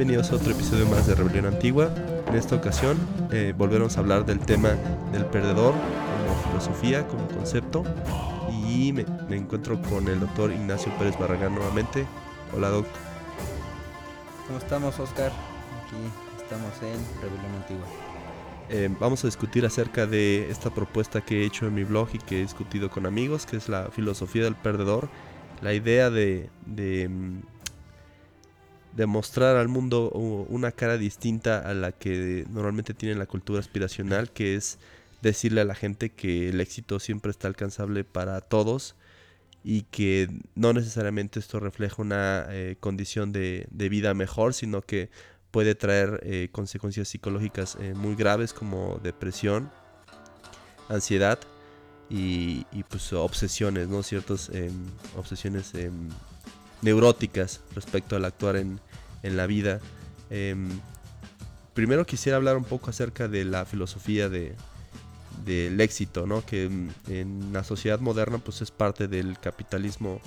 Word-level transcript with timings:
Bienvenidos 0.00 0.32
a 0.32 0.36
otro 0.36 0.52
episodio 0.52 0.86
más 0.86 1.06
de 1.06 1.14
Rebelión 1.14 1.44
Antigua. 1.44 1.90
En 2.26 2.34
esta 2.34 2.56
ocasión 2.56 2.96
eh, 3.32 3.52
volveremos 3.54 3.98
a 3.98 4.00
hablar 4.00 4.24
del 4.24 4.40
tema 4.40 4.70
del 5.12 5.26
perdedor 5.26 5.74
como 5.74 6.42
filosofía, 6.48 7.06
como 7.06 7.28
concepto. 7.28 7.84
Y 8.66 8.94
me, 8.94 9.04
me 9.28 9.36
encuentro 9.36 9.78
con 9.82 10.08
el 10.08 10.20
doctor 10.20 10.52
Ignacio 10.52 10.90
Pérez 10.96 11.18
Barragán 11.18 11.54
nuevamente. 11.54 12.06
Hola, 12.56 12.70
doc. 12.70 12.86
¿Cómo 14.46 14.58
estamos, 14.58 14.98
Oscar? 14.98 15.32
Aquí 15.84 16.42
estamos 16.42 16.72
en 16.80 17.20
Rebelión 17.20 17.54
Antigua. 17.56 17.86
Eh, 18.70 18.88
vamos 18.98 19.22
a 19.24 19.26
discutir 19.26 19.66
acerca 19.66 20.06
de 20.06 20.50
esta 20.50 20.70
propuesta 20.70 21.20
que 21.20 21.42
he 21.42 21.44
hecho 21.44 21.66
en 21.66 21.74
mi 21.74 21.84
blog 21.84 22.08
y 22.14 22.18
que 22.20 22.38
he 22.38 22.42
discutido 22.42 22.88
con 22.88 23.04
amigos, 23.04 23.44
que 23.44 23.58
es 23.58 23.68
la 23.68 23.90
filosofía 23.90 24.44
del 24.44 24.54
perdedor. 24.54 25.10
La 25.60 25.74
idea 25.74 26.08
de, 26.08 26.48
de, 26.64 27.10
mm, 28.92 28.96
de 28.96 29.06
mostrar 29.06 29.56
al 29.56 29.68
mundo 29.68 30.10
una 30.10 30.72
cara 30.72 30.98
distinta 30.98 31.58
a 31.58 31.74
la 31.74 31.92
que 31.92 32.44
normalmente 32.50 32.94
tiene 32.94 33.14
la 33.14 33.26
cultura 33.26 33.60
aspiracional, 33.60 34.30
que 34.30 34.54
es 34.56 34.78
decirle 35.22 35.60
a 35.60 35.64
la 35.64 35.74
gente 35.74 36.10
que 36.10 36.48
el 36.48 36.60
éxito 36.60 36.98
siempre 36.98 37.30
está 37.30 37.48
alcanzable 37.48 38.04
para 38.04 38.40
todos 38.40 38.94
y 39.62 39.82
que 39.82 40.28
no 40.54 40.72
necesariamente 40.72 41.38
esto 41.38 41.60
refleja 41.60 42.00
una 42.00 42.46
eh, 42.48 42.76
condición 42.80 43.32
de, 43.32 43.66
de 43.70 43.88
vida 43.88 44.14
mejor, 44.14 44.54
sino 44.54 44.80
que 44.80 45.10
puede 45.50 45.74
traer 45.74 46.20
eh, 46.22 46.48
consecuencias 46.52 47.08
psicológicas 47.08 47.76
eh, 47.80 47.94
muy 47.94 48.14
graves 48.14 48.52
como 48.52 49.00
depresión, 49.02 49.70
ansiedad 50.88 51.38
y, 52.08 52.66
y, 52.72 52.82
pues 52.84 53.12
obsesiones, 53.12 53.88
¿no? 53.88 54.02
Ciertas 54.02 54.48
em, 54.50 54.72
obsesiones 55.16 55.74
em, 55.74 56.08
neuróticas 56.82 57.60
respecto 57.74 58.16
al 58.16 58.24
actuar 58.24 58.56
en, 58.56 58.80
en 59.22 59.36
la 59.36 59.46
vida. 59.46 59.80
Em, 60.30 60.68
primero 61.74 62.06
quisiera 62.06 62.36
hablar 62.36 62.56
un 62.56 62.64
poco 62.64 62.90
acerca 62.90 63.28
de 63.28 63.44
la 63.44 63.64
filosofía 63.64 64.28
de, 64.28 64.54
del 65.44 65.80
éxito, 65.80 66.26
¿no? 66.26 66.44
Que 66.44 66.64
en 67.08 67.52
la 67.52 67.64
sociedad 67.64 68.00
moderna 68.00 68.38
pues 68.38 68.62
es 68.62 68.70
parte 68.70 69.08
del 69.08 69.38
capitalismo 69.38 70.20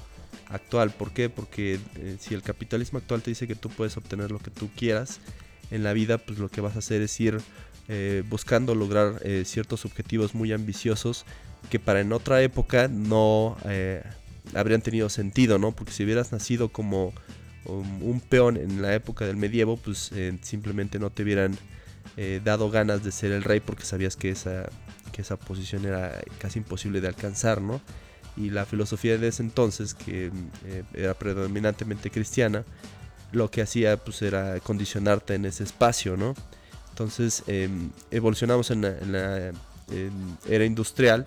actual. 0.49 0.91
¿Por 0.91 1.11
qué? 1.11 1.29
Porque 1.29 1.79
eh, 1.95 2.17
si 2.19 2.33
el 2.33 2.41
capitalismo 2.41 2.99
actual 2.99 3.21
te 3.21 3.31
dice 3.31 3.47
que 3.47 3.55
tú 3.55 3.69
puedes 3.69 3.97
obtener 3.97 4.31
lo 4.31 4.39
que 4.39 4.51
tú 4.51 4.69
quieras 4.75 5.19
en 5.71 5.83
la 5.83 5.93
vida, 5.93 6.17
pues 6.17 6.39
lo 6.39 6.49
que 6.49 6.61
vas 6.61 6.75
a 6.75 6.79
hacer 6.79 7.01
es 7.01 7.19
ir 7.19 7.39
eh, 7.87 8.23
buscando 8.29 8.75
lograr 8.75 9.19
eh, 9.23 9.43
ciertos 9.45 9.85
objetivos 9.85 10.35
muy 10.35 10.53
ambiciosos 10.53 11.25
que 11.69 11.79
para 11.79 12.01
en 12.01 12.11
otra 12.13 12.41
época 12.41 12.87
no 12.89 13.57
habrían 14.55 14.81
tenido 14.81 15.09
sentido, 15.09 15.57
¿no? 15.59 15.71
Porque 15.71 15.91
si 15.91 16.03
hubieras 16.03 16.31
nacido 16.31 16.69
como 16.69 17.13
um, 17.65 18.03
un 18.03 18.21
peón 18.21 18.57
en 18.57 18.81
la 18.81 18.93
época 18.93 19.25
del 19.25 19.37
medievo, 19.37 19.77
pues 19.77 20.11
eh, 20.13 20.37
simplemente 20.41 20.99
no 20.99 21.09
te 21.09 21.23
hubieran 21.23 21.57
eh, 22.15 22.41
dado 22.43 22.69
ganas 22.69 23.03
de 23.03 23.11
ser 23.11 23.31
el 23.31 23.43
rey 23.43 23.59
porque 23.59 23.85
sabías 23.85 24.15
que 24.15 24.29
esa, 24.29 24.69
que 25.11 25.23
esa 25.23 25.35
posición 25.37 25.85
era 25.85 26.21
casi 26.37 26.59
imposible 26.59 27.01
de 27.01 27.07
alcanzar, 27.07 27.61
¿no? 27.61 27.81
Y 28.37 28.49
la 28.51 28.65
filosofía 28.65 29.17
de 29.17 29.27
ese 29.27 29.41
entonces, 29.41 29.93
que 29.95 30.31
eh, 30.65 30.83
era 30.93 31.13
predominantemente 31.15 32.11
cristiana, 32.11 32.65
lo 33.31 33.49
que 33.49 33.63
hacía 33.63 33.97
pues 33.97 34.21
era 34.21 34.59
condicionarte 34.59 35.33
en 35.33 35.45
ese 35.45 35.63
espacio, 35.63 36.15
¿no? 36.15 36.35
Entonces 36.89 37.43
eh, 37.47 37.69
evolucionamos 38.11 38.69
en 38.69 38.81
la, 38.81 39.51
era 40.47 40.65
industrial 40.65 41.25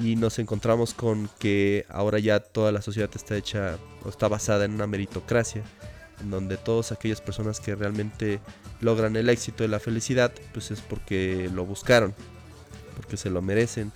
y 0.00 0.16
nos 0.16 0.38
encontramos 0.38 0.94
con 0.94 1.28
que 1.38 1.84
ahora 1.88 2.18
ya 2.18 2.40
toda 2.40 2.70
la 2.72 2.82
sociedad 2.82 3.10
está 3.14 3.36
hecha 3.36 3.78
o 4.04 4.08
está 4.08 4.28
basada 4.28 4.64
en 4.64 4.72
una 4.74 4.86
meritocracia, 4.86 5.62
en 6.20 6.30
donde 6.30 6.56
todas 6.56 6.92
aquellas 6.92 7.20
personas 7.20 7.60
que 7.60 7.74
realmente 7.74 8.40
logran 8.80 9.16
el 9.16 9.28
éxito 9.28 9.64
y 9.64 9.68
la 9.68 9.80
felicidad, 9.80 10.32
pues 10.52 10.70
es 10.70 10.80
porque 10.80 11.50
lo 11.52 11.64
buscaron, 11.64 12.14
porque 12.96 13.16
se 13.16 13.30
lo 13.30 13.42
merecen. 13.42 13.92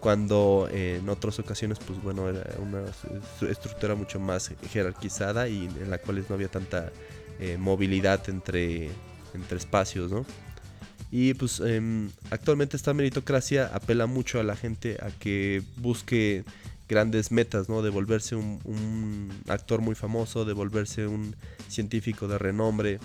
Cuando 0.00 0.68
en 0.70 1.08
otras 1.08 1.38
ocasiones, 1.38 1.78
pues 1.84 2.00
bueno, 2.00 2.28
era 2.28 2.46
una 2.60 2.84
estru- 2.84 3.48
estructura 3.50 3.94
mucho 3.94 4.20
más 4.20 4.52
jerarquizada 4.70 5.48
y 5.48 5.66
en 5.66 5.90
la 5.90 5.98
cual 5.98 6.24
no 6.28 6.34
había 6.34 6.48
tanta 6.48 6.92
eh, 7.40 7.56
movilidad 7.58 8.28
entre, 8.28 8.90
entre 9.34 9.58
espacios, 9.58 10.12
¿no? 10.12 10.24
Y 11.10 11.34
pues 11.34 11.60
em, 11.60 12.10
actualmente 12.30 12.76
esta 12.76 12.92
meritocracia 12.92 13.70
apela 13.72 14.06
mucho 14.06 14.40
a 14.40 14.42
la 14.42 14.56
gente 14.56 14.98
a 15.00 15.10
que 15.10 15.62
busque 15.76 16.44
grandes 16.88 17.30
metas, 17.30 17.68
¿no? 17.68 17.82
De 17.82 17.90
volverse 17.90 18.36
un, 18.36 19.30
actor 19.48 19.80
muy 19.80 19.94
famoso, 19.94 20.44
de 20.44 20.52
volverse 20.52 21.06
un 21.06 21.34
científico 21.68 22.28
de 22.28 22.38
renombre, 22.38 22.98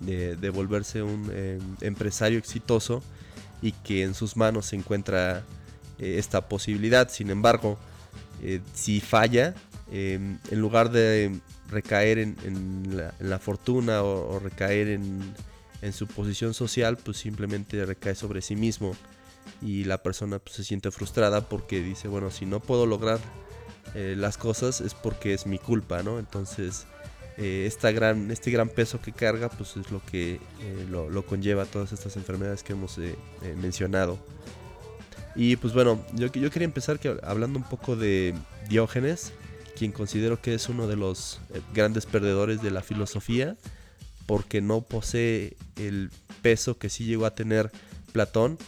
de, 0.00 0.50
volverse 0.50 1.02
un 1.02 1.30
em, 1.34 1.60
empresario 1.80 2.38
exitoso 2.38 3.02
y 3.62 3.72
que 3.72 4.02
en 4.02 4.14
sus 4.14 4.36
manos 4.36 4.66
se 4.66 4.76
encuentra 4.76 5.42
eh, 5.98 6.16
esta 6.18 6.48
posibilidad. 6.48 7.08
Sin 7.10 7.30
embargo, 7.30 7.78
eh, 8.42 8.60
si 8.74 9.00
falla, 9.00 9.54
em, 9.90 10.38
en 10.50 10.60
lugar 10.60 10.90
de 10.90 11.40
recaer 11.70 12.18
en, 12.18 12.36
en 12.44 12.96
la, 12.96 13.14
en 13.18 13.30
la 13.30 13.38
fortuna 13.38 14.02
o, 14.02 14.36
o 14.36 14.38
recaer 14.38 14.88
en, 14.88 15.34
en 15.82 15.92
su 15.92 16.06
posición 16.06 16.54
social, 16.54 16.96
pues 16.96 17.18
simplemente 17.18 17.84
recae 17.84 18.14
sobre 18.14 18.42
sí 18.42 18.56
mismo 18.56 18.96
y 19.62 19.84
la 19.84 20.02
persona 20.02 20.38
pues, 20.38 20.56
se 20.56 20.64
siente 20.64 20.90
frustrada 20.90 21.48
porque 21.48 21.82
dice, 21.82 22.08
bueno, 22.08 22.30
si 22.30 22.46
no 22.46 22.60
puedo 22.60 22.86
lograr 22.86 23.18
eh, 23.94 24.14
las 24.16 24.36
cosas 24.36 24.80
es 24.80 24.94
porque 24.94 25.34
es 25.34 25.46
mi 25.46 25.58
culpa, 25.58 26.02
¿no? 26.02 26.18
Entonces, 26.18 26.86
eh, 27.40 27.66
esta 27.66 27.92
gran, 27.92 28.32
este 28.32 28.50
gran 28.50 28.68
peso 28.68 29.00
que 29.00 29.12
carga, 29.12 29.48
pues 29.48 29.76
es 29.76 29.92
lo 29.92 30.04
que 30.04 30.40
eh, 30.60 30.86
lo, 30.90 31.08
lo 31.08 31.24
conlleva 31.24 31.66
todas 31.66 31.92
estas 31.92 32.16
enfermedades 32.16 32.64
que 32.64 32.72
hemos 32.72 32.98
eh, 32.98 33.14
mencionado. 33.56 34.18
Y 35.36 35.54
pues 35.54 35.72
bueno, 35.72 36.04
yo, 36.14 36.26
yo 36.32 36.50
quería 36.50 36.64
empezar 36.64 36.98
que, 36.98 37.16
hablando 37.22 37.60
un 37.60 37.68
poco 37.68 37.94
de 37.94 38.34
Diógenes, 38.68 39.32
quien 39.76 39.92
considero 39.92 40.42
que 40.42 40.52
es 40.52 40.68
uno 40.68 40.88
de 40.88 40.96
los 40.96 41.40
grandes 41.72 42.06
perdedores 42.06 42.60
de 42.60 42.72
la 42.72 42.82
filosofía, 42.82 43.56
porque 44.28 44.60
no 44.60 44.82
posee 44.82 45.56
el 45.76 46.10
peso 46.42 46.78
que 46.78 46.90
sí 46.90 47.06
llegó 47.06 47.24
a 47.24 47.34
tener 47.34 47.72
Platón, 48.12 48.58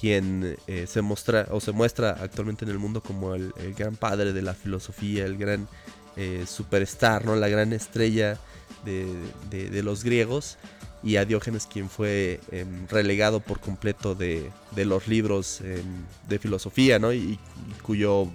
quien 0.00 0.56
eh, 0.66 0.86
se 0.88 1.02
muestra 1.02 1.48
o 1.50 1.60
se 1.60 1.72
muestra 1.72 2.16
actualmente 2.18 2.64
en 2.64 2.70
el 2.70 2.78
mundo 2.78 3.02
como 3.02 3.34
el, 3.34 3.52
gran 3.76 3.94
padre 3.94 4.32
de 4.32 4.40
la 4.40 4.54
filosofía, 4.54 5.26
el 5.26 5.36
gran 5.36 5.68
eh, 6.16 6.46
superstar, 6.48 7.26
¿no? 7.26 7.36
la 7.36 7.48
gran 7.48 7.74
estrella 7.74 8.38
de, 8.86 9.82
los 9.82 10.02
griegos, 10.02 10.56
y 11.02 11.16
a 11.16 11.26
Diógenes 11.26 11.66
quien 11.66 11.90
fue 11.90 12.40
em, 12.50 12.88
relegado 12.88 13.40
por 13.40 13.60
completo 13.60 14.14
de, 14.14 14.50
los 14.76 15.08
libros 15.08 15.60
em, 15.60 15.84
de 16.26 16.38
filosofía, 16.38 16.98
¿no? 16.98 17.12
y 17.12 17.38
cuyo 17.82 18.30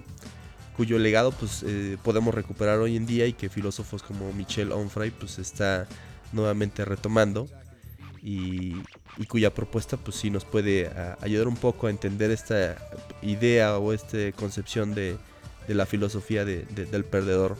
cuyo 0.76 0.98
legado 0.98 1.32
pues 1.32 1.62
eh, 1.66 1.96
podemos 2.02 2.34
recuperar 2.34 2.78
hoy 2.78 2.96
en 2.96 3.06
día 3.06 3.26
y 3.26 3.32
que 3.32 3.48
filósofos 3.48 4.02
como 4.02 4.32
Michel 4.32 4.72
Onfray 4.72 5.10
pues 5.10 5.38
está 5.38 5.86
nuevamente 6.34 6.84
retomando 6.84 7.48
y, 8.22 8.82
cuya 9.28 9.54
propuesta 9.54 9.96
pues 9.96 10.16
sí 10.16 10.28
nos 10.30 10.44
puede 10.44 10.88
a- 10.88 11.16
ayudar 11.20 11.46
un 11.48 11.56
poco 11.56 11.86
a 11.86 11.90
entender 11.90 12.30
esta 12.30 12.76
idea 13.22 13.78
o 13.78 13.92
esta 13.92 14.32
concepción 14.32 14.94
de, 14.94 15.16
de 15.68 15.74
la 15.74 15.86
filosofía 15.86 16.44
de- 16.44 16.64
de- 16.66 16.86
del 16.86 17.04
perdedor. 17.04 17.56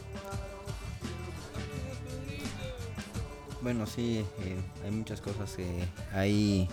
Bueno, 3.61 3.87
sí, 3.87 4.23
eh, 4.41 4.57
hay 4.83 4.91
muchas 4.91 5.21
cosas 5.21 5.53
que 5.53 5.65
ahí 6.13 6.69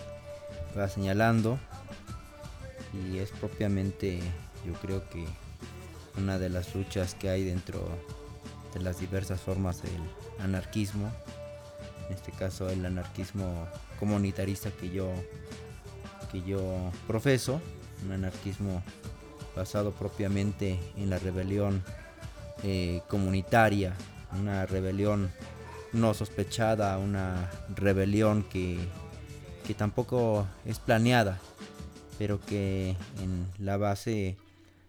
va 0.77 0.87
señalando 0.89 1.57
y 2.93 3.17
es 3.17 3.31
propiamente, 3.31 4.19
yo 4.65 4.73
creo 4.73 5.09
que 5.09 5.25
una 6.17 6.37
de 6.37 6.49
las 6.49 6.75
luchas 6.75 7.15
que 7.15 7.29
hay 7.29 7.43
dentro 7.43 7.79
de 8.75 8.81
las 8.81 8.99
diversas 8.99 9.41
formas 9.41 9.81
del 9.81 10.01
anarquismo, 10.39 11.11
en 12.07 12.15
este 12.15 12.31
caso 12.31 12.69
el 12.69 12.85
anarquismo 12.85 13.67
comunitarista 13.99 14.71
que 14.71 14.89
yo 14.89 15.11
que 16.31 16.41
yo 16.41 16.91
profeso, 17.07 17.61
un 18.05 18.11
anarquismo 18.11 18.83
basado 19.55 19.91
propiamente 19.91 20.79
en 20.97 21.09
la 21.09 21.19
rebelión 21.19 21.83
eh, 22.63 23.01
comunitaria, 23.07 23.93
una 24.39 24.65
rebelión 24.65 25.31
no 25.91 26.13
sospechada, 26.15 26.97
una 26.97 27.51
rebelión 27.75 28.43
que, 28.43 28.79
que 29.65 29.75
tampoco 29.75 30.47
es 30.65 30.79
planeada, 30.79 31.39
pero 32.17 32.41
que 32.41 32.95
en 33.21 33.47
la 33.63 33.77
base 33.77 34.35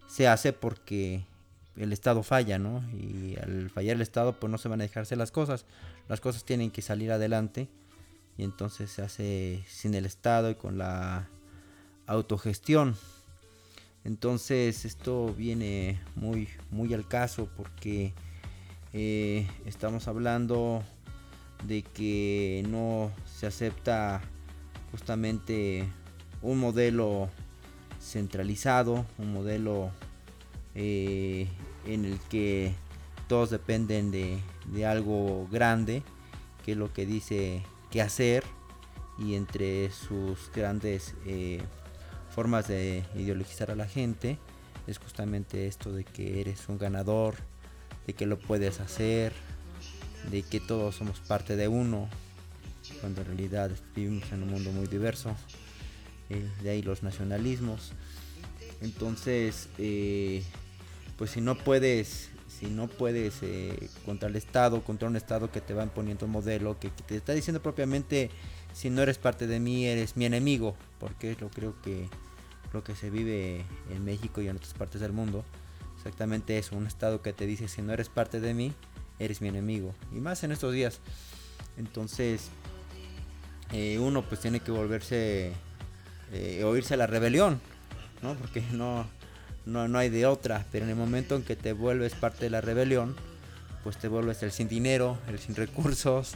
se 0.09 0.27
hace 0.27 0.55
porque 0.55 1.25
el 1.77 1.93
Estado 1.93 2.23
falla, 2.23 2.59
¿no? 2.59 2.83
Y 2.93 3.37
al 3.43 3.69
fallar 3.71 3.97
el 3.97 4.03
Estado, 4.03 4.33
pues 4.35 4.51
no 4.51 4.59
se 4.59 4.69
van 4.69 4.81
a 4.81 4.85
dejarse 4.85 5.17
las 5.17 5.31
cosas. 5.31 5.67
Las 6.09 6.21
cosas 6.21 6.45
tienen 6.45 6.71
que 6.71 6.83
salir 6.83 7.13
adelante. 7.13 7.69
Y 8.37 8.43
entonces 8.43 8.91
se 8.91 9.03
hace 9.03 9.65
sin 9.69 9.95
el 9.95 10.07
Estado 10.07 10.51
y 10.51 10.55
con 10.57 10.77
la 10.79 11.29
autogestión. 12.07 12.97
Entonces 14.05 14.85
esto 14.85 15.33
viene 15.35 16.01
muy, 16.15 16.49
muy 16.71 16.93
al 16.93 17.09
caso 17.09 17.49
porque 17.57 18.13
eh, 18.93 19.47
estamos 19.65 20.09
hablando 20.09 20.83
de 21.67 21.83
que 21.83 22.65
no 22.69 23.11
se 23.25 23.47
acepta 23.47 24.21
justamente 24.91 25.89
un 26.43 26.59
modelo 26.59 27.31
centralizado, 28.01 29.07
un 29.17 29.33
modelo 29.33 29.91
eh, 30.75 31.49
en 31.87 32.05
el 32.05 32.21
que 32.29 32.75
todos 33.27 33.49
dependen 33.49 34.11
de, 34.11 34.39
algo 34.87 35.49
grande, 35.51 36.03
que 36.65 36.73
es 36.73 36.79
lo 36.79 36.93
que 36.93 37.07
dice 37.07 37.63
que 37.91 38.03
hacer, 38.03 38.45
y 39.19 39.35
entre 39.35 39.91
sus 39.91 40.51
grandes 40.53 41.15
eh, 41.27 41.61
formas 42.35 42.67
de 42.69 43.05
ideologizar 43.15 43.71
a 43.71 43.77
la 43.77 43.87
gente 43.87 44.39
es 44.87 44.99
justamente 44.99 45.67
esto 45.67 45.93
de 45.93 46.05
que 46.05 46.41
eres 46.41 46.69
un 46.69 46.79
ganador, 46.79 47.37
de 48.07 48.13
que 48.13 48.27
lo 48.27 48.39
puedes 48.39 48.81
hacer, 48.81 49.33
de 50.31 50.43
que 50.43 50.61
todos 50.61 50.97
somos 50.97 51.21
parte 51.21 51.57
de 51.57 51.69
uno, 51.69 52.09
cuando 53.01 53.23
en 53.23 53.29
realidad 53.29 53.71
vivimos 53.95 54.31
en 54.33 54.43
un 54.43 54.51
mundo 54.51 54.71
muy 54.73 54.87
diverso, 54.87 55.35
eh, 56.29 56.47
de 56.63 56.71
ahí 56.71 56.83
los 56.83 57.03
nacionalismos. 57.03 57.93
Entonces, 58.83 59.69
eh, 59.79 60.43
pues 61.17 61.31
si 61.31 61.41
no 61.41 61.57
puedes, 61.57 62.31
si 62.65 62.71
no 62.71 62.89
puedes 62.89 63.43
eh, 63.43 63.91
contra 64.07 64.29
el 64.29 64.37
Estado, 64.37 64.83
contra 64.83 65.09
un 65.09 65.17
Estado 65.17 65.51
que 65.51 65.61
te 65.61 65.75
va 65.75 65.83
imponiendo 65.83 66.25
un 66.27 66.33
modelo, 66.33 66.79
que, 66.79 66.89
te 66.89 67.17
está 67.17 67.35
diciendo 67.35 67.63
propiamente, 67.63 68.31
si 68.73 68.89
no 68.89 69.03
eres 69.03 69.19
parte 69.19 69.47
de 69.47 69.61
mí, 69.61 69.87
eres 69.87 70.17
mi 70.17 70.25
enemigo, 70.25 70.75
porque 70.99 71.33
es 71.33 71.41
lo 71.41 71.51
creo 71.51 71.75
que 71.83 72.09
lo 72.73 72.83
que 72.83 72.97
se 72.97 73.11
vive 73.11 73.65
en 73.91 74.05
México 74.05 74.41
y 74.41 74.49
en 74.49 74.57
otras 74.57 74.75
partes 74.75 75.01
del 75.01 75.13
mundo. 75.13 75.45
Exactamente 75.99 76.59
eso, 76.59 76.75
un 76.77 76.87
Estado 76.87 77.23
que 77.23 77.33
te 77.33 77.47
dice, 77.47 77.69
si 77.69 77.83
no 77.83 77.93
eres 77.93 78.09
parte 78.09 78.41
de 78.41 78.55
mí, 78.55 78.73
eres 79.19 79.41
mi 79.43 79.49
enemigo. 79.49 79.95
Y 80.13 80.17
más 80.17 80.43
en 80.43 80.51
estos 80.51 80.73
días. 80.73 81.01
Entonces, 81.77 82.49
eh, 83.73 83.99
uno 83.99 84.23
pues 84.23 84.41
tiene 84.41 84.61
que 84.61 84.71
volverse, 84.71 85.53
eh, 86.33 86.65
oírse 86.65 86.95
a 86.95 86.97
la 86.97 87.07
rebelión, 87.07 87.61
¿no? 88.23 88.35
Porque 88.35 88.63
no, 88.73 89.07
no, 89.67 89.89
no 89.89 89.99
hay 89.99 90.11
de 90.11 90.27
otra, 90.27 90.67
pero 90.71 90.85
en 90.85 90.91
el 90.91 90.97
momento 90.97 91.37
en 91.37 91.43
que 91.43 91.57
te 91.57 91.73
vuelves 91.73 92.15
parte 92.15 92.45
de 92.45 92.51
la 92.51 92.61
rebelión, 92.61 93.17
pues 93.83 93.97
te 93.99 94.09
vuelves 94.09 94.43
el 94.43 94.53
sin 94.53 94.69
dinero, 94.69 95.19
el 95.29 95.39
sin 95.39 95.55
recursos, 95.55 96.35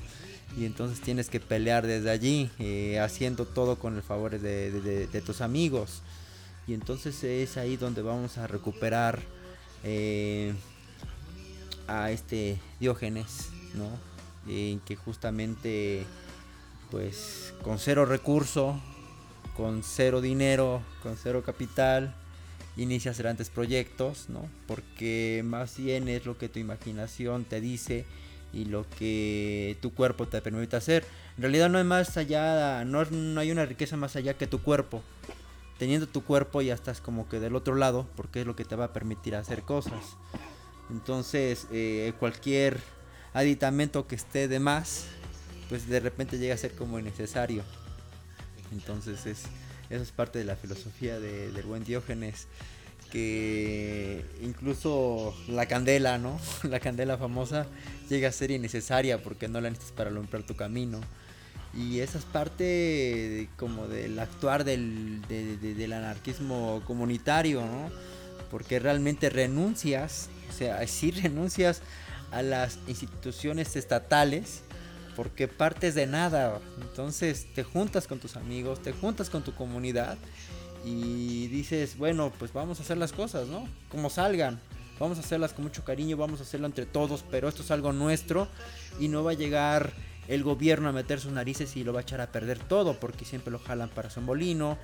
y 0.56 0.64
entonces 0.64 1.00
tienes 1.00 1.28
que 1.28 1.40
pelear 1.40 1.86
desde 1.86 2.10
allí, 2.10 2.50
eh, 2.58 3.00
haciendo 3.00 3.44
todo 3.44 3.78
con 3.78 3.96
el 3.96 4.02
favor 4.02 4.38
de, 4.38 5.22
tus 5.24 5.40
amigos. 5.40 6.02
Y 6.66 6.74
entonces 6.74 7.22
es 7.24 7.56
ahí 7.56 7.76
donde 7.76 8.02
vamos 8.02 8.38
a 8.38 8.46
recuperar 8.46 9.20
eh, 9.84 10.54
a 11.86 12.10
este 12.10 12.58
Diógenes, 12.80 13.48
¿no? 13.74 13.88
En 14.52 14.80
que 14.80 14.96
justamente, 14.96 16.04
pues, 16.90 17.54
con 17.62 17.78
cero 17.78 18.04
recurso, 18.04 18.80
con 19.56 19.82
cero 19.82 20.20
dinero, 20.20 20.82
con 21.02 21.16
cero 21.16 21.42
capital, 21.44 22.14
inicias 22.78 23.18
grandes 23.18 23.50
proyectos, 23.50 24.28
¿no? 24.28 24.48
Porque 24.66 25.42
más 25.44 25.76
bien 25.76 26.08
es 26.08 26.24
lo 26.24 26.38
que 26.38 26.48
tu 26.48 26.58
imaginación 26.58 27.44
te 27.44 27.60
dice 27.60 28.06
y 28.52 28.64
lo 28.64 28.88
que 28.88 29.76
tu 29.82 29.92
cuerpo 29.92 30.26
te 30.26 30.40
permite 30.40 30.76
hacer. 30.76 31.04
En 31.36 31.42
realidad 31.42 31.68
no 31.68 31.78
hay 31.78 31.84
más 31.84 32.16
allá, 32.16 32.84
no, 32.84 33.04
no 33.04 33.40
hay 33.40 33.50
una 33.50 33.66
riqueza 33.66 33.96
más 33.96 34.16
allá 34.16 34.34
que 34.34 34.46
tu 34.46 34.62
cuerpo. 34.62 35.02
Teniendo 35.78 36.06
tu 36.08 36.24
cuerpo 36.24 36.62
ya 36.62 36.74
estás 36.74 37.00
como 37.00 37.28
que 37.28 37.40
del 37.40 37.54
otro 37.54 37.74
lado, 37.74 38.08
porque 38.16 38.40
es 38.40 38.46
lo 38.46 38.56
que 38.56 38.64
te 38.64 38.76
va 38.76 38.86
a 38.86 38.92
permitir 38.92 39.34
hacer 39.34 39.62
cosas. 39.62 40.16
Entonces, 40.90 41.66
eh, 41.70 42.12
cualquier 42.18 42.78
aditamento 43.34 44.06
que 44.06 44.14
esté 44.14 44.48
de 44.48 44.58
más, 44.58 45.06
pues 45.68 45.86
de 45.86 46.00
repente 46.00 46.38
llega 46.38 46.54
a 46.54 46.58
ser 46.58 46.74
como 46.74 46.98
innecesario. 46.98 47.62
Entonces 48.72 49.26
es, 49.26 49.44
eso 49.90 50.02
es 50.02 50.12
parte 50.12 50.38
de 50.38 50.44
la 50.44 50.56
filosofía 50.56 51.18
de, 51.18 51.50
del 51.50 51.66
buen 51.66 51.84
Diógenes. 51.84 52.46
Que 53.10 54.22
incluso 54.42 55.34
la 55.48 55.64
candela, 55.64 56.18
¿no? 56.18 56.38
La 56.64 56.78
candela 56.78 57.16
famosa 57.16 57.66
llega 58.10 58.28
a 58.28 58.32
ser 58.32 58.50
innecesaria 58.50 59.22
porque 59.22 59.48
no 59.48 59.62
la 59.62 59.70
necesitas 59.70 59.96
para 59.96 60.10
alumbrar 60.10 60.42
tu 60.42 60.56
camino. 60.56 61.00
Y 61.74 62.00
esa 62.00 62.18
es 62.18 62.24
parte 62.24 63.48
como 63.56 63.88
del 63.88 64.18
actuar 64.18 64.64
del, 64.64 65.22
del 65.26 65.92
anarquismo 65.92 66.82
comunitario, 66.84 67.62
¿no? 67.62 67.90
Porque 68.50 68.78
realmente 68.78 69.30
renuncias, 69.30 70.28
o 70.50 70.52
sea, 70.52 70.86
si 70.86 71.10
renuncias 71.10 71.80
a 72.30 72.42
las 72.42 72.78
instituciones 72.88 73.74
estatales 73.76 74.62
porque 75.18 75.48
partes 75.48 75.96
de 75.96 76.06
nada. 76.06 76.60
Entonces 76.80 77.48
te 77.52 77.64
juntas 77.64 78.06
con 78.06 78.20
tus 78.20 78.36
amigos, 78.36 78.80
te 78.80 78.92
juntas 78.92 79.28
con 79.30 79.42
tu 79.42 79.52
comunidad 79.52 80.16
y 80.84 81.48
dices, 81.48 81.98
bueno, 81.98 82.32
pues 82.38 82.52
vamos 82.52 82.78
a 82.78 82.84
hacer 82.84 82.98
las 82.98 83.12
cosas, 83.12 83.48
¿no? 83.48 83.68
Como 83.88 84.10
salgan. 84.10 84.60
Vamos 85.00 85.18
a 85.18 85.22
hacerlas 85.22 85.54
con 85.54 85.64
mucho 85.64 85.82
cariño, 85.82 86.16
vamos 86.16 86.38
a 86.38 86.44
hacerlo 86.44 86.68
entre 86.68 86.86
todos, 86.86 87.24
pero 87.32 87.48
esto 87.48 87.62
es 87.62 87.72
algo 87.72 87.92
nuestro 87.92 88.46
y 89.00 89.08
no 89.08 89.24
va 89.24 89.32
a 89.32 89.34
llegar 89.34 89.92
el 90.28 90.44
gobierno 90.44 90.88
a 90.88 90.92
meter 90.92 91.18
sus 91.18 91.32
narices 91.32 91.76
y 91.76 91.82
lo 91.82 91.92
va 91.92 91.98
a 91.98 92.02
echar 92.02 92.20
a 92.20 92.30
perder 92.30 92.60
todo, 92.60 93.00
porque 93.00 93.24
siempre 93.24 93.50
lo 93.50 93.58
jalan 93.58 93.88
para 93.88 94.10
su 94.10 94.20
molino, 94.20 94.78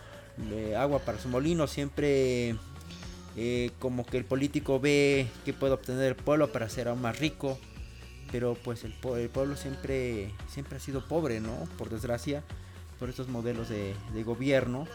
agua 0.77 0.99
para 0.99 1.21
su 1.21 1.29
molino, 1.29 1.69
siempre 1.69 2.57
eh, 3.37 3.71
como 3.79 4.05
que 4.05 4.17
el 4.17 4.25
político 4.25 4.81
ve 4.81 5.29
que 5.45 5.53
puede 5.53 5.75
obtener 5.75 6.07
el 6.07 6.17
pueblo 6.17 6.51
para 6.51 6.69
ser 6.69 6.89
aún 6.89 7.03
más 7.03 7.21
rico, 7.21 7.57
pero 8.31 8.55
pues 8.55 8.85
el, 8.85 8.93
pueblo 8.93 9.57
siempre, 9.57 10.33
siempre 10.49 10.77
ha 10.77 10.81
sido 10.81 11.07
pobre, 11.07 11.41
¿no? 11.41 11.69
Por 11.79 11.91
desgracia, 11.91 12.43
por 12.99 13.09
estos 13.09 13.29
modelos 13.29 13.69
de, 13.69 13.95
gobierno. 14.25 14.87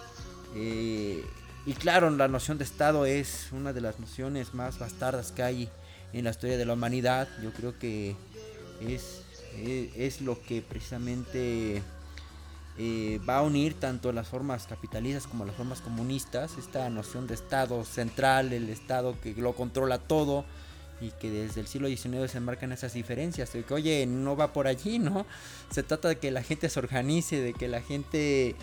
Eh, 0.55 1.24
y 1.65 1.74
claro, 1.74 2.09
la 2.09 2.27
noción 2.27 2.57
de 2.57 2.63
Estado 2.63 3.05
es 3.05 3.50
una 3.51 3.74
de 3.74 3.81
las 3.81 4.00
nociones 4.00 4.53
más 4.53 4.79
bastardas 4.79 5.31
que 5.31 5.43
hay 5.43 5.69
en 6.13 6.24
la 6.24 6.31
historia 6.31 6.57
de 6.57 6.65
la 6.65 6.74
humanidad. 6.74 7.27
Yo 7.43 7.51
creo 7.53 7.77
que 7.77 8.15
es, 8.81 9.24
es, 9.95 10.21
lo 10.21 10.41
que 10.41 10.62
precisamente 10.62 11.83
eh, 12.77 13.19
va 13.27 13.38
a 13.38 13.41
unir 13.41 13.79
tanto 13.79 14.12
las 14.12 14.27
formas 14.27 14.67
capitalistas 14.67 15.27
como 15.27 15.45
las 15.45 15.55
formas 15.55 15.81
comunistas. 15.81 16.57
Esta 16.57 16.89
noción 16.89 17.27
de 17.27 17.36
Estado 17.36 17.83
central, 17.83 18.53
el 18.53 18.69
Estado 18.69 19.19
que 19.21 19.33
lo 19.33 19.53
controla 19.53 20.00
todo 20.00 20.45
y 21.01 21.12
que 21.12 21.29
desde 21.29 21.62
el 21.62 21.68
siglo 21.68 21.88
XIX 21.88 22.29
se 22.29 22.39
marcan 22.39 22.72
esas 22.72 22.94
diferencias, 22.94 23.53
de 23.53 23.63
que 23.63 23.74
oye, 23.74 24.06
no 24.06 24.36
va 24.36 24.51
por 24.53 24.68
allí, 24.68 25.00
¿no? 25.00 25.25
Se 25.72 25.84
trata 25.84 26.10
de 26.10 26.18
que 26.18 26.32
la 26.32 26.44
gente 26.44 26.70
se 26.70 26.79
organice, 26.79 27.39
de 27.39 27.53
que 27.53 27.68
la 27.68 27.82
gente 27.82 28.56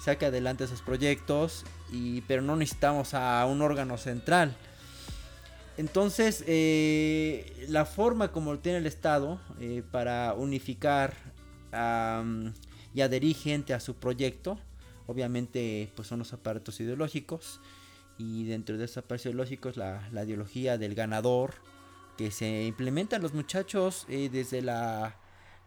saque 0.00 0.26
adelante 0.26 0.66
sus 0.66 0.82
proyectos, 0.82 1.64
y, 1.92 2.22
pero 2.22 2.42
no 2.42 2.56
necesitamos 2.56 3.14
a 3.14 3.46
un 3.46 3.62
órgano 3.62 3.96
central. 3.96 4.56
Entonces, 5.76 6.44
eh, 6.46 7.66
la 7.68 7.84
forma 7.84 8.30
como 8.30 8.58
tiene 8.58 8.78
el 8.78 8.86
Estado 8.86 9.40
eh, 9.60 9.82
para 9.90 10.34
unificar 10.34 11.14
y 12.94 13.00
adherir 13.00 13.34
gente 13.34 13.74
a 13.74 13.80
su 13.80 13.96
proyecto, 13.96 14.60
obviamente 15.08 15.90
pues 15.96 16.06
son 16.06 16.20
los 16.20 16.32
aparatos 16.32 16.78
ideológicos, 16.78 17.60
y 18.16 18.44
dentro 18.44 18.78
de 18.78 18.84
esos 18.84 18.98
aparatos 18.98 19.26
ideológicos 19.26 19.76
la 19.76 20.24
ideología 20.24 20.78
del 20.78 20.94
ganador, 20.94 21.54
que 22.16 22.30
se 22.30 22.64
implementan 22.64 23.22
los 23.22 23.34
muchachos 23.34 24.06
eh, 24.08 24.28
desde 24.32 24.62
la, 24.62 25.16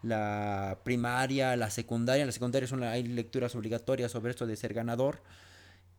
la, 0.04 0.80
primaria, 0.84 1.56
la 1.56 1.70
secundaria. 1.70 2.22
En 2.22 2.28
la 2.28 2.34
secundaria 2.34 2.68
son, 2.68 2.84
hay 2.84 3.04
lecturas 3.04 3.56
obligatorias 3.56 4.12
sobre 4.12 4.32
esto 4.32 4.46
de 4.46 4.56
ser 4.56 4.74
ganador. 4.74 5.22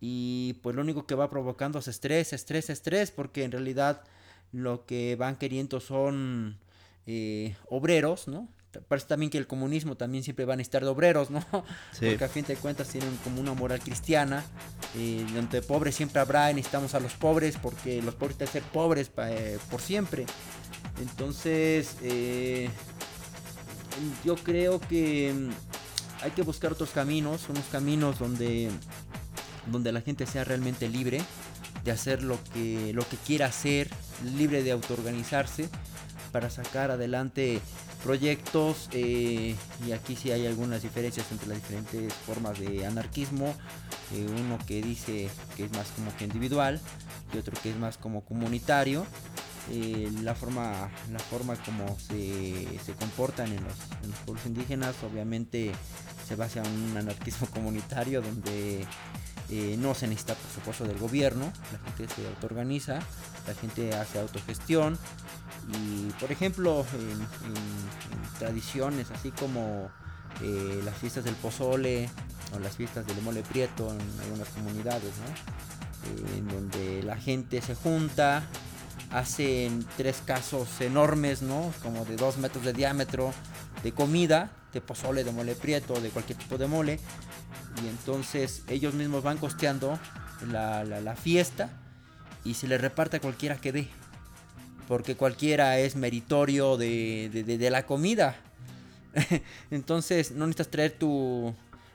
Y 0.01 0.55
pues 0.63 0.77
lo 0.77 0.83
único 0.83 1.07
que 1.07 1.15
va 1.15 1.31
provocando 1.31 1.79
es 1.79 1.89
estrés, 1.89 2.33
estrés, 2.33 2.71
estrés, 2.71 3.11
porque 3.11 3.45
en 3.45 3.53
realidad 3.53 4.05
lo 4.53 4.87
que 4.87 5.17
van 5.17 5.37
queriendo 5.37 5.81
son 5.81 6.59
eh, 7.07 7.57
obreros, 7.69 8.29
¿no? 8.29 8.49
Parece 8.89 9.07
también 9.07 9.31
que 9.31 9.39
el 9.39 9.47
comunismo 9.47 9.97
también 9.97 10.23
siempre 10.25 10.45
van 10.45 10.59
a 10.59 10.63
estar 10.63 10.83
de 10.83 10.89
obreros, 10.89 11.31
¿no? 11.31 11.41
Sí. 11.93 12.07
Porque 12.11 12.25
a 12.25 12.29
fin 12.29 12.45
de 12.47 12.57
cuentas 12.57 12.89
tienen 12.89 13.17
como 13.25 13.41
una 13.41 13.55
moral 13.55 13.81
cristiana, 13.81 14.45
eh, 14.97 15.25
donde 15.35 15.63
pobres 15.63 15.95
siempre 15.97 16.21
habrá 16.21 16.51
y 16.51 16.55
necesitamos 16.55 16.95
a 16.95 17.01
los 17.01 17.15
pobres 17.15 17.57
porque 17.61 18.03
los 18.03 18.15
pobres 18.15 18.39
deben 18.39 18.53
ser 18.53 18.63
pobres 18.63 19.09
pa- 19.09 19.31
eh, 19.31 19.59
por 19.71 19.81
siempre. 19.81 20.27
Entonces, 21.01 21.97
eh, 22.03 22.69
yo 24.25 24.37
creo 24.37 24.81
que 24.81 25.33
mm, 25.33 26.25
hay 26.25 26.31
que 26.33 26.43
buscar 26.43 26.73
otros 26.73 26.91
caminos, 26.91 27.49
unos 27.49 27.65
caminos 27.67 28.19
donde, 28.19 28.71
donde 29.67 29.93
la 29.93 30.01
gente 30.01 30.27
sea 30.27 30.45
realmente 30.45 30.89
libre 30.89 31.21
de 31.85 31.93
hacer 31.93 32.23
lo 32.23 32.39
que, 32.53 32.93
lo 32.93 33.09
que 33.09 33.17
quiera 33.17 33.47
hacer, 33.47 33.89
libre 34.37 34.63
de 34.63 34.73
autoorganizarse 34.73 35.69
para 36.33 36.51
sacar 36.51 36.91
adelante 36.91 37.61
proyectos 38.03 38.89
eh, 38.93 39.55
y 39.87 39.93
aquí 39.93 40.17
sí 40.17 40.31
hay 40.31 40.47
algunas 40.47 40.83
diferencias 40.83 41.31
entre 41.33 41.49
las 41.49 41.59
diferentes 41.59 42.13
formas 42.13 42.59
de 42.59 42.87
anarquismo 42.87 43.55
eh, 44.15 44.27
uno 44.29 44.59
que 44.67 44.81
dice 44.83 45.29
que 45.57 45.65
es 45.65 45.73
más 45.73 45.89
como 45.89 46.15
que 46.17 46.25
individual 46.25 46.81
y 47.33 47.39
otro 47.39 47.55
que 47.63 47.71
es 47.71 47.77
más 47.77 47.99
como 47.99 48.25
comunitario 48.25 49.07
Eh, 49.71 50.11
la 50.23 50.35
forma 50.35 50.89
la 51.13 51.19
forma 51.19 51.55
como 51.57 51.85
se, 51.99 52.65
se 52.87 52.93
comportan 52.95 53.53
en 53.53 53.63
los, 53.63 53.77
en 54.03 54.11
los 54.13 54.19
pueblos 54.21 54.47
indígenas 54.47 54.95
obviamente 55.05 55.73
se 56.27 56.37
basa 56.37 56.63
en 56.63 56.73
un 56.73 56.97
anarquismo 56.97 57.47
comunitario 57.57 58.23
donde 58.23 58.87
eh, 59.51 59.77
no 59.79 59.95
se 59.95 60.07
necesita 60.07 60.35
por 60.35 60.51
supuesto 60.51 60.85
del 60.85 60.99
gobierno 60.99 61.53
la 61.73 61.79
gente 61.97 62.15
se 62.15 62.27
autoorganiza 62.27 63.01
la 63.47 63.55
gente 63.55 63.95
hace 63.95 64.19
autogestión 64.19 64.99
y 65.73 66.11
por 66.21 66.33
ejemplo, 66.33 66.85
en, 66.93 68.39
tradiciones 68.39 69.11
así 69.11 69.31
como 69.33 69.91
eh, 70.43 70.81
las 70.85 70.97
fiestas 70.97 71.25
del 71.25 71.35
pozole 71.35 72.09
o 72.55 72.59
las 72.59 72.77
fiestas 72.77 73.07
del 73.07 73.21
mole 73.23 73.43
prieto 73.43 73.91
en 73.93 74.21
algunas 74.23 74.49
comunidades, 74.49 75.13
¿no? 75.19 76.09
Eh, 76.11 76.39
en 76.39 76.49
donde 76.49 77.03
la 77.03 77.17
gente 77.17 77.61
se 77.61 77.75
junta, 77.75 78.45
hacen 79.11 79.85
tres 79.97 80.23
casos 80.25 80.81
enormes, 80.81 81.43
¿no? 81.43 81.73
Como 81.83 82.05
de 82.05 82.17
dos 82.17 82.39
metros 82.39 82.65
de 82.65 82.73
diámetro 82.73 83.33
de 83.83 83.93
comida, 83.93 84.51
de 84.73 84.81
pozole, 84.81 85.25
de 85.25 85.33
mole 85.33 85.55
prieto, 85.55 86.01
de 86.01 86.11
cualquier 86.11 86.39
tipo 86.39 86.57
de 86.57 86.69
mole. 86.69 87.01
Y 87.85 87.89
entonces 87.89 88.63
ellos 88.69 88.95
mismos 88.95 89.23
van 89.23 89.39
costeando 89.39 89.99
la, 90.51 90.85
la- 90.85 91.15
fiesta 91.17 91.71
y 92.45 92.55
se 92.55 92.67
le 92.69 92.79
reparte 92.79 93.19
a 93.19 93.21
cualquiera 93.21 93.57
que 93.57 93.73
dé 93.73 93.89
porque 94.87 95.17
cualquiera 95.17 95.79
es 95.79 95.97
meritorio 95.97 96.77
de, 96.79 97.29
de- 97.33 97.45
de- 97.45 97.59
de 97.59 97.71
la 97.71 97.85
comida. 97.85 98.37
Entonces 99.71 100.33
no 100.33 100.47
necesitas 100.47 100.69
traer 100.71 100.93
tu... 100.99 101.55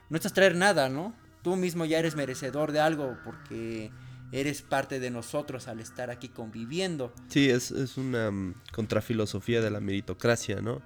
No 0.09 0.15
necesitas 0.17 0.33
traer 0.33 0.55
nada, 0.55 0.89
¿no? 0.89 1.13
Tú 1.41 1.55
mismo 1.55 1.85
ya 1.85 1.97
eres 1.99 2.15
merecedor 2.15 2.71
de 2.71 2.79
algo 2.79 3.17
porque 3.25 3.91
eres 4.31 4.61
parte 4.61 4.99
de 4.99 5.09
nosotros 5.09 5.67
al 5.67 5.79
estar 5.79 6.09
aquí 6.09 6.29
conviviendo. 6.29 7.13
Sí, 7.29 7.49
es, 7.49 7.71
es 7.71 7.97
una 7.97 8.29
mm, 8.31 8.55
contrafilosofía 8.71 9.61
de 9.61 9.71
la 9.71 9.79
meritocracia, 9.79 10.61
¿no? 10.61 10.81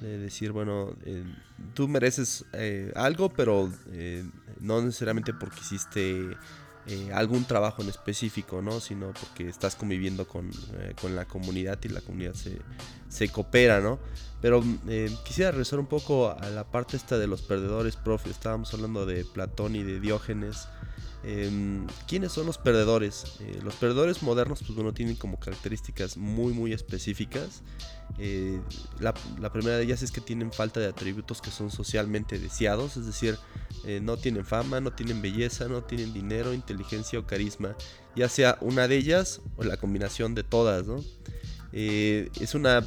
De 0.00 0.18
decir, 0.18 0.52
bueno, 0.52 0.94
eh, 1.04 1.24
tú 1.74 1.88
mereces 1.88 2.44
eh, 2.52 2.92
algo, 2.94 3.30
pero 3.30 3.72
eh, 3.92 4.28
no 4.60 4.82
necesariamente 4.82 5.32
porque 5.32 5.60
hiciste 5.60 6.36
algún 7.12 7.44
trabajo 7.44 7.82
en 7.82 7.88
específico, 7.88 8.62
¿no? 8.62 8.78
Sino 8.78 9.12
porque 9.12 9.48
estás 9.48 9.74
conviviendo 9.74 10.28
con, 10.28 10.52
con 11.00 11.16
la 11.16 11.24
comunidad 11.24 11.78
y 11.82 11.88
la 11.88 12.00
comunidad 12.00 12.34
se, 12.34 12.58
se 13.08 13.28
coopera, 13.28 13.80
¿no? 13.80 13.98
Pero 14.40 14.62
eh, 14.88 15.10
quisiera 15.24 15.50
regresar 15.50 15.78
un 15.78 15.86
poco 15.86 16.30
a 16.30 16.50
la 16.50 16.64
parte 16.64 16.96
esta 16.96 17.18
de 17.18 17.26
los 17.26 17.42
perdedores, 17.42 17.96
profe. 17.96 18.30
Estábamos 18.30 18.72
hablando 18.74 19.06
de 19.06 19.24
Platón 19.24 19.76
y 19.76 19.82
de 19.82 19.98
Diógenes. 19.98 20.68
Em, 21.24 21.86
¿Quiénes 22.06 22.32
son 22.32 22.46
los 22.46 22.58
perdedores? 22.58 23.38
Eh, 23.40 23.58
los 23.64 23.74
perdedores 23.74 24.22
modernos, 24.22 24.60
pues 24.60 24.74
bueno, 24.74 24.92
tienen 24.92 25.16
como 25.16 25.40
características 25.40 26.16
muy, 26.18 26.52
muy 26.52 26.72
específicas. 26.72 27.62
Eh, 28.18 28.60
la, 29.00 29.14
primera 29.52 29.78
de 29.78 29.84
ellas 29.84 30.02
es 30.02 30.12
que 30.12 30.20
tienen 30.20 30.52
falta 30.52 30.80
de 30.80 30.86
atributos 30.86 31.40
que 31.40 31.50
son 31.50 31.70
socialmente 31.70 32.38
deseados, 32.38 32.96
es 32.96 33.06
decir, 33.06 33.38
no 34.02 34.16
tienen 34.16 34.44
fama, 34.44 34.80
no 34.80 34.92
tienen 34.92 35.22
belleza, 35.22 35.68
no 35.68 35.82
tienen 35.84 36.12
dinero, 36.12 36.52
inteligencia 36.52 37.20
o 37.20 37.26
carisma, 37.26 37.76
ya 38.16 38.28
sea 38.28 38.58
una 38.60 38.88
de 38.88 38.96
ellas 38.96 39.40
o 39.56 39.62
la 39.62 39.76
combinación 39.76 40.34
de 40.34 40.42
todas, 40.42 40.86
¿no? 40.88 41.04
Es 41.72 42.54
una 42.54 42.84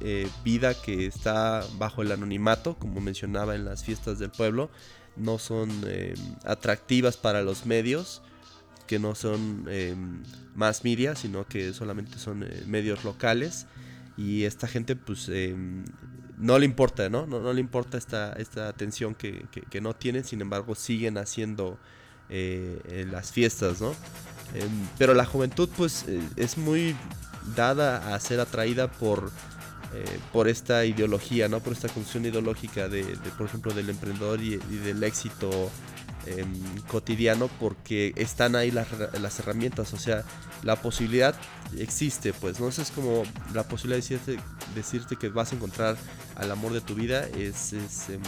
eh, 0.00 0.28
vida 0.44 0.74
que 0.74 1.06
está 1.06 1.64
bajo 1.78 2.02
el 2.02 2.12
anonimato, 2.12 2.76
como 2.76 3.00
mencionaba 3.00 3.54
en 3.54 3.64
las 3.64 3.84
fiestas 3.84 4.18
del 4.18 4.30
pueblo, 4.30 4.70
no 5.16 5.38
son 5.38 5.70
eh, 5.86 6.14
atractivas 6.44 7.16
para 7.16 7.42
los 7.42 7.66
medios, 7.66 8.22
que 8.86 8.98
no 8.98 9.14
son 9.14 9.66
eh, 9.68 9.94
más 10.54 10.84
media, 10.84 11.14
sino 11.14 11.46
que 11.46 11.72
solamente 11.72 12.18
son 12.18 12.42
eh, 12.42 12.62
medios 12.66 13.04
locales. 13.04 13.66
Y 14.16 14.44
esta 14.44 14.66
gente, 14.66 14.96
pues, 14.96 15.28
eh, 15.30 15.54
no 16.38 16.58
le 16.58 16.64
importa, 16.64 17.08
¿no? 17.08 17.26
No, 17.26 17.52
le 17.52 17.60
importa 17.60 17.98
esta, 17.98 18.32
esta 18.34 18.68
atención 18.68 19.14
que, 19.14 19.44
que- 19.52 19.62
que 19.62 19.80
no 19.80 19.94
tienen, 19.94 20.24
sin 20.24 20.40
embargo, 20.40 20.74
siguen 20.74 21.18
haciendo 21.18 21.78
eh, 22.28 23.06
las 23.10 23.32
fiestas, 23.32 23.80
¿no? 23.80 23.90
Em, 24.54 24.68
pero 24.98 25.14
la 25.14 25.24
juventud, 25.24 25.68
pues, 25.76 26.06
es 26.36 26.58
muy 26.58 26.96
dada 27.56 28.14
a 28.14 28.20
ser 28.20 28.40
atraída 28.40 28.90
por 28.90 29.30
eh, 29.94 30.04
por 30.32 30.48
esta 30.48 30.84
ideología, 30.84 31.48
¿no? 31.48 31.60
Por 31.60 31.72
esta 31.72 31.88
función 31.88 32.24
ideológica 32.26 32.88
de, 32.88 33.04
de, 33.04 33.30
por 33.36 33.46
ejemplo, 33.46 33.72
del 33.74 33.90
emprendedor 33.90 34.40
y, 34.40 34.56
del 34.56 35.02
éxito 35.02 35.70
em, 36.26 36.52
cotidiano, 36.88 37.48
porque 37.58 38.12
están 38.16 38.54
ahí 38.56 38.70
las, 38.70 38.88
her- 38.92 39.18
las 39.20 39.38
herramientas, 39.40 39.92
o 39.94 39.98
sea, 39.98 40.22
la 40.62 40.76
posibilidad 40.76 41.34
existe, 41.78 42.32
pues, 42.32 42.60
¿no? 42.60 42.68
Eso 42.68 42.82
es 42.82 42.90
como 42.90 43.22
la 43.54 43.64
posibilidad 43.66 44.04
de 44.26 44.38
decirte, 44.74 45.16
que 45.16 45.28
vas 45.28 45.52
a 45.52 45.56
encontrar 45.56 45.96
al 46.36 46.50
amor 46.50 46.72
de 46.72 46.80
tu 46.82 46.94
vida 46.94 47.26
es, 47.36 47.72
em, 47.72 48.20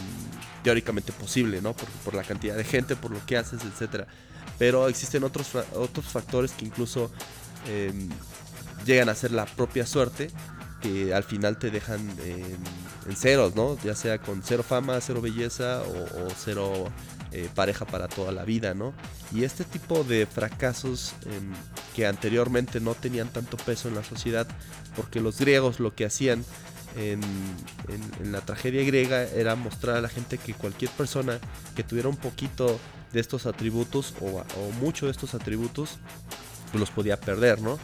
teóricamente 0.63 1.13
posible, 1.13 1.61
¿no? 1.63 1.75
Por, 1.75 1.89
por 2.05 2.15
la 2.15 2.25
cantidad 2.25 2.57
de 2.57 2.65
gente, 2.65 2.97
por 2.97 3.11
lo 3.11 3.25
que 3.25 3.37
haces, 3.37 3.63
etcétera. 3.65 4.07
Pero 4.59 4.89
existen 4.89 5.25
otros, 5.25 5.51
otros 5.75 6.07
factores 6.07 6.53
que 6.53 6.65
incluso 6.65 7.11
em, 7.69 8.09
llegan 8.85 9.09
a 9.09 9.15
ser 9.15 9.33
la 9.33 9.47
propia 9.47 9.87
suerte 9.87 10.31
que 10.83 11.15
al 11.15 11.25
final 11.25 11.59
te 11.59 11.71
dejan 11.71 12.01
en, 12.25 12.59
en 13.09 13.17
ceros, 13.17 13.55
¿no? 13.55 13.79
Ya 13.83 13.95
sea 13.95 14.19
con 14.19 14.43
cero 14.43 14.63
fama, 14.63 15.01
cero 15.01 15.21
belleza 15.21 15.83
o, 15.83 16.29
cero 16.37 16.91
eh, 17.31 17.49
pareja 17.55 17.85
para 17.87 18.09
toda 18.09 18.33
la 18.33 18.45
vida, 18.45 18.75
¿no? 18.75 18.93
Y 19.33 19.45
este 19.45 19.65
tipo 19.65 20.05
de 20.05 20.27
fracasos 20.27 21.15
em, 21.27 21.53
que 21.95 22.07
anteriormente 22.07 22.81
no 22.81 22.95
tenían 22.95 23.29
tanto 23.29 23.57
peso 23.57 23.89
en 23.89 23.95
la 23.95 24.05
sociedad, 24.05 24.47
porque 24.97 25.21
los 25.21 25.39
griegos 25.39 25.81
lo 25.81 25.95
que 25.95 26.05
hacían 26.05 26.45
en 26.95 27.23
la 28.31 28.43
tragedia 28.43 28.85
griega 28.85 29.23
era 29.23 29.55
mostrar 29.55 29.97
a 29.97 30.03
la 30.03 30.11
gente 30.11 30.37
que 30.37 30.53
cualquier 30.53 30.91
persona 30.91 31.39
que 31.75 31.83
tuviera 31.83 32.11
un 32.11 32.19
poquito 32.19 32.79
de 33.15 33.21
estos 33.21 33.47
atributos 33.47 34.13
o, 34.21 34.27
o 34.27 34.71
mucho 34.79 35.07
de 35.07 35.13
estos 35.13 35.35
atributos, 35.35 35.97
pues 36.71 36.81
los 36.81 36.91
podía 36.91 37.19
perder, 37.19 37.63
¿no? 37.63 37.79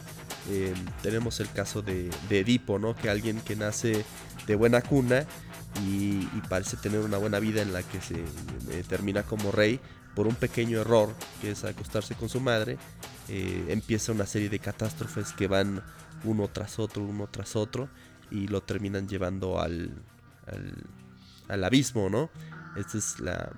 Eh, 0.49 0.73
tenemos 1.03 1.39
el 1.39 1.51
caso 1.51 1.81
de, 1.81 2.09
de 2.27 2.39
Edipo, 2.39 2.79
¿no? 2.79 2.95
Que 2.95 3.09
alguien 3.09 3.39
que 3.41 3.55
nace 3.55 4.03
de 4.47 4.55
buena 4.55 4.81
cuna 4.81 5.25
y, 5.85 6.27
y 6.35 6.41
parece 6.49 6.77
tener 6.77 7.01
una 7.01 7.17
buena 7.17 7.39
vida 7.39 7.61
en 7.61 7.71
la 7.71 7.83
que 7.83 8.01
se 8.01 8.15
eh, 8.15 8.83
termina 8.87 9.23
como 9.23 9.51
rey 9.51 9.79
por 10.15 10.27
un 10.27 10.35
pequeño 10.35 10.79
error 10.81 11.13
que 11.41 11.51
es 11.51 11.63
acostarse 11.63 12.15
con 12.15 12.29
su 12.29 12.39
madre, 12.41 12.77
eh, 13.27 13.65
empieza 13.69 14.11
una 14.11 14.25
serie 14.25 14.49
de 14.49 14.59
catástrofes 14.59 15.33
que 15.33 15.47
van 15.47 15.83
uno 16.23 16.47
tras 16.47 16.79
otro, 16.79 17.03
uno 17.03 17.27
tras 17.27 17.55
otro 17.55 17.89
y 18.31 18.47
lo 18.47 18.61
terminan 18.61 19.07
llevando 19.07 19.61
al, 19.61 19.91
al, 20.47 20.73
al 21.47 21.63
abismo, 21.63 22.09
¿no? 22.09 22.29
Esta 22.75 22.97
es 22.97 23.19
la... 23.19 23.51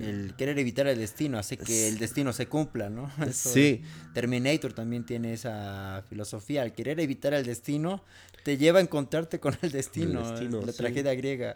El 0.00 0.34
querer 0.36 0.58
evitar 0.58 0.86
el 0.86 0.98
destino 0.98 1.38
hace 1.38 1.56
que 1.58 1.88
el 1.88 1.98
destino 1.98 2.32
se 2.32 2.46
cumpla, 2.46 2.88
¿no? 2.90 3.10
Eso- 3.26 3.50
sí, 3.50 3.82
Terminator 4.14 4.72
también 4.72 5.04
tiene 5.04 5.32
esa 5.32 6.04
filosofía. 6.08 6.62
El 6.62 6.72
querer 6.72 6.98
evitar 7.00 7.34
el 7.34 7.44
destino 7.44 8.02
te 8.44 8.56
lleva 8.56 8.78
a 8.78 8.82
encontrarte 8.82 9.38
con 9.40 9.56
el 9.62 9.70
destino. 9.72 10.28
destino, 10.30 10.60
la 10.62 10.72
sí. 10.72 10.78
tragedia 10.78 11.14
griega. 11.14 11.54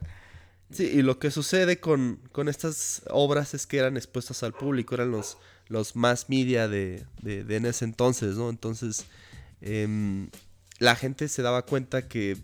Sí, 0.70 0.84
y 0.84 1.02
lo 1.02 1.18
que 1.20 1.30
sucede 1.30 1.78
con, 1.78 2.18
con 2.32 2.48
estas 2.48 3.02
obras 3.10 3.54
es 3.54 3.66
que 3.66 3.78
eran 3.78 3.96
expuestas 3.96 4.42
al 4.42 4.52
público, 4.52 4.96
eran 4.96 5.12
los, 5.12 5.38
los 5.68 5.94
más 5.94 6.28
media 6.28 6.66
de, 6.66 7.04
de- 7.22 7.44
de 7.44 7.56
en 7.56 7.66
ese 7.66 7.84
entonces, 7.84 8.34
¿no? 8.36 8.50
Entonces, 8.50 9.04
em, 9.60 10.28
la 10.80 10.96
gente 10.96 11.28
se 11.28 11.42
daba 11.42 11.62
cuenta 11.64 12.08
que 12.08 12.36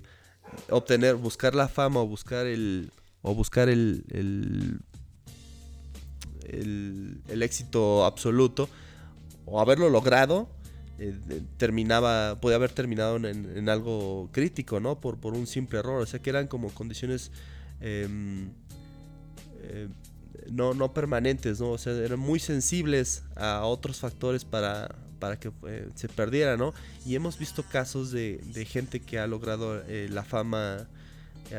obtener, 0.71 1.17
buscar 1.17 1.55
la 1.55 1.67
fama 1.69 2.01
o 2.01 2.07
buscar 2.07 2.47
el, 2.47 2.93
o 3.23 3.35
buscar 3.35 3.69
el, 3.69 4.05
el, 4.11 4.81
el, 6.49 7.43
éxito 7.43 8.05
absoluto, 8.05 8.69
o 9.47 9.61
haberlo 9.61 9.91
logrado, 9.91 10.49
eh, 10.99 11.15
terminaba, 11.57 12.39
podía 12.41 12.57
haber 12.57 12.71
terminado 12.71 13.17
en, 13.17 13.69
algo 13.69 14.29
crítico, 14.33 14.79
¿no? 14.81 15.01
Por, 15.01 15.19
por 15.19 15.35
un 15.35 15.47
simple 15.47 15.79
error. 15.79 16.03
O 16.03 16.07
sea 16.07 16.21
que 16.21 16.31
eran 16.31 16.47
como 16.47 16.71
condiciones 16.71 17.33
em, 17.81 18.51
eh, 19.63 19.89
no, 20.51 20.75
no 20.75 20.93
permanentes, 20.93 21.61
¿no? 21.61 21.71
O 21.71 21.79
sea, 21.79 21.93
eran 21.93 22.19
muy 22.19 22.39
sensibles 22.39 23.25
a 23.37 23.65
otros 23.65 23.99
factores 23.99 24.45
para, 24.45 24.95
para 25.19 25.39
que 25.39 25.51
eh, 25.67 25.89
se 25.95 26.09
perdiera, 26.09 26.57
¿no? 26.57 26.75
Y 27.05 27.15
hemos 27.15 27.39
visto 27.39 27.65
casos 27.65 28.13
de, 28.13 28.39
de 28.53 28.65
gente 28.65 29.01
que 29.01 29.19
ha 29.19 29.27
logrado 29.27 29.83
la 29.89 30.25
fama 30.25 30.89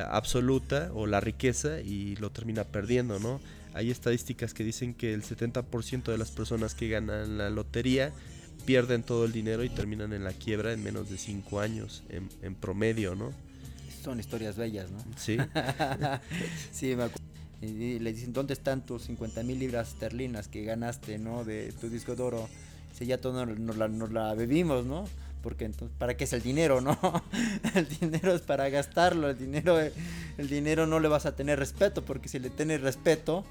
absoluta 0.09 0.89
o 0.93 1.05
la 1.05 1.19
riqueza 1.19 1.81
y 1.81 2.15
lo 2.15 2.31
termina 2.31 2.63
perdiendo, 2.63 3.19
¿no? 3.19 3.39
Hay 3.73 3.89
estadísticas 3.89 4.53
que 4.53 4.63
dicen 4.63 4.93
que 4.93 5.13
el 5.13 5.23
70% 5.23 6.03
de 6.03 6.17
las 6.17 6.31
personas 6.31 6.75
que 6.75 6.89
ganan 6.89 7.37
la 7.37 7.49
lotería 7.49 8.11
pierden 8.65 9.03
todo 9.03 9.25
el 9.25 9.31
dinero 9.31 9.63
y 9.63 9.69
terminan 9.69 10.13
en 10.13 10.23
la 10.23 10.31
quiebra 10.31 10.73
en 10.73 10.83
menos 10.83 11.09
de 11.09 11.17
5 11.17 11.59
años, 11.59 12.03
en, 12.09 12.55
promedio, 12.55 13.15
¿no? 13.15 13.31
Son 14.03 14.19
historias 14.19 14.57
bellas, 14.57 14.91
¿no? 14.91 14.99
Sí. 15.17 15.37
sí, 16.71 16.95
me 16.95 17.03
acuerdo. 17.03 17.23
Y 17.61 17.99
le 17.99 18.13
dicen, 18.13 18.33
¿dónde 18.33 18.53
están 18.53 18.85
tus 18.85 19.03
50 19.03 19.41
mil 19.43 19.57
libras 19.57 19.89
esterlinas 19.89 20.49
que 20.49 20.63
ganaste, 20.65 21.17
¿no? 21.17 21.45
De 21.45 21.71
tu 21.71 21.89
disco 21.89 22.15
de 22.15 22.23
oro. 22.23 22.49
Si 22.93 23.05
ya 23.05 23.19
todo 23.19 23.45
nos 23.45 23.77
la, 23.77 23.87
nos 23.87 24.11
la 24.11 24.33
bebimos, 24.33 24.85
¿no? 24.85 25.05
porque 25.41 25.65
entonces 25.65 25.95
para 25.99 26.15
qué 26.15 26.23
es 26.23 26.31
el 26.31 26.41
dinero, 26.41 26.79
¿no? 26.79 26.97
el 27.75 27.87
dinero 27.99 28.33
es 28.33 28.41
para 28.41 28.69
gastarlo, 28.69 29.29
el 29.29 29.37
dinero 29.37 29.77
el 29.77 30.49
dinero 30.49 30.87
no 30.87 30.99
le 31.01 31.09
vas 31.09 31.25
a 31.25 31.35
tener 31.35 31.59
respeto 31.59 32.03
porque 32.03 32.29
si 32.29 32.39
le 32.39 32.49
tienes 32.49 32.79
respeto, 32.79 33.43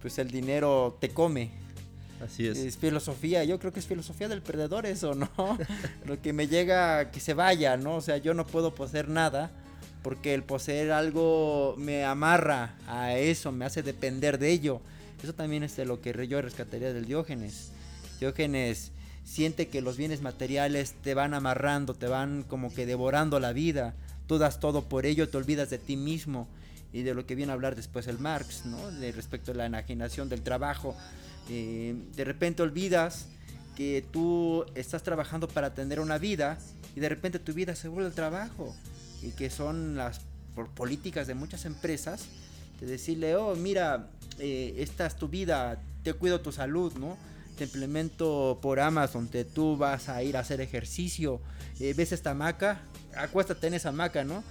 pues 0.00 0.18
el 0.18 0.30
dinero 0.30 0.96
te 1.00 1.10
come. 1.10 1.50
Así 2.24 2.46
es. 2.46 2.58
Es 2.58 2.76
filosofía, 2.76 3.44
yo 3.44 3.58
creo 3.58 3.72
que 3.72 3.80
es 3.80 3.86
filosofía 3.86 4.28
del 4.28 4.42
perdedor 4.42 4.84
eso, 4.86 5.14
¿no? 5.14 5.30
Lo 6.06 6.20
que 6.20 6.32
me 6.32 6.48
llega 6.48 7.10
que 7.10 7.20
se 7.20 7.34
vaya, 7.34 7.76
¿no? 7.76 7.96
O 7.96 8.00
sea, 8.00 8.18
yo 8.18 8.34
no 8.34 8.46
puedo 8.46 8.74
poseer 8.74 9.08
nada 9.08 9.50
porque 10.02 10.34
el 10.34 10.42
poseer 10.42 10.92
algo 10.92 11.74
me 11.78 12.04
amarra 12.04 12.74
a 12.86 13.16
eso, 13.16 13.52
me 13.52 13.64
hace 13.64 13.82
depender 13.82 14.38
de 14.38 14.50
ello. 14.50 14.80
Eso 15.22 15.34
también 15.34 15.62
es 15.62 15.76
de 15.76 15.84
lo 15.84 16.00
que 16.00 16.26
yo 16.26 16.40
rescataría 16.40 16.92
del 16.92 17.06
Diógenes. 17.06 17.70
Diógenes 18.18 18.92
siente 19.24 19.68
que 19.68 19.82
los 19.82 19.96
bienes 19.96 20.22
materiales 20.22 20.94
te 21.02 21.14
van 21.14 21.34
amarrando, 21.34 21.94
te 21.94 22.06
van 22.06 22.42
como 22.42 22.72
que 22.72 22.86
devorando 22.86 23.40
la 23.40 23.52
vida. 23.52 23.94
Tú 24.26 24.38
das 24.38 24.60
todo 24.60 24.88
por 24.88 25.06
ello, 25.06 25.28
te 25.28 25.36
olvidas 25.36 25.70
de 25.70 25.78
ti 25.78 25.96
mismo 25.96 26.48
y 26.92 27.02
de 27.02 27.14
lo 27.14 27.26
que 27.26 27.34
viene 27.34 27.52
a 27.52 27.54
hablar 27.54 27.76
después 27.76 28.06
el 28.06 28.18
Marx, 28.18 28.66
¿no? 28.66 28.90
De 28.90 29.12
respecto 29.12 29.52
a 29.52 29.54
la 29.54 29.66
enajenación 29.66 30.28
del 30.28 30.42
trabajo. 30.42 30.96
Eh, 31.48 31.94
de 32.14 32.24
repente 32.24 32.62
olvidas 32.62 33.26
que 33.76 34.04
tú 34.10 34.64
estás 34.74 35.02
trabajando 35.02 35.48
para 35.48 35.74
tener 35.74 36.00
una 36.00 36.18
vida 36.18 36.58
y 36.94 37.00
de 37.00 37.08
repente 37.08 37.38
tu 37.38 37.54
vida 37.54 37.74
se 37.74 37.88
vuelve 37.88 38.08
el 38.08 38.14
trabajo 38.14 38.74
y 39.22 39.30
que 39.30 39.50
son 39.50 39.96
las 39.96 40.20
por 40.54 40.68
políticas 40.68 41.26
de 41.26 41.34
muchas 41.34 41.64
empresas 41.64 42.26
de 42.80 42.86
decirle, 42.86 43.36
oh, 43.36 43.54
mira, 43.54 44.08
eh, 44.38 44.74
esta 44.78 45.06
es 45.06 45.16
tu 45.16 45.28
vida, 45.28 45.80
te 46.02 46.14
cuido 46.14 46.40
tu 46.40 46.50
salud, 46.50 46.92
¿no? 46.94 47.16
Te 47.56 47.64
implemento 47.64 48.58
por 48.62 48.80
Amazon, 48.80 49.28
tú 49.54 49.76
vas 49.76 50.08
a 50.08 50.22
ir 50.22 50.36
a 50.36 50.40
hacer 50.40 50.60
ejercicio, 50.60 51.40
eh, 51.78 51.92
ves 51.94 52.12
esta 52.12 52.30
hamaca, 52.30 52.80
acuéstate 53.14 53.66
en 53.66 53.74
esa 53.74 53.90
hamaca, 53.90 54.24
¿no? 54.24 54.42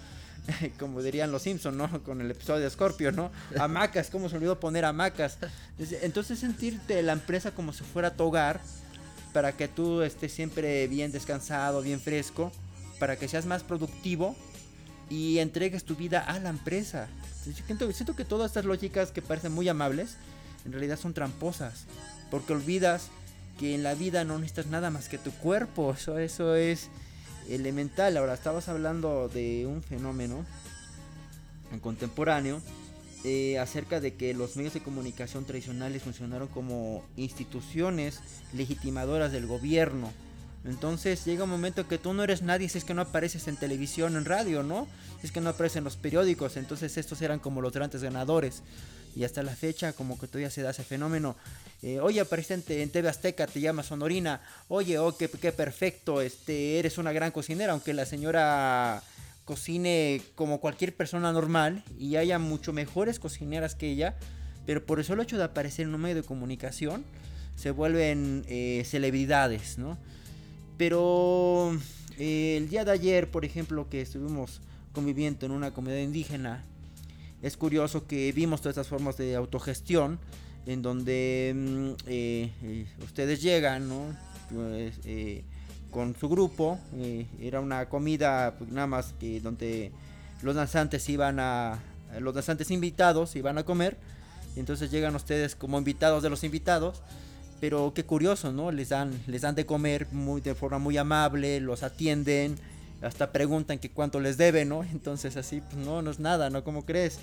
como 0.79 1.01
dirían 1.01 1.31
los 1.31 1.43
Simpson, 1.43 1.77
¿no? 1.77 2.03
Con 2.03 2.21
el 2.21 2.31
episodio 2.31 2.63
de 2.63 2.69
Scorpio, 2.69 3.11
¿no? 3.11 3.31
Hamacas, 3.59 4.09
¿cómo 4.09 4.29
se 4.29 4.37
olvidó 4.37 4.59
poner 4.59 4.85
hamacas? 4.85 5.37
Entonces 5.77 6.39
sentirte 6.39 7.01
la 7.03 7.13
empresa 7.13 7.51
como 7.51 7.73
si 7.73 7.83
fuera 7.83 8.15
tu 8.15 8.25
hogar, 8.25 8.61
para 9.33 9.53
que 9.53 9.67
tú 9.67 10.01
estés 10.01 10.33
siempre 10.33 10.87
bien 10.87 11.11
descansado, 11.11 11.81
bien 11.81 11.99
fresco, 11.99 12.51
para 12.99 13.15
que 13.15 13.27
seas 13.27 13.45
más 13.45 13.63
productivo 13.63 14.35
y 15.09 15.39
entregues 15.39 15.83
tu 15.83 15.95
vida 15.95 16.19
a 16.19 16.39
la 16.39 16.49
empresa. 16.49 17.07
Siento, 17.65 18.15
que 18.15 18.25
todas 18.25 18.47
estas 18.51 18.65
lógicas 18.65 19.11
que 19.11 19.21
parecen 19.21 19.51
muy 19.51 19.69
amables, 19.69 20.17
en 20.65 20.71
realidad 20.71 20.99
son 20.99 21.13
tramposas, 21.13 21.85
porque 22.29 22.53
olvidas 22.53 23.09
que 23.57 23.75
en 23.75 23.83
la 23.83 23.93
vida 23.93 24.23
no 24.23 24.37
necesitas 24.37 24.67
nada 24.67 24.89
más 24.89 25.09
que 25.09 25.17
tu 25.17 25.31
cuerpo, 25.31 25.93
eso, 25.93 26.17
eso 26.17 26.55
es 26.55 26.89
elemental. 27.49 28.17
Ahora, 28.17 28.33
estabas 28.33 28.69
hablando 28.69 29.29
de 29.29 29.65
un 29.65 29.81
fenómeno 29.81 30.45
contemporáneo 31.81 32.61
eh, 33.23 33.59
acerca 33.59 33.99
de 33.99 34.15
que 34.15 34.33
los 34.33 34.55
medios 34.55 34.73
de 34.73 34.79
comunicación 34.79 35.45
tradicionales 35.45 36.03
funcionaron 36.03 36.47
como 36.47 37.03
instituciones 37.17 38.21
legitimadoras 38.53 39.31
del 39.31 39.45
gobierno. 39.45 40.11
Entonces 40.65 41.25
llega 41.25 41.43
un 41.43 41.49
momento 41.49 41.87
que 41.87 41.97
tú 41.97 42.13
no 42.13 42.23
eres 42.23 42.41
nadie 42.41 42.69
si 42.69 42.77
es 42.77 42.85
que 42.85 42.93
no 42.93 43.01
apareces 43.01 43.47
en 43.47 43.57
televisión, 43.57 44.15
en 44.15 44.25
radio, 44.25 44.63
¿no? 44.63 44.87
Si 45.19 45.27
es 45.27 45.33
que 45.33 45.41
no 45.41 45.49
apareces 45.49 45.77
en 45.77 45.83
los 45.83 45.97
periódicos. 45.97 46.57
Entonces 46.57 46.97
estos 46.97 47.21
eran 47.21 47.39
como 47.39 47.61
los 47.61 47.73
grandes 47.73 48.03
ganadores. 48.03 48.63
Y 49.15 49.23
hasta 49.23 49.43
la 49.43 49.55
fecha 49.55 49.93
como 49.93 50.19
que 50.19 50.27
todavía 50.27 50.49
se 50.49 50.61
da 50.61 50.71
ese 50.71 50.83
fenómeno. 50.83 51.35
Eh, 51.81 51.99
oye, 51.99 52.19
apareciste 52.19 52.81
en 52.81 52.89
TV 52.89 53.09
Azteca, 53.09 53.47
te 53.47 53.61
llamas 53.61 53.87
Sonorina. 53.87 54.41
Oye, 54.67 54.97
oh, 54.99 55.15
qué, 55.15 55.27
perfecto, 55.27 56.21
este, 56.21 56.79
eres 56.79 56.97
una 56.97 57.11
gran 57.11 57.31
cocinera, 57.31 57.73
aunque 57.73 57.93
la 57.93 58.05
señora 58.05 59.01
cocine 59.45 60.21
como 60.35 60.59
cualquier 60.59 60.95
persona 60.95 61.31
normal 61.31 61.83
y 61.97 62.17
haya 62.17 62.37
mucho 62.37 62.71
mejores 62.71 63.19
cocineras 63.19 63.73
que 63.73 63.89
ella, 63.89 64.15
pero 64.65 64.85
por 64.85 64.99
el 64.99 65.05
solo 65.05 65.23
hecho 65.23 65.37
de 65.37 65.43
aparecer 65.43 65.87
en 65.87 65.95
un 65.95 66.01
medio 66.01 66.17
de 66.17 66.23
comunicación, 66.23 67.03
se 67.55 67.71
vuelven 67.71 68.45
eh, 68.47 68.83
celebridades, 68.85 69.77
¿no? 69.77 69.97
Pero 70.77 71.77
eh, 72.19 72.57
el 72.57 72.69
día 72.69 72.85
de 72.85 72.91
ayer, 72.91 73.31
por 73.31 73.43
ejemplo, 73.43 73.89
que 73.89 74.01
estuvimos 74.01 74.61
conviviendo 74.93 75.45
en 75.45 75.51
una 75.53 75.71
comunidad 75.71 76.01
indígena, 76.01 76.63
es 77.41 77.57
curioso 77.57 78.05
que 78.05 78.31
vimos 78.31 78.61
todas 78.61 78.77
estas 78.77 78.87
formas 78.87 79.17
de 79.17 79.35
autogestión 79.35 80.19
en 80.65 80.81
donde 80.81 81.53
mm, 81.55 81.89
eh, 82.07 82.51
eh, 82.63 82.87
ustedes 83.03 83.41
llegan, 83.41 83.87
¿no? 83.87 84.15
Pues, 84.53 84.99
eh, 85.05 85.43
con 85.91 86.15
su 86.15 86.29
grupo, 86.29 86.77
era 87.41 87.59
una 87.59 87.89
comida 87.89 88.53
pues, 88.59 88.69
nada 88.71 88.85
más 88.85 89.15
que 89.19 89.41
donde 89.41 89.91
los 90.43 90.55
danzantes 90.55 91.09
iban 91.09 91.39
a, 91.39 91.79
los 92.19 92.35
danzantes 92.35 92.69
invitados 92.69 93.35
iban 93.35 93.57
a 93.57 93.63
comer, 93.63 93.97
entonces 94.55 94.91
llegan 94.91 95.15
ustedes 95.15 95.55
como 95.55 95.79
invitados 95.79 96.21
de 96.21 96.29
los 96.29 96.43
invitados, 96.43 97.01
pero 97.59 97.91
qué 97.95 98.05
curioso, 98.05 98.51
¿no? 98.51 98.71
Les 98.71 98.89
dan, 98.89 99.19
les 99.25 99.41
dan 99.41 99.55
de 99.55 99.65
comer 99.65 100.07
muy, 100.11 100.41
de 100.41 100.53
forma 100.53 100.77
muy 100.77 100.95
amable, 100.97 101.59
los 101.59 101.81
atienden, 101.81 102.55
hasta 103.01 103.31
preguntan 103.31 103.79
que 103.79 103.89
cuánto 103.89 104.19
les 104.19 104.37
deben, 104.37 104.69
¿no? 104.69 104.83
Entonces 104.91 105.37
así, 105.37 105.61
pues 105.61 105.77
no, 105.77 106.01
no 106.01 106.11
es 106.11 106.19
nada, 106.19 106.49
¿no? 106.49 106.63
¿Cómo 106.63 106.85
crees? 106.85 107.19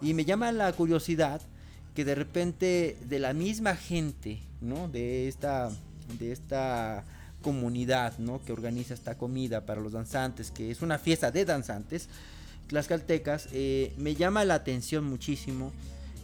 Y 0.00 0.14
me 0.14 0.24
llama 0.24 0.52
la 0.52 0.72
curiosidad 0.72 1.40
que 1.94 2.04
de 2.04 2.14
repente 2.14 2.96
de 3.08 3.18
la 3.18 3.32
misma 3.32 3.76
gente, 3.76 4.40
¿no? 4.60 4.88
De 4.88 5.28
esta, 5.28 5.70
de 6.18 6.32
esta 6.32 7.04
comunidad, 7.42 8.18
¿no? 8.18 8.42
Que 8.44 8.52
organiza 8.52 8.94
esta 8.94 9.16
comida 9.16 9.66
para 9.66 9.80
los 9.80 9.92
danzantes, 9.92 10.50
que 10.50 10.70
es 10.70 10.82
una 10.82 10.98
fiesta 10.98 11.30
de 11.30 11.44
danzantes, 11.44 12.08
tlaxcaltecas, 12.68 13.48
eh, 13.52 13.92
me 13.96 14.14
llama 14.14 14.44
la 14.44 14.54
atención 14.54 15.04
muchísimo 15.04 15.72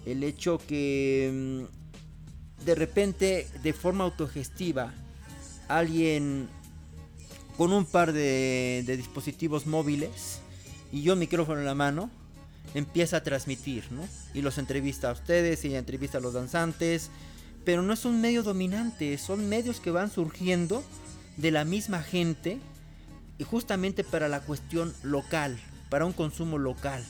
el 0.07 0.23
hecho 0.23 0.59
que 0.67 1.67
mm, 1.69 2.65
de 2.65 2.75
repente, 2.75 3.47
de 3.63 3.73
forma 3.73 4.05
autogestiva, 4.05 4.95
alguien 5.69 6.49
con 7.57 7.73
un 7.73 7.85
par 7.85 8.13
de, 8.13 8.85
dispositivos 8.97 9.67
móviles 9.67 10.41
y 10.93 11.03
yo 11.03 11.17
micrófono 11.17 11.61
en 11.61 11.67
la 11.67 11.75
mano, 11.75 12.11
empieza 12.75 13.19
a 13.19 13.23
transmitir, 13.23 13.91
¿no? 13.91 14.07
Y 14.35 14.43
los 14.43 14.59
entrevista 14.59 15.11
a 15.11 15.13
ustedes 15.13 15.65
y 15.65 15.75
entrevista 15.75 16.19
a 16.19 16.21
los 16.21 16.35
danzantes, 16.35 17.11
pero 17.65 17.83
no 17.83 17.93
es 17.93 18.05
un 18.05 18.21
medio 18.21 18.43
dominante, 18.43 19.17
son 19.19 19.49
medios 19.49 19.81
que 19.81 19.91
van 19.91 20.11
surgiendo 20.11 20.85
de 21.37 21.51
la 21.51 21.65
misma 21.65 22.03
gente 22.03 22.59
y 23.39 23.45
justamente 23.45 24.05
para 24.05 24.29
la 24.29 24.41
cuestión 24.41 24.95
local, 25.03 25.59
para 25.89 26.07
un 26.07 26.13
consumo 26.13 26.59
local. 26.59 27.05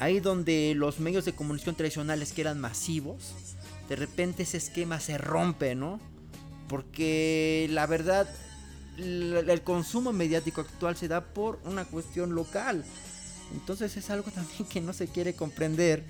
Ahí 0.00 0.20
donde 0.20 0.74
los 0.76 1.00
medios 1.00 1.24
de 1.24 1.34
comunicación 1.34 1.76
tradicionales 1.76 2.32
que 2.32 2.40
eran 2.40 2.60
masivos, 2.60 3.34
de 3.88 3.96
repente 3.96 4.44
ese 4.44 4.56
esquema 4.56 5.00
se 5.00 5.18
rompe, 5.18 5.74
¿no? 5.74 6.00
Porque 6.68 7.68
la 7.70 7.86
verdad, 7.86 8.28
el 8.98 9.62
consumo 9.62 10.12
mediático 10.12 10.60
actual 10.60 10.96
se 10.96 11.08
da 11.08 11.22
por 11.22 11.60
una 11.64 11.84
cuestión 11.84 12.34
local. 12.34 12.84
Entonces 13.52 13.96
es 13.96 14.10
algo 14.10 14.30
también 14.34 14.64
que 14.64 14.80
no 14.80 14.92
se 14.92 15.08
quiere 15.08 15.34
comprender 15.34 16.04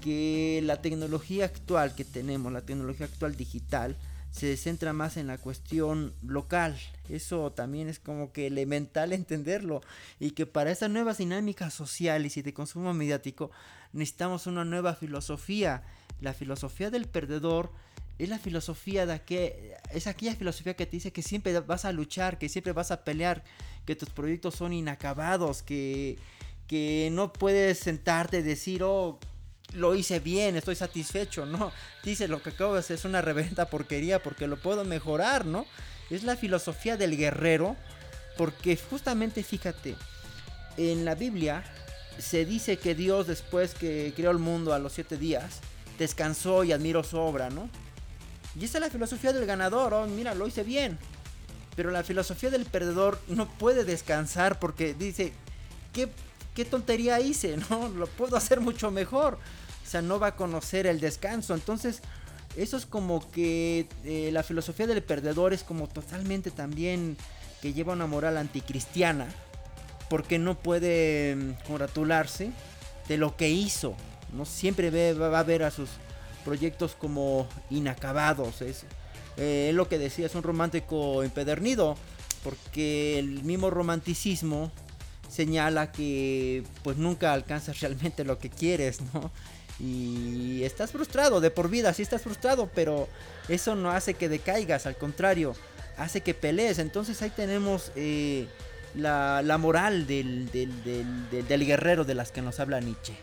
que 0.00 0.60
la 0.64 0.80
tecnología 0.80 1.44
actual 1.44 1.94
que 1.94 2.04
tenemos, 2.04 2.52
la 2.52 2.62
tecnología 2.62 3.06
actual 3.06 3.36
digital, 3.36 3.96
se 4.30 4.56
centra 4.56 4.92
más 4.92 5.16
en 5.16 5.26
la 5.26 5.38
cuestión 5.38 6.14
local. 6.22 6.78
Eso 7.08 7.50
también 7.52 7.88
es 7.88 7.98
como 7.98 8.32
que 8.32 8.46
elemental 8.46 9.12
entenderlo. 9.12 9.82
Y 10.18 10.32
que 10.32 10.46
para 10.46 10.70
estas 10.70 10.90
nuevas 10.90 11.18
dinámicas 11.18 11.74
sociales 11.74 12.36
y 12.36 12.42
de 12.42 12.54
consumo 12.54 12.94
mediático 12.94 13.50
necesitamos 13.92 14.46
una 14.46 14.64
nueva 14.64 14.94
filosofía. 14.94 15.82
La 16.20 16.32
filosofía 16.32 16.90
del 16.90 17.06
perdedor 17.06 17.72
es 18.20 18.28
la 18.28 18.38
filosofía 18.38 19.06
de 19.06 19.20
que 19.22 19.76
es 19.92 20.06
aquella 20.06 20.34
filosofía 20.34 20.74
que 20.74 20.84
te 20.84 20.92
dice 20.92 21.10
que 21.10 21.22
siempre 21.22 21.58
vas 21.60 21.86
a 21.86 21.92
luchar, 21.92 22.38
que 22.38 22.50
siempre 22.50 22.74
vas 22.74 22.90
a 22.90 23.02
pelear, 23.02 23.42
que 23.86 23.96
tus 23.96 24.10
proyectos 24.10 24.54
son 24.56 24.74
inacabados, 24.74 25.62
que, 25.62 26.18
que 26.66 27.08
no 27.12 27.32
puedes 27.32 27.78
sentarte 27.78 28.40
y 28.40 28.42
decir, 28.42 28.82
oh, 28.82 29.18
lo 29.72 29.94
hice 29.94 30.20
bien, 30.20 30.54
estoy 30.54 30.76
satisfecho, 30.76 31.46
¿no? 31.46 31.72
Dice, 32.04 32.28
lo 32.28 32.42
que 32.42 32.50
acabo 32.50 32.74
de 32.74 32.80
hacer 32.80 32.96
es 32.96 33.06
una 33.06 33.22
reverenda 33.22 33.70
porquería 33.70 34.22
porque 34.22 34.46
lo 34.46 34.60
puedo 34.60 34.84
mejorar, 34.84 35.46
¿no? 35.46 35.64
Es 36.10 36.22
la 36.22 36.36
filosofía 36.36 36.98
del 36.98 37.16
guerrero, 37.16 37.74
porque 38.36 38.76
justamente 38.76 39.42
fíjate, 39.42 39.96
en 40.76 41.06
la 41.06 41.14
Biblia 41.14 41.64
se 42.18 42.44
dice 42.44 42.76
que 42.76 42.94
Dios 42.94 43.26
después 43.26 43.72
que 43.72 44.12
creó 44.14 44.30
el 44.30 44.38
mundo 44.38 44.74
a 44.74 44.78
los 44.78 44.92
siete 44.92 45.16
días, 45.16 45.60
descansó 45.98 46.64
y 46.64 46.72
admiró 46.72 47.02
su 47.02 47.16
obra, 47.16 47.48
¿no? 47.48 47.70
Y 48.58 48.64
esa 48.64 48.78
es 48.78 48.84
la 48.84 48.90
filosofía 48.90 49.32
del 49.32 49.46
ganador, 49.46 49.94
oh, 49.94 50.06
mira, 50.06 50.34
lo 50.34 50.46
hice 50.46 50.62
bien. 50.62 50.98
Pero 51.76 51.90
la 51.90 52.02
filosofía 52.02 52.50
del 52.50 52.66
perdedor 52.66 53.20
no 53.28 53.48
puede 53.48 53.84
descansar 53.84 54.58
porque 54.58 54.94
dice, 54.94 55.32
¿qué, 55.92 56.08
qué 56.54 56.64
tontería 56.64 57.20
hice? 57.20 57.56
¿No? 57.70 57.88
Lo 57.88 58.06
puedo 58.06 58.36
hacer 58.36 58.60
mucho 58.60 58.90
mejor. 58.90 59.34
O 59.34 59.90
sea, 59.90 60.02
no 60.02 60.18
va 60.18 60.28
a 60.28 60.36
conocer 60.36 60.86
el 60.86 61.00
descanso. 61.00 61.54
Entonces, 61.54 62.00
eso 62.56 62.76
es 62.76 62.86
como 62.86 63.30
que 63.30 63.88
eh, 64.04 64.30
la 64.32 64.42
filosofía 64.42 64.86
del 64.86 65.02
perdedor 65.02 65.52
es 65.52 65.62
como 65.62 65.88
totalmente 65.88 66.50
también 66.50 67.16
que 67.62 67.72
lleva 67.72 67.92
una 67.92 68.06
moral 68.06 68.36
anticristiana. 68.36 69.26
Porque 70.08 70.38
no 70.40 70.58
puede 70.58 71.36
mm, 71.36 71.66
congratularse 71.66 72.50
de 73.08 73.16
lo 73.16 73.36
que 73.36 73.48
hizo. 73.48 73.94
No 74.32 74.44
siempre 74.44 75.14
va 75.14 75.38
a 75.38 75.44
ver 75.44 75.62
a 75.62 75.70
sus 75.70 75.88
proyectos 76.50 76.96
como 76.96 77.46
inacabados. 77.70 78.60
Es, 78.60 78.82
eh, 79.36 79.70
lo 79.72 79.88
que 79.88 79.98
decía, 79.98 80.26
es 80.26 80.34
un 80.34 80.42
romántico 80.42 81.22
empedernido, 81.22 81.96
porque 82.42 83.20
el 83.20 83.44
mismo 83.44 83.70
romanticismo 83.70 84.72
señala 85.28 85.92
que 85.92 86.64
pues 86.82 86.96
nunca 86.96 87.32
alcanzas 87.32 87.78
realmente 87.78 88.24
lo 88.24 88.40
que 88.40 88.50
quieres, 88.50 88.98
¿no? 89.14 89.30
Y 89.78 90.64
estás 90.64 90.90
frustrado 90.90 91.40
de 91.40 91.52
por 91.52 91.70
vida, 91.70 91.94
sí 91.94 92.02
estás 92.02 92.22
frustrado, 92.22 92.68
pero 92.74 93.06
eso 93.48 93.76
no 93.76 93.92
hace 93.92 94.14
que 94.14 94.28
decaigas, 94.28 94.86
al 94.86 94.96
contrario, 94.96 95.54
hace 95.98 96.20
que 96.20 96.34
pelees. 96.34 96.80
Entonces 96.80 97.22
ahí 97.22 97.30
tenemos 97.30 97.92
eh, 97.94 98.48
la, 98.96 99.56
moral 99.56 100.08
del, 100.08 100.50
del 100.50 101.64
guerrero 101.64 102.04
de 102.04 102.16
las 102.16 102.32
que 102.32 102.42
nos 102.42 102.58
habla 102.58 102.80
Nietzsche. 102.80 103.14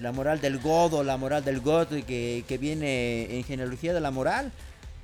La 0.00 0.12
moral 0.12 0.40
del 0.40 0.58
godo, 0.58 1.04
la 1.04 1.16
moral 1.16 1.44
del 1.44 1.60
god 1.60 1.88
que, 1.88 2.44
que 2.46 2.58
viene 2.58 3.36
en 3.36 3.44
genealogía 3.44 3.92
de 3.92 4.00
la 4.00 4.10
moral. 4.10 4.52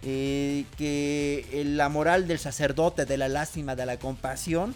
Eh, 0.03 0.65
que 0.77 1.65
la 1.67 1.89
moral 1.89 2.29
del 2.29 2.39
sacerdote, 2.39 3.05
de 3.05 3.17
la 3.17 3.29
lástima, 3.29 3.75
de 3.75 3.85
la 3.85 3.99
compasión, 3.99 4.75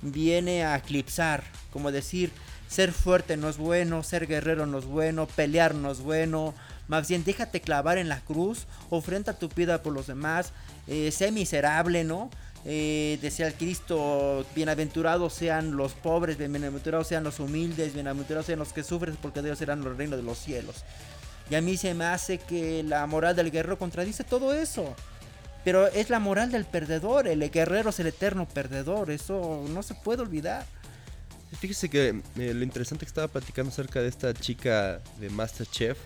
viene 0.00 0.64
a 0.64 0.76
eclipsar, 0.76 1.42
como 1.72 1.90
decir, 1.90 2.30
ser 2.68 2.92
fuerte 2.92 3.36
no 3.36 3.48
es 3.48 3.56
bueno, 3.56 4.04
ser 4.04 4.28
guerrero 4.28 4.66
no 4.66 4.78
es 4.78 4.84
bueno, 4.84 5.26
pelear 5.26 5.74
no 5.74 5.90
es 5.90 5.98
bueno, 5.98 6.54
más 6.86 7.08
bien 7.08 7.24
déjate 7.24 7.60
clavar 7.60 7.98
en 7.98 8.08
la 8.08 8.20
cruz, 8.20 8.66
ofrenda 8.90 9.32
tu 9.32 9.48
vida 9.48 9.82
por 9.82 9.92
los 9.92 10.06
demás, 10.06 10.52
eh, 10.86 11.10
sé 11.10 11.32
miserable, 11.32 12.04
¿no? 12.04 12.30
Eh, 12.64 13.18
decía 13.22 13.46
el 13.46 13.54
Cristo, 13.54 14.44
bienaventurados 14.54 15.32
sean 15.32 15.76
los 15.76 15.92
pobres, 15.92 16.36
bienaventurados 16.36 17.06
sean 17.08 17.24
los 17.24 17.40
humildes, 17.40 17.94
bienaventurados 17.94 18.46
sean 18.46 18.58
los 18.58 18.72
que 18.72 18.82
sufren, 18.82 19.16
porque 19.16 19.42
Dios 19.42 19.58
serán 19.58 19.82
los 19.82 19.96
reinos 19.96 20.18
de 20.18 20.24
los 20.24 20.38
cielos. 20.38 20.84
Y 21.48 21.54
a 21.54 21.62
mí 21.62 21.76
se 21.76 21.94
me 21.94 22.04
hace 22.04 22.38
que 22.38 22.82
la 22.82 23.06
moral 23.06 23.34
del 23.34 23.50
guerrero 23.50 23.78
contradice 23.78 24.24
todo 24.24 24.52
eso. 24.54 24.94
Pero 25.64 25.88
es 25.88 26.10
la 26.10 26.20
moral 26.20 26.52
del 26.52 26.64
perdedor, 26.64 27.28
el 27.28 27.50
guerrero 27.50 27.90
es 27.90 28.00
el 28.00 28.06
eterno 28.06 28.46
perdedor, 28.46 29.10
eso 29.10 29.64
no 29.68 29.82
se 29.82 29.94
puede 29.94 30.22
olvidar. 30.22 30.64
Fíjese 31.58 31.90
que 31.90 32.22
eh, 32.36 32.54
lo 32.54 32.62
interesante 32.62 33.04
que 33.04 33.08
estaba 33.10 33.28
platicando 33.28 33.70
acerca 33.70 34.00
de 34.00 34.08
esta 34.08 34.32
chica 34.32 35.00
de 35.18 35.28
Masterchef, 35.30 35.98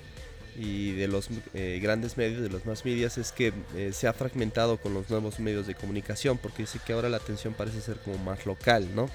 y 0.56 0.92
de 0.92 1.08
los 1.08 1.28
eh, 1.54 1.80
grandes 1.82 2.16
medios, 2.16 2.42
de 2.42 2.48
los 2.48 2.64
más 2.66 2.84
medias, 2.84 3.18
es 3.18 3.32
que 3.32 3.52
eh, 3.74 3.90
se 3.92 4.06
ha 4.06 4.12
fragmentado 4.12 4.78
con 4.78 4.94
los 4.94 5.10
nuevos 5.10 5.40
medios 5.40 5.66
de 5.66 5.74
comunicación, 5.74 6.38
porque 6.38 6.62
dice 6.62 6.78
que 6.84 6.92
ahora 6.92 7.08
la 7.08 7.16
atención 7.16 7.54
parece 7.54 7.80
ser 7.80 7.98
como 7.98 8.18
más 8.18 8.46
local, 8.46 8.88
¿no? 8.94 9.10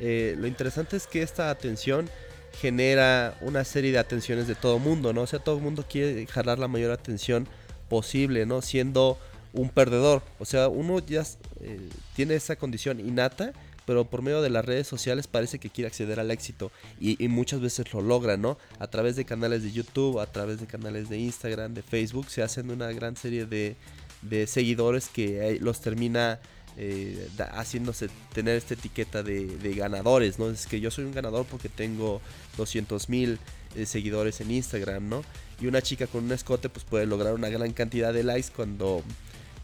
Eh, 0.00 0.34
lo 0.38 0.46
interesante 0.46 0.96
es 0.96 1.06
que 1.06 1.22
esta 1.22 1.50
atención 1.50 2.08
genera 2.60 3.36
una 3.40 3.64
serie 3.64 3.92
de 3.92 3.98
atenciones 3.98 4.46
de 4.46 4.54
todo 4.54 4.78
mundo, 4.78 5.12
¿no? 5.12 5.22
O 5.22 5.26
sea, 5.26 5.38
todo 5.38 5.56
el 5.56 5.62
mundo 5.62 5.84
quiere 5.88 6.26
jalar 6.26 6.58
la 6.58 6.68
mayor 6.68 6.90
atención 6.90 7.46
posible, 7.88 8.46
¿no? 8.46 8.62
Siendo 8.62 9.18
un 9.52 9.68
perdedor. 9.68 10.22
O 10.38 10.44
sea, 10.44 10.68
uno 10.68 10.98
ya 10.98 11.24
tiene 12.14 12.34
esa 12.34 12.56
condición 12.56 13.00
innata 13.00 13.52
pero 13.92 14.06
por 14.06 14.22
medio 14.22 14.40
de 14.40 14.48
las 14.48 14.64
redes 14.64 14.86
sociales 14.86 15.26
parece 15.26 15.58
que 15.58 15.68
quiere 15.68 15.88
acceder 15.88 16.18
al 16.18 16.30
éxito 16.30 16.72
y, 16.98 17.28
muchas 17.28 17.60
veces 17.60 17.92
lo 17.92 18.00
logra, 18.00 18.38
¿no? 18.38 18.56
A 18.78 18.86
través 18.86 19.16
de 19.16 19.26
canales 19.26 19.62
de 19.62 19.70
YouTube, 19.70 20.18
a 20.18 20.24
través 20.24 20.60
de 20.60 20.66
canales 20.66 21.10
de 21.10 21.18
Instagram, 21.18 21.74
de 21.74 21.82
Facebook, 21.82 22.30
se 22.30 22.42
hacen 22.42 22.70
una 22.70 22.90
gran 22.92 23.16
serie 23.16 23.44
de, 23.44 23.76
seguidores 24.46 25.10
que 25.10 25.58
los 25.60 25.82
termina 25.82 26.40
eh, 26.78 27.28
haciéndose 27.52 28.08
tener 28.32 28.56
esta 28.56 28.72
etiqueta 28.72 29.22
de, 29.22 29.74
ganadores, 29.76 30.38
¿no? 30.38 30.48
Es 30.48 30.66
que 30.66 30.80
yo 30.80 30.90
soy 30.90 31.04
un 31.04 31.12
ganador 31.12 31.44
porque 31.44 31.68
tengo 31.68 32.22
200 32.56 33.10
mil 33.10 33.38
eh, 33.76 33.84
seguidores 33.84 34.40
en 34.40 34.52
Instagram, 34.52 35.06
¿no? 35.06 35.22
Y 35.60 35.66
una 35.66 35.82
chica 35.82 36.06
con 36.06 36.24
un 36.24 36.32
escote 36.32 36.70
pues 36.70 36.86
puede 36.86 37.04
lograr 37.04 37.34
una 37.34 37.50
gran 37.50 37.74
cantidad 37.74 38.14
de 38.14 38.24
likes 38.24 38.48
cuando 38.56 39.02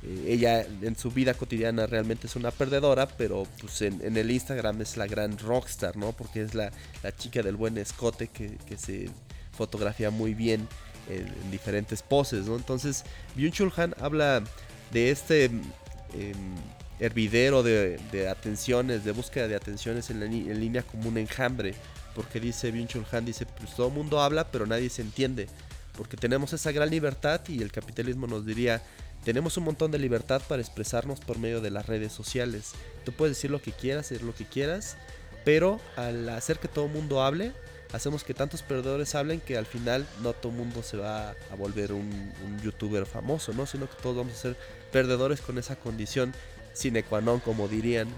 eh, 0.02 0.24
ella 0.28 0.64
en 0.82 0.96
su 0.96 1.10
vida 1.10 1.34
cotidiana 1.34 1.86
realmente 1.86 2.26
es 2.26 2.36
una 2.36 2.50
perdedora, 2.50 3.08
pero 3.08 3.46
pues 3.60 3.82
en, 3.82 4.16
el 4.16 4.30
Instagram 4.30 4.80
es 4.80 4.96
la 4.96 5.06
gran 5.06 5.38
rockstar, 5.38 5.96
¿no? 5.96 6.12
Porque 6.12 6.42
es 6.42 6.54
la, 6.54 6.70
chica 7.16 7.42
del 7.42 7.56
buen 7.56 7.78
escote 7.78 8.28
que, 8.28 8.58
se 8.76 9.10
fotografía 9.52 10.10
muy 10.10 10.34
bien 10.34 10.68
en, 11.08 11.50
diferentes 11.50 12.02
poses, 12.02 12.46
¿no? 12.46 12.56
Entonces, 12.56 13.04
Byung-Chul 13.36 13.72
Han 13.76 13.94
habla 14.00 14.44
de 14.92 15.10
este 15.10 15.46
em, 15.46 16.54
hervidero 17.00 17.62
de, 17.62 18.28
atenciones, 18.30 19.04
de 19.04 19.12
búsqueda 19.12 19.48
de 19.48 19.56
atenciones 19.56 20.10
en, 20.10 20.22
en, 20.22 20.60
línea 20.60 20.82
como 20.82 21.08
un 21.08 21.18
enjambre, 21.18 21.74
porque 22.14 22.38
dice 22.38 22.72
Byung-Chul 22.72 23.04
Han, 23.10 23.24
dice, 23.24 23.46
pues 23.46 23.74
todo 23.74 23.88
el 23.88 23.94
mundo 23.94 24.20
habla, 24.20 24.48
pero 24.52 24.64
nadie 24.64 24.90
se 24.90 25.02
entiende, 25.02 25.48
porque 25.96 26.16
tenemos 26.16 26.52
esa 26.52 26.70
gran 26.70 26.88
libertad 26.88 27.40
y 27.48 27.62
el 27.62 27.72
capitalismo 27.72 28.28
nos 28.28 28.46
diría, 28.46 28.80
tenemos 29.28 29.58
un 29.58 29.64
montón 29.64 29.90
de 29.90 29.98
libertad 29.98 30.40
para 30.48 30.62
expresarnos 30.62 31.20
por 31.20 31.38
medio 31.38 31.60
de 31.60 31.70
las 31.70 31.84
redes 31.84 32.14
sociales. 32.14 32.72
Tú 33.04 33.12
puedes 33.12 33.36
decir 33.36 33.50
lo 33.50 33.60
que 33.60 33.72
quieras, 33.72 34.06
hacer 34.06 34.22
lo 34.22 34.34
que 34.34 34.46
quieras, 34.46 34.96
pero 35.44 35.82
al 35.96 36.30
hacer 36.30 36.58
que 36.58 36.66
todo 36.66 36.86
el 36.86 36.92
mundo 36.92 37.22
hable, 37.22 37.52
hacemos 37.92 38.24
que 38.24 38.32
tantos 38.32 38.62
perdedores 38.62 39.14
hablen 39.14 39.40
que 39.40 39.58
al 39.58 39.66
final 39.66 40.06
no 40.22 40.32
todo 40.32 40.50
el 40.52 40.56
mundo 40.56 40.82
se 40.82 40.96
va 40.96 41.32
a 41.32 41.54
volver 41.58 41.92
un, 41.92 42.32
youtuber 42.64 43.04
famoso, 43.04 43.52
¿no? 43.52 43.66
Sino 43.66 43.86
que 43.86 44.00
todos 44.02 44.16
vamos 44.16 44.32
a 44.32 44.36
ser 44.36 44.56
perdedores 44.92 45.42
con 45.42 45.58
esa 45.58 45.76
condición 45.76 46.32
sine 46.72 47.02
qua 47.02 47.20
non, 47.20 47.40
como 47.40 47.68
dirían 47.68 48.08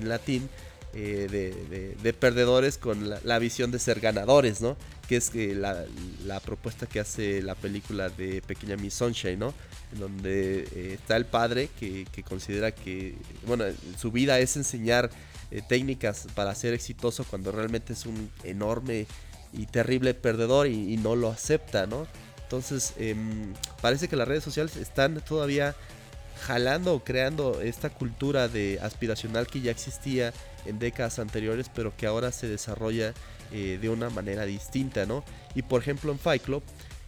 en 0.00 0.08
latín, 0.08 0.48
eh, 0.94 1.94
de, 2.02 2.12
perdedores 2.14 2.78
con 2.78 3.10
la, 3.10 3.38
visión 3.38 3.70
de 3.70 3.78
ser 3.78 4.00
ganadores, 4.00 4.60
¿no? 4.60 4.76
Que 5.06 5.16
es 5.16 5.28
que 5.30 5.54
la, 5.54 6.40
propuesta 6.40 6.86
que 6.86 6.98
hace 7.00 7.42
la 7.42 7.54
película 7.54 8.08
de 8.08 8.42
Pequeña 8.42 8.76
Miss 8.76 8.94
Sunshine, 8.94 9.38
¿no? 9.38 9.54
En 9.92 10.00
donde 10.00 10.68
eh, 10.74 10.94
está 10.94 11.16
el 11.16 11.26
padre 11.26 11.68
que, 11.78 12.06
considera 12.26 12.72
que, 12.72 13.14
bueno, 13.46 13.64
su 13.98 14.10
vida 14.10 14.38
es 14.38 14.56
enseñar 14.56 15.10
eh, 15.50 15.62
técnicas 15.66 16.26
para 16.34 16.54
ser 16.54 16.72
exitoso 16.74 17.24
cuando 17.24 17.52
realmente 17.52 17.92
es 17.92 18.06
un 18.06 18.30
enorme 18.44 19.06
y 19.52 19.66
terrible 19.66 20.14
perdedor 20.14 20.66
y, 20.66 20.96
no 20.96 21.16
lo 21.16 21.30
acepta, 21.30 21.86
¿no? 21.86 22.06
Entonces, 22.42 22.94
em, 22.96 23.52
parece 23.82 24.08
que 24.08 24.16
las 24.16 24.26
redes 24.26 24.42
sociales 24.42 24.76
están 24.76 25.20
todavía 25.20 25.76
jalando 26.38 26.94
o 26.94 27.04
creando 27.04 27.60
esta 27.60 27.90
cultura 27.90 28.48
de 28.48 28.78
aspiracional 28.82 29.46
que 29.46 29.60
ya 29.60 29.70
existía 29.70 30.32
en 30.66 30.78
décadas 30.78 31.18
anteriores, 31.18 31.70
pero 31.74 31.96
que 31.96 32.06
ahora 32.06 32.32
se 32.32 32.48
desarrolla 32.48 33.12
eh, 33.52 33.78
de 33.80 33.88
una 33.88 34.10
manera 34.10 34.44
distinta, 34.44 35.06
¿no? 35.06 35.24
Y 35.54 35.62
por 35.62 35.80
ejemplo 35.80 36.12
en 36.12 36.18
Fight 36.18 36.42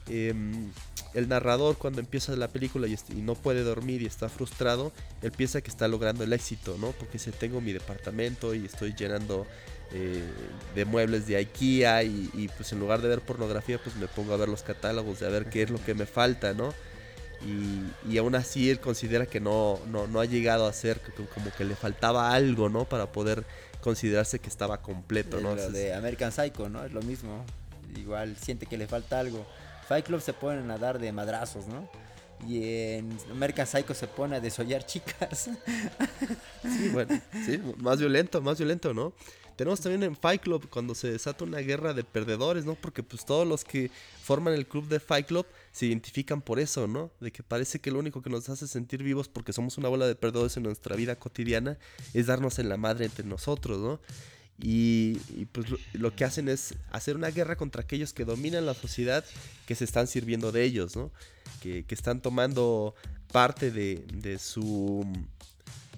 em, 0.09 0.71
el 1.12 1.29
narrador 1.29 1.77
cuando 1.77 2.01
empieza 2.01 2.35
la 2.37 2.49
película 2.49 2.87
y, 2.87 2.97
no 3.16 3.35
puede 3.35 3.62
dormir 3.62 4.03
y 4.03 4.07
está 4.07 4.29
frustrado, 4.29 4.93
él 5.23 5.33
piensa 5.33 5.61
que 5.61 5.71
está 5.71 5.88
logrando 5.88 6.25
el 6.25 6.33
éxito, 6.33 6.77
¿no? 6.79 6.93
Porque 6.93 7.19
si 7.19 7.31
tengo 7.31 7.61
mi 7.61 7.73
departamento 7.73 8.55
y 8.55 8.64
estoy 8.64 8.95
llenando 8.95 9.47
eh, 9.93 10.23
de 10.75 10.85
muebles 10.85 11.27
de 11.27 11.37
IKEA 11.37 12.03
y, 12.05 12.31
y, 12.33 12.49
pues 12.49 12.73
en 12.73 12.81
lugar 12.81 13.03
de 13.03 13.09
ver 13.09 13.21
pornografía 13.21 13.79
pues 13.83 13.97
me 13.97 14.07
pongo 14.07 14.33
a 14.33 14.37
ver 14.37 14.49
los 14.49 14.62
catálogos 14.62 15.21
de 15.21 15.27
a 15.27 15.31
ver 15.31 15.51
qué 15.51 15.62
es 15.62 15.71
lo 15.71 15.83
que 15.85 15.95
me 15.95 16.07
falta, 16.07 16.55
¿no? 16.55 16.73
Y, 17.42 18.18
aún 18.18 18.35
así 18.35 18.70
él 18.70 18.81
considera 18.81 19.26
que 19.26 19.40
no, 19.40 19.81
no, 19.88 20.20
ha 20.20 20.24
llegado 20.24 20.66
a 20.66 20.72
ser 20.72 21.00
como 21.35 21.50
que 21.53 21.64
le 21.64 21.74
faltaba 21.74 22.33
algo, 22.33 22.68
¿no? 22.68 22.85
Para 22.85 23.11
poder 23.12 23.44
considerarse 23.81 24.38
que 24.38 24.48
estaba 24.48 24.83
completo, 24.83 25.40
¿no? 25.40 25.55
de 25.57 25.94
American 25.94 26.33
Psycho, 26.33 26.68
¿no? 26.68 26.85
Es 26.85 26.92
lo 26.92 27.00
mismo. 27.03 27.44
Igual 27.96 28.37
siente 28.37 28.66
que 28.66 28.76
le 28.76 28.87
falta 28.87 29.18
algo. 29.18 29.46
Fight 29.88 30.07
Club 30.07 30.20
se 30.20 30.33
ponen 30.33 30.70
a 30.70 30.79
dar 30.79 30.98
de 30.98 31.11
madrazos, 31.12 31.66
¿no? 31.66 31.88
y 32.46 32.62
en 32.64 33.18
American 33.31 33.66
Psycho 33.66 33.94
se 33.94 34.07
pone 34.07 34.37
a 34.37 34.40
desollar 34.40 34.85
chicas. 34.85 35.50
Sí, 36.62 36.88
bueno, 36.90 37.20
sí, 37.46 37.59
más 37.79 37.98
violento, 37.98 38.40
más 38.42 38.59
violento, 38.59 38.92
¿no? 38.92 39.14
Tenemos 39.57 39.81
también 39.81 40.03
en 40.03 40.14
Fight 40.14 40.42
Club 40.42 40.68
cuando 40.68 40.94
se 40.94 41.11
desata 41.11 41.44
una 41.44 41.59
guerra 41.59 41.94
de 41.94 42.05
perdedores, 42.05 42.66
¿no? 42.66 42.74
Porque 42.74 43.03
pues 43.03 43.24
todos 43.24 43.46
los 43.46 43.64
que 43.64 43.90
forman 44.22 44.53
el 44.53 44.66
club 44.66 44.87
de 44.87 45.00
Fight 45.00 45.26
Club 45.26 45.46
se 45.72 45.87
identifican 45.87 46.42
por 46.42 46.59
eso, 46.59 46.88
¿no? 46.88 47.12
De 47.20 47.30
que 47.30 47.42
parece 47.42 47.80
que 47.80 47.90
lo 47.90 47.98
único 47.98 48.22
que 48.22 48.30
nos 48.30 48.48
hace 48.48 48.66
sentir 48.66 49.02
vivos 49.02 49.28
porque 49.28 49.52
somos 49.52 49.78
una 49.78 49.88
bola 49.88 50.06
de 50.06 50.16
perdedores 50.16 50.56
en 50.56 50.64
nuestra 50.64 50.96
vida 50.96 51.16
cotidiana 51.16 51.78
es 52.12 52.26
darnos 52.26 52.59
en 52.59 52.68
la 52.68 52.76
madre 52.76 53.04
entre 53.04 53.24
nosotros, 53.24 53.78
¿no? 53.78 54.00
Y, 54.62 55.14
pues 55.52 55.68
lo, 55.94 56.14
que 56.14 56.24
hacen 56.24 56.48
es 56.48 56.74
hacer 56.90 57.16
una 57.16 57.30
guerra 57.30 57.56
contra 57.56 57.83
aquellos 57.83 58.12
que 58.12 58.26
dominan 58.26 58.66
la 58.66 58.74
sociedad 58.74 59.24
que 59.66 59.74
se 59.74 59.85
están 59.85 60.06
sirviendo 60.06 60.52
de 60.52 60.64
ellos, 60.64 60.96
¿no? 60.96 61.11
Que, 61.62 61.85
están 61.88 62.20
tomando 62.20 62.94
parte 63.33 63.70
de, 63.70 64.38
su, 64.38 65.06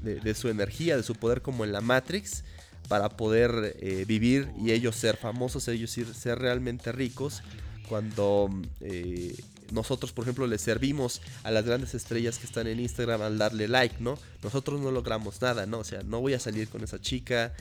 de, 0.03 0.35
su 0.35 0.49
energía, 0.49 0.97
de 0.97 1.03
su 1.03 1.15
poder 1.15 1.43
como 1.43 1.65
en 1.65 1.73
la 1.73 1.81
Matrix 1.81 2.45
para 2.89 3.09
poder 3.09 3.77
eh, 3.81 4.05
vivir 4.07 4.51
y 4.61 4.71
ellos 4.71 4.95
ser 4.97 5.17
famosos, 5.17 5.67
ellos 5.67 5.91
ser 5.91 6.39
realmente 6.39 6.93
ricos 6.93 7.43
cuando 7.89 8.49
eh, 8.81 9.35
nosotros, 9.73 10.13
por 10.13 10.25
ejemplo, 10.25 10.47
le 10.47 10.59
servimos 10.59 11.21
a 11.43 11.51
las 11.51 11.65
grandes 11.65 11.95
estrellas 11.95 12.39
que 12.39 12.47
están 12.47 12.67
en 12.67 12.79
Instagram 12.79 13.23
al 13.23 13.39
darle 13.39 13.69
like, 13.69 13.97
¿no? 14.01 14.19
Nosotros 14.43 14.81
no 14.81 14.91
logramos 14.91 15.41
nada, 15.41 15.67
¿no? 15.67 15.79
O 15.79 15.85
sea, 15.85 16.03
no 16.03 16.21
voy 16.21 16.35
a 16.35 16.41
salir 16.41 16.69
con 16.69 16.85
esa 16.85 17.01
chica, 17.01 17.53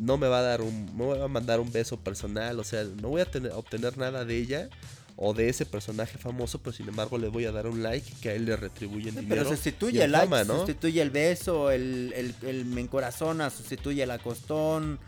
no 0.00 0.18
me 0.18 0.28
va 0.28 0.40
a 0.40 0.42
dar 0.42 0.62
un, 0.62 0.86
no 0.96 1.10
me 1.10 1.18
va 1.18 1.24
a 1.24 1.28
mandar 1.28 1.60
un 1.60 1.70
beso 1.72 1.98
personal, 1.98 2.58
o 2.58 2.64
sea, 2.64 2.84
no 2.84 3.08
voy 3.08 3.22
a 3.22 3.24
tener, 3.24 3.52
obtener 3.52 3.96
nada 3.96 4.24
de 4.24 4.36
ella 4.36 4.68
o 5.16 5.34
de 5.34 5.48
ese 5.48 5.66
personaje 5.66 6.16
famoso, 6.18 6.58
pero 6.60 6.72
sin 6.74 6.88
embargo 6.88 7.18
le 7.18 7.28
voy 7.28 7.44
a 7.44 7.52
dar 7.52 7.66
un 7.66 7.82
like 7.82 8.10
que 8.22 8.30
a 8.30 8.34
él 8.34 8.46
le 8.46 8.56
retribuyen 8.56 9.14
dinero. 9.14 9.28
Pero 9.28 9.48
sustituye 9.48 10.02
el 10.02 10.12
like, 10.12 10.44
sustituye 10.46 11.02
el 11.02 11.10
beso, 11.10 11.70
el, 11.70 12.12
el, 12.16 12.34
el 12.48 12.64
me 12.64 12.80
encorazona, 12.80 13.50
sustituye 13.50 14.02
el 14.02 14.10
acostón. 14.10 14.98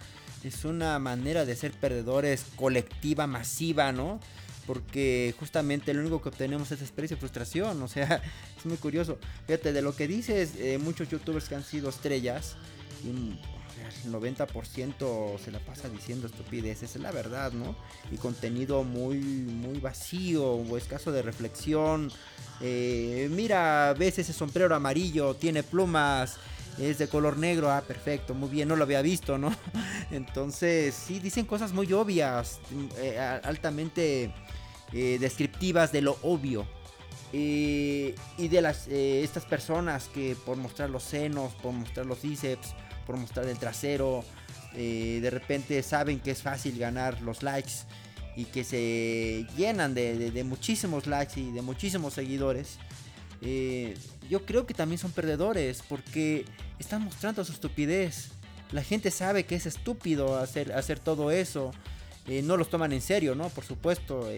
Es 0.45 0.65
una 0.65 0.99
manera 0.99 1.45
de 1.45 1.55
ser 1.55 1.71
perdedores 1.73 2.45
colectiva, 2.57 3.27
masiva, 3.27 3.93
¿no? 3.93 4.21
Porque 4.67 5.35
justamente 5.39 5.93
lo 5.93 6.01
único 6.01 6.23
que 6.23 6.29
obtenemos 6.29 6.71
es 6.73 6.81
experiencia 6.81 7.17
y 7.17 7.21
frustración, 7.21 7.83
o 7.83 7.89
sea, 7.89 8.23
es 8.59 8.67
muy 8.67 8.77
curioso. 8.77 9.19
Fíjate, 9.47 9.73
de 9.73 9.83
lo 9.83 9.95
que 9.95 10.07
dices, 10.07 10.55
eh, 10.59 10.79
muchos 10.79 11.09
youtubers 11.09 11.49
que 11.49 11.55
han 11.55 11.65
sido 11.65 11.89
estrellas, 11.91 12.57
el 14.05 14.13
90% 14.13 15.39
se 15.39 15.51
la 15.51 15.59
pasa 15.61 15.89
diciendo 15.89 16.27
estupideces, 16.27 16.95
es 16.95 17.03
la 17.03 17.11
verdad, 17.11 17.53
¿no? 17.53 17.75
Y 18.11 18.17
contenido 18.17 18.85
muy, 18.85 19.19
muy 19.19 19.79
vacío 19.81 20.45
o 20.45 20.77
escaso 20.77 21.13
de 21.13 21.23
reflexión. 21.23 22.11
Eh, 22.61 23.29
mira, 23.31 23.95
ves 23.99 24.19
ese 24.19 24.33
sombrero 24.33 24.75
amarillo, 24.75 25.35
tiene 25.35 25.63
plumas, 25.63 26.37
es 26.79 26.99
de 26.99 27.09
color 27.09 27.39
negro, 27.39 27.71
ah, 27.71 27.83
perfecto, 27.83 28.35
muy 28.35 28.49
bien, 28.49 28.69
no 28.69 28.77
lo 28.77 28.85
había 28.85 29.03
visto, 29.03 29.39
¿no? 29.39 29.55
Entonces, 30.11 30.95
sí, 30.95 31.21
dicen 31.21 31.47
cosas 31.47 31.73
muy 31.73 31.93
obvias, 31.93 32.61
eh, 32.99 33.19
altamente 33.19 34.33
eh, 34.93 35.19
descriptivas 35.21 35.93
de 35.93 36.03
lo 36.03 36.19
obvio. 36.23 36.67
Eh, 37.35 38.15
y 38.37 38.49
de 38.49 38.61
las, 38.61 38.89
estas 38.89 39.47
personas 39.47 40.09
que 40.09 40.37
por 40.45 40.59
mostrar 40.59 40.91
los 40.91 41.03
senos, 41.03 41.55
por 41.55 41.73
mostrar 41.73 42.05
los 42.05 42.21
bíceps, 42.21 42.75
por 43.07 43.17
mostrar 43.17 43.47
el 43.49 43.59
trasero, 43.59 44.25
de 44.75 45.29
repente 45.31 45.83
saben 45.83 46.19
que 46.21 46.31
es 46.31 46.41
fácil 46.41 46.79
ganar 46.79 47.21
los 47.21 47.43
likes 47.43 47.73
y 48.37 48.45
que 48.47 48.65
se 48.65 49.47
llenan 49.57 49.95
de, 49.95 50.43
muchísimos 50.45 51.07
likes 51.07 51.39
y 51.41 51.51
de 51.51 51.63
muchísimos 51.63 52.15
seguidores. 52.15 52.79
Yo 54.31 54.45
creo 54.47 54.67
que 54.67 54.75
también 54.75 54.99
son 54.99 55.11
perdedores 55.13 55.83
porque 55.89 56.45
están 56.79 57.03
mostrando 57.03 57.45
su 57.45 57.53
estupidez. 57.53 58.29
La 58.71 58.83
gente 58.83 59.11
sabe 59.11 59.45
que 59.45 59.57
es 59.57 59.67
estúpido 59.67 60.39
hacer, 60.39 60.73
hacer 60.73 60.99
todo 60.99 61.31
eso. 61.31 61.73
no 62.45 62.57
los 62.57 62.71
toman 62.71 62.93
en 62.93 63.01
serio, 63.01 63.35
¿no? 63.35 63.49
Por 63.49 63.65
supuesto. 63.65 64.29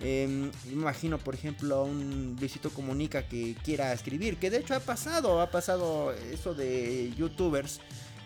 Em, 0.00 0.50
me 0.66 0.72
imagino, 0.72 1.18
por 1.18 1.34
ejemplo, 1.34 1.76
a 1.76 1.84
un 1.84 2.36
Luisito 2.40 2.70
Comunica 2.70 3.28
que 3.28 3.54
quiera 3.62 3.92
escribir, 3.92 4.36
que 4.36 4.50
de 4.50 4.58
hecho 4.58 4.74
ha 4.74 4.80
pasado, 4.80 5.40
ha 5.40 5.50
pasado 5.50 6.12
eso 6.12 6.54
de 6.54 7.12
youtubers 7.16 7.80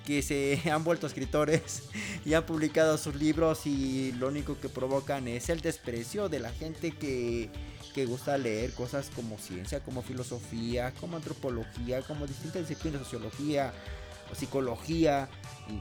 que 0.07 0.22
se 0.22 0.59
han 0.70 0.85
vuelto 0.85 1.07
escritores 1.07 1.83
y 2.24 2.33
han 2.33 2.46
publicado 2.46 2.96
sus 2.96 3.14
libros 3.16 3.66
y 3.66 4.12
lo 4.12 4.29
único 4.29 4.59
que 4.59 4.70
provocan 4.70 5.29
es 5.29 5.50
el 5.50 5.61
desprecio 5.61 6.31
de 6.31 6.40
la 6.40 6.50
gente 6.50 6.92
que, 6.92 7.50
que 7.97 8.05
gusta 8.05 8.37
leer 8.37 8.75
cosas 8.75 9.11
como 9.17 9.39
ciencia, 9.39 9.83
como 9.83 10.03
filosofía, 10.03 10.93
como 11.01 11.17
antropología, 11.17 12.03
como 12.03 12.27
distintas 12.27 12.69
disciplinas, 12.69 13.01
sociología 13.01 13.73
o 14.31 14.35
psicología. 14.35 15.31
Y 15.71 15.81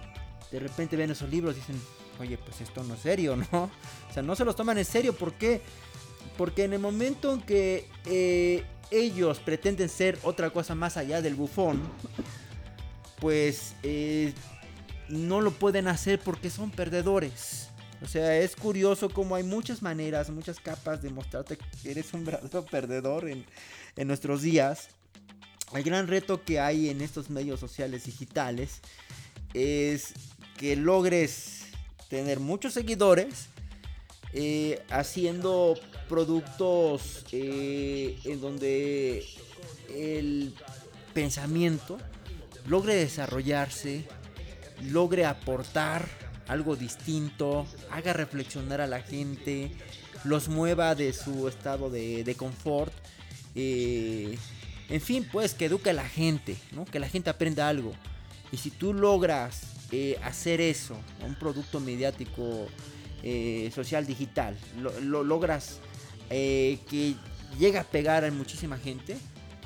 de 0.50 0.60
repente 0.62 0.96
ven 0.96 1.12
esos 1.12 1.30
libros 1.30 1.58
y 1.58 1.60
dicen, 1.60 1.82
oye, 2.22 2.38
pues 2.38 2.62
esto 2.62 2.86
no 2.86 2.94
es 2.94 3.02
serio, 3.02 3.36
¿no? 3.52 3.64
O 4.10 4.14
sea, 4.14 4.24
no 4.24 4.34
se 4.38 4.46
los 4.46 4.56
toman 4.56 4.78
en 4.78 4.86
serio. 4.86 5.12
¿Por 5.12 5.34
qué? 5.34 5.62
Porque 6.38 6.64
en 6.64 6.72
el 6.72 6.80
momento 6.80 7.34
en 7.34 7.42
que 7.42 7.90
eh, 8.06 8.64
ellos 8.92 9.40
pretenden 9.40 9.90
ser 9.90 10.18
otra 10.24 10.52
cosa 10.52 10.74
más 10.74 10.96
allá 10.96 11.22
del 11.22 11.36
bufón, 11.36 11.82
pues 13.20 13.76
eh, 13.84 14.34
no 15.10 15.42
lo 15.42 15.52
pueden 15.52 15.90
hacer 15.90 16.22
porque 16.22 16.50
son 16.50 16.72
perdedores. 16.72 17.72
O 18.02 18.08
sea, 18.08 18.38
es 18.38 18.56
curioso 18.56 19.10
como 19.10 19.36
hay 19.36 19.44
muchas 19.44 19.82
maneras, 19.82 20.30
muchas 20.30 20.60
capas 20.60 21.02
de 21.02 21.10
mostrarte 21.10 21.58
que 21.58 21.92
eres 21.92 22.14
un 22.14 22.26
verdadero 22.26 22.66
perdedor 22.72 23.30
en, 23.30 23.46
en 23.96 24.08
nuestros 24.08 24.42
días. 24.42 24.90
El 25.74 25.84
gran 25.84 26.08
reto 26.08 26.44
que 26.44 26.60
hay 26.60 26.90
en 26.90 27.02
estos 27.02 27.30
medios 27.30 27.60
sociales 27.60 28.06
digitales 28.06 28.82
es 29.54 30.14
que 30.58 30.76
logres 30.76 31.64
tener 32.10 32.40
muchos 32.40 32.74
seguidores 32.74 33.48
eh, 34.34 34.82
haciendo 34.90 35.76
productos 36.10 37.26
eh, 37.32 38.20
en 38.26 38.42
donde 38.42 39.26
el 39.90 40.54
pensamiento 41.14 41.98
logre 42.68 42.96
desarrollarse, 42.96 44.06
logre 44.82 45.26
aportar 45.26 46.25
algo 46.48 46.76
distinto, 46.76 47.66
haga 47.92 48.14
reflexionar 48.14 48.82
a 48.82 48.88
la 48.88 49.02
gente, 49.02 49.72
los 50.24 50.50
mueva 50.50 50.96
de 50.96 51.14
su 51.14 51.48
estado 51.48 51.90
de, 51.90 52.36
confort. 52.38 52.94
Eh, 53.56 54.38
en 54.90 55.02
fin, 55.02 55.28
pues 55.32 55.54
que 55.54 55.66
eduque 55.66 55.90
a 55.90 55.94
la 55.94 56.08
gente, 56.08 56.58
¿no? 56.72 56.86
que 56.86 57.00
la 57.00 57.10
gente 57.10 57.30
aprenda 57.30 57.68
algo. 57.68 57.94
Y 58.52 58.58
si 58.58 58.70
tú 58.70 58.94
logras 58.94 59.64
eh, 59.92 60.20
hacer 60.24 60.62
eso, 60.62 60.98
un 61.26 61.36
producto 61.36 61.80
mediático 61.80 62.68
eh, 63.24 63.72
social 63.74 64.06
digital, 64.06 64.56
lo, 64.78 65.24
logras 65.24 65.80
eh, 66.30 66.80
que 66.90 67.16
llega 67.58 67.82
a 67.82 67.84
pegar 67.84 68.24
a 68.24 68.32
muchísima 68.32 68.78
gente, 68.78 69.18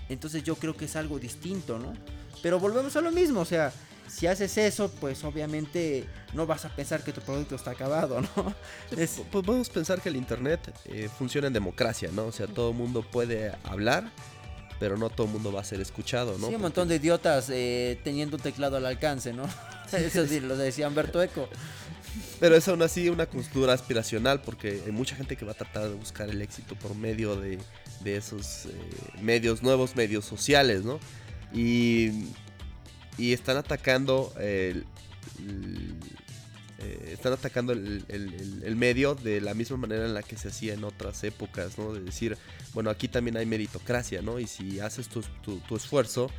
entonces 0.07 0.43
yo 0.43 0.55
creo 0.55 0.75
que 0.75 0.85
es 0.85 0.95
algo 0.95 1.19
distinto, 1.19 1.77
¿no? 1.77 1.93
Pero 2.41 2.59
volvemos 2.59 2.95
a 2.95 3.01
lo 3.01 3.11
mismo, 3.11 3.41
o 3.41 3.45
sea, 3.45 3.73
si 4.09 4.27
haces 4.27 4.57
eso, 4.57 4.89
pues 4.99 5.23
obviamente 5.23 6.05
no 6.33 6.45
vas 6.45 6.65
a 6.65 6.69
pensar 6.69 7.03
que 7.03 7.13
tu 7.13 7.21
producto 7.21 7.55
está 7.55 7.71
acabado, 7.71 8.21
¿no? 8.21 8.55
Pues 8.93 9.21
podemos 9.31 9.69
pensar 9.69 10.01
que 10.01 10.09
el 10.09 10.15
Internet 10.15 10.59
funciona 11.17 11.47
en 11.47 11.53
democracia, 11.53 12.09
¿no? 12.11 12.25
O 12.25 12.31
sea, 12.31 12.47
todo 12.47 12.71
el 12.71 12.75
mundo 12.75 13.03
puede 13.03 13.53
hablar 13.63 14.11
pero 14.79 14.97
no 14.97 15.09
todo 15.09 15.27
el 15.27 15.33
mundo 15.33 15.51
va 15.51 15.61
a 15.61 15.63
ser 15.63 15.81
escuchado, 15.81 16.37
¿no? 16.37 16.47
Sí, 16.47 16.55
un 16.55 16.61
montón 16.61 16.87
de 16.87 16.95
idiotas 16.95 17.49
eh, 17.49 17.99
teniendo 18.03 18.37
un 18.37 18.41
teclado 18.43 18.77
al 18.77 18.85
alcance, 18.85 19.33
¿no? 19.33 19.43
Eso 19.91 20.25
sí, 20.25 20.39
lo 20.39 20.55
decía 20.55 20.87
Humberto 20.87 21.21
Eco. 21.21 21.49
Pero 22.39 22.55
es 22.55 22.67
aún 22.67 22.81
así 22.81 23.09
una 23.09 23.25
cultura 23.25 23.73
aspiracional 23.73 24.41
porque 24.41 24.81
hay 24.85 24.91
mucha 24.91 25.15
gente 25.15 25.35
que 25.35 25.45
va 25.45 25.51
a 25.51 25.55
tratar 25.55 25.89
de 25.89 25.95
buscar 25.95 26.29
el 26.29 26.41
éxito 26.41 26.75
por 26.75 26.95
medio 26.95 27.35
de, 27.35 27.59
esos 28.05 28.65
eh, 28.65 28.69
medios 29.21 29.61
nuevos, 29.61 29.95
medios 29.95 30.25
sociales, 30.25 30.83
¿no? 30.83 30.99
Y, 31.53 32.29
y 33.19 33.33
están 33.33 33.57
atacando 33.57 34.33
el 34.39 34.85
eh, 36.81 37.09
están 37.11 37.33
atacando 37.33 37.73
el, 37.73 38.75
medio 38.77 39.13
de 39.13 39.41
la 39.41 39.53
misma 39.53 39.75
manera 39.75 40.05
en 40.05 40.13
la 40.13 40.23
que 40.23 40.37
se 40.37 40.47
hacía 40.47 40.73
en 40.73 40.85
otras 40.85 41.25
épocas, 41.25 41.77
¿no? 41.77 41.93
De 41.93 41.99
decir, 41.99 42.37
bueno, 42.73 42.89
aquí 42.89 43.09
también 43.09 43.35
hay 43.35 43.45
meritocracia, 43.45 44.21
¿no? 44.21 44.39
Y 44.39 44.47
si 44.47 44.79
haces 44.79 45.09
tu, 45.09 45.21
tu, 45.41 45.75
esfuerzo, 45.75 46.31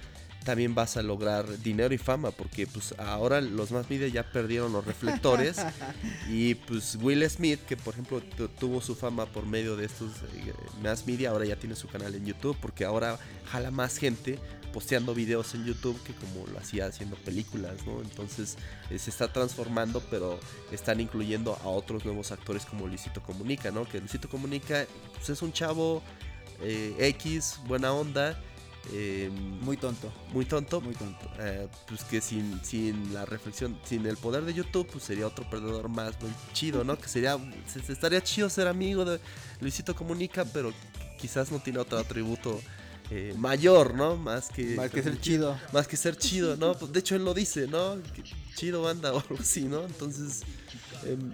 también 0.43 0.75
vas 0.75 0.97
a 0.97 1.03
lograr 1.03 1.59
dinero 1.59 1.93
y 1.93 1.99
fama, 1.99 2.31
porque 2.31 2.67
pues 2.67 2.95
ahora 2.97 3.43
los 3.43 3.71
más 3.71 3.91
media 3.91 4.09
ya 4.09 4.23
perdieron 4.33 4.73
los 4.73 4.87
reflectores 4.87 5.59
y 6.31 6.55
pues 6.55 6.97
Will 7.03 7.29
Smith, 7.29 7.61
que 7.67 7.77
por 7.77 7.93
ejemplo 7.93 8.23
tuvo 8.59 8.81
su 8.81 8.95
fama 8.95 9.27
por 9.27 9.45
medio 9.45 9.77
de 9.77 9.85
estos 9.85 10.11
eh, 10.37 10.55
más 10.83 11.07
media, 11.07 11.31
ahora 11.31 11.45
ya 11.45 11.57
tiene 11.57 11.77
su 11.77 11.87
canal 11.87 12.15
en 12.15 12.25
YouTube, 12.25 12.57
porque 12.63 12.87
ahora 12.87 13.19
jala 13.53 13.71
más 13.71 13.99
gente 13.99 14.39
posteando 14.73 15.15
videos 15.15 15.55
en 15.55 15.65
YouTube 15.65 16.01
que 16.03 16.13
como 16.15 16.47
lo 16.47 16.59
hacía 16.59 16.87
haciendo 16.87 17.17
películas, 17.17 17.85
¿no? 17.87 18.01
Entonces 18.03 18.57
eh, 18.91 18.99
se 18.99 19.11
está 19.11 19.33
transformando, 19.33 20.01
pero 20.11 20.39
están 20.73 21.01
incluyendo 21.01 21.59
a 21.63 21.69
otros 21.69 22.05
nuevos 22.05 22.33
actores 22.33 22.65
como 22.67 22.87
Luisito 22.87 23.23
Comunica, 23.23 23.71
¿no? 23.71 23.85
Que 23.89 23.99
Luisito 24.01 24.29
Comunica 24.29 24.87
pues, 25.15 25.31
es 25.31 25.43
un 25.43 25.53
chavo 25.53 26.03
eh, 26.63 26.95
X, 26.99 27.61
buena 27.67 27.93
onda. 27.93 28.39
eh, 28.93 29.31
Muy 29.63 29.77
tonto. 29.77 30.13
muy 30.33 30.45
tonto. 30.45 30.81
Muy 30.81 30.95
tonto. 30.95 31.31
eh, 31.39 31.69
pues 31.89 32.05
que 32.05 32.21
sin, 32.21 32.63
sin 32.65 33.13
la 33.13 33.25
reflexión, 33.27 33.79
sin 33.85 34.07
el 34.07 34.17
poder 34.17 34.45
de 34.45 34.55
YouTube, 34.55 34.87
pues 34.91 35.05
sería 35.05 35.27
otro 35.27 35.49
perdedor 35.51 35.89
más 35.89 36.21
muy 36.21 36.31
chido, 36.53 36.85
¿no? 36.85 36.97
Que 36.99 37.09
sería, 37.09 37.37
se- 37.67 37.83
se 37.83 37.93
estaría 37.93 38.23
chido 38.23 38.49
ser 38.49 38.69
amigo 38.69 39.05
de 39.05 39.21
Luisito 39.61 39.95
Comunica, 39.95 40.45
pero 40.47 40.73
quizás 41.19 41.51
no 41.53 41.59
tiene 41.59 41.79
otro 41.79 41.99
atributo 41.99 42.61
eh, 43.11 43.35
mayor, 43.37 43.95
¿no? 43.95 44.17
Más 44.17 44.49
que... 44.49 44.75
Más 44.77 44.91
que 44.91 45.03
ser 45.03 45.21
chido. 45.21 45.59
Más 45.73 45.89
que 45.89 45.97
ser 45.97 46.17
chido, 46.17 46.57
¿no? 46.57 46.75
Pues, 46.79 46.93
de 46.93 47.01
hecho 47.01 47.17
él 47.17 47.25
lo 47.25 47.35
dice, 47.35 47.67
¿no? 47.67 47.99
Que 48.15 48.23
chido 48.55 48.83
banda 48.83 49.13
o 49.13 49.21
algo 49.21 49.37
así, 49.41 49.63
¿no? 49.65 49.85
Entonces 49.85 50.43
em, 51.05 51.33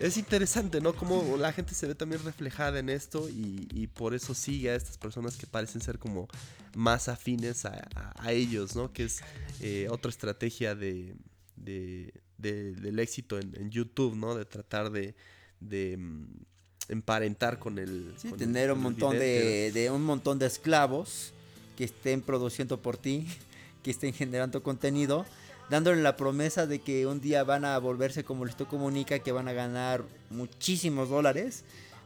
es 0.00 0.16
interesante, 0.16 0.80
¿no? 0.80 0.94
Cómo 0.94 1.36
la 1.36 1.52
gente 1.52 1.74
se 1.74 1.86
ve 1.86 1.94
también 1.94 2.22
reflejada 2.24 2.78
en 2.78 2.88
esto 2.88 3.28
y, 3.28 3.68
y 3.74 3.86
por 3.88 4.14
eso 4.14 4.32
sigue 4.34 4.70
a 4.70 4.74
estas 4.76 4.96
personas 4.98 5.36
que 5.36 5.46
parecen 5.46 5.80
ser 5.82 5.98
como 5.98 6.28
más 6.74 7.08
afines 7.08 7.64
a, 7.66 7.74
a- 7.94 8.14
a 8.16 8.32
ellos, 8.32 8.74
¿no? 8.76 8.92
Que 8.92 9.04
es 9.04 9.20
eh, 9.60 9.88
otra 9.90 10.10
estrategia 10.10 10.74
de, 10.74 11.14
de- 11.56 12.14
de- 12.38 12.72
del 12.74 12.98
éxito 12.98 13.38
en, 13.38 13.54
en 13.56 13.70
YouTube, 13.70 14.16
¿no? 14.16 14.34
De 14.34 14.44
tratar 14.46 14.90
de, 14.90 15.14
de, 15.60 15.96
mm, 15.98 16.26
emparentar 16.92 17.58
con 17.58 17.78
el... 17.78 18.12
Sí, 18.16 18.28
con 18.30 18.40
el- 18.40 18.46
tener 18.46 18.72
un 18.72 18.80
montón 18.80 19.18
de, 19.18 19.70
de 19.72 19.90
un 19.90 20.04
montón 20.04 20.38
de 20.38 20.46
esclavos 20.46 21.32
que 21.76 21.84
estén 21.84 22.20
produciendo 22.22 22.78
por 22.80 22.96
ti, 22.96 23.26
que 23.82 23.90
estén 23.90 24.12
generando 24.12 24.62
contenido, 24.62 25.24
dándole 25.70 26.02
la 26.02 26.16
promesa 26.16 26.66
de 26.66 26.80
que 26.80 27.06
un 27.06 27.20
día 27.20 27.44
van 27.44 27.64
a 27.64 27.78
volverse 27.78 28.24
como 28.24 28.44
Listo 28.44 28.68
Comunica, 28.68 29.18
que 29.20 29.32
van 29.32 29.48
a 29.48 29.52
ganar 29.52 30.02
muchísimos 30.30 31.08
dólares, 31.08 31.64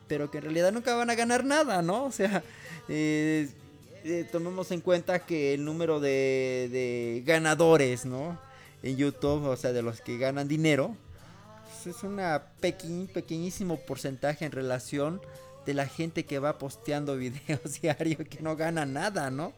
pero 0.09 0.31
que 0.31 0.38
en 0.38 0.44
realidad 0.44 0.72
nunca 0.72 0.94
van 0.94 1.11
a 1.11 1.14
ganar 1.16 1.44
nada, 1.44 1.83
¿no? 1.83 2.05
O 2.05 2.12
sea, 2.12 2.42
eh, 2.88 3.49
eh, 4.05 4.25
tomemos 4.31 4.70
en 4.70 4.81
cuenta 4.81 5.18
que 5.20 5.53
el 5.55 5.64
número 5.64 5.99
de, 5.99 6.68
de 6.70 7.22
ganadores, 7.27 8.07
¿no? 8.07 8.38
En 8.85 8.96
YouTube, 8.96 9.44
o 9.46 9.57
sea, 9.57 9.72
de 9.72 9.83
los 9.83 10.01
que 10.01 10.16
ganan 10.16 10.46
dinero, 10.46 10.94
es 11.87 12.03
una 12.03 12.42
pequeñ, 12.61 13.07
pequeñísimo 13.07 13.79
porcentaje 13.79 14.44
en 14.44 14.53
relación 14.53 15.20
de 15.66 15.75
la 15.75 15.87
gente 15.87 16.25
que 16.25 16.38
va 16.38 16.59
posteando 16.59 17.16
videos 17.18 17.81
diario 17.81 18.18
que 18.18 18.40
no 18.40 18.57
gana 18.57 18.87
nada, 18.87 19.31
¿no? 19.31 19.53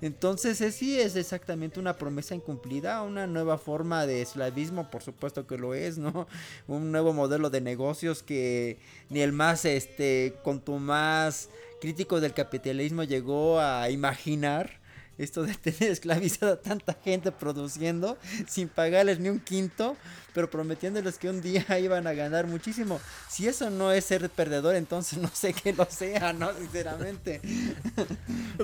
Entonces 0.00 0.60
es, 0.60 0.76
sí 0.76 0.98
es 1.00 1.16
exactamente 1.16 1.80
una 1.80 1.96
promesa 1.96 2.34
incumplida, 2.34 3.02
una 3.02 3.26
nueva 3.26 3.58
forma 3.58 4.06
de 4.06 4.22
esclavismo, 4.22 4.90
por 4.90 5.02
supuesto 5.02 5.46
que 5.46 5.58
lo 5.58 5.74
es, 5.74 5.98
¿no? 5.98 6.28
Un 6.68 6.92
nuevo 6.92 7.12
modelo 7.12 7.50
de 7.50 7.60
negocios 7.60 8.22
que 8.22 8.78
ni 9.10 9.20
el 9.20 9.32
más, 9.32 9.64
este, 9.64 10.34
con 10.44 10.60
tu 10.60 10.78
más 10.78 11.48
crítico 11.80 12.20
del 12.20 12.32
capitalismo 12.32 13.02
llegó 13.02 13.60
a 13.60 13.90
imaginar. 13.90 14.78
Esto 15.18 15.42
de 15.42 15.54
tener 15.56 15.90
esclavizado 15.92 16.52
a 16.52 16.60
tanta 16.60 16.94
gente 17.04 17.32
produciendo 17.32 18.16
sin 18.48 18.68
pagarles 18.68 19.18
ni 19.18 19.28
un 19.28 19.40
quinto, 19.40 19.96
pero 20.32 20.48
prometiéndoles 20.48 21.18
que 21.18 21.28
un 21.28 21.40
día 21.42 21.64
iban 21.80 22.06
a 22.06 22.12
ganar 22.14 22.46
muchísimo. 22.46 23.00
Si 23.28 23.48
eso 23.48 23.68
no 23.70 23.90
es 23.92 24.04
ser 24.04 24.30
perdedor, 24.30 24.76
entonces 24.76 25.18
no 25.22 25.28
sé 25.34 25.52
qué 25.52 25.72
lo 25.72 25.86
sea, 25.86 26.32
¿no? 26.32 26.52
Sinceramente. 26.56 27.40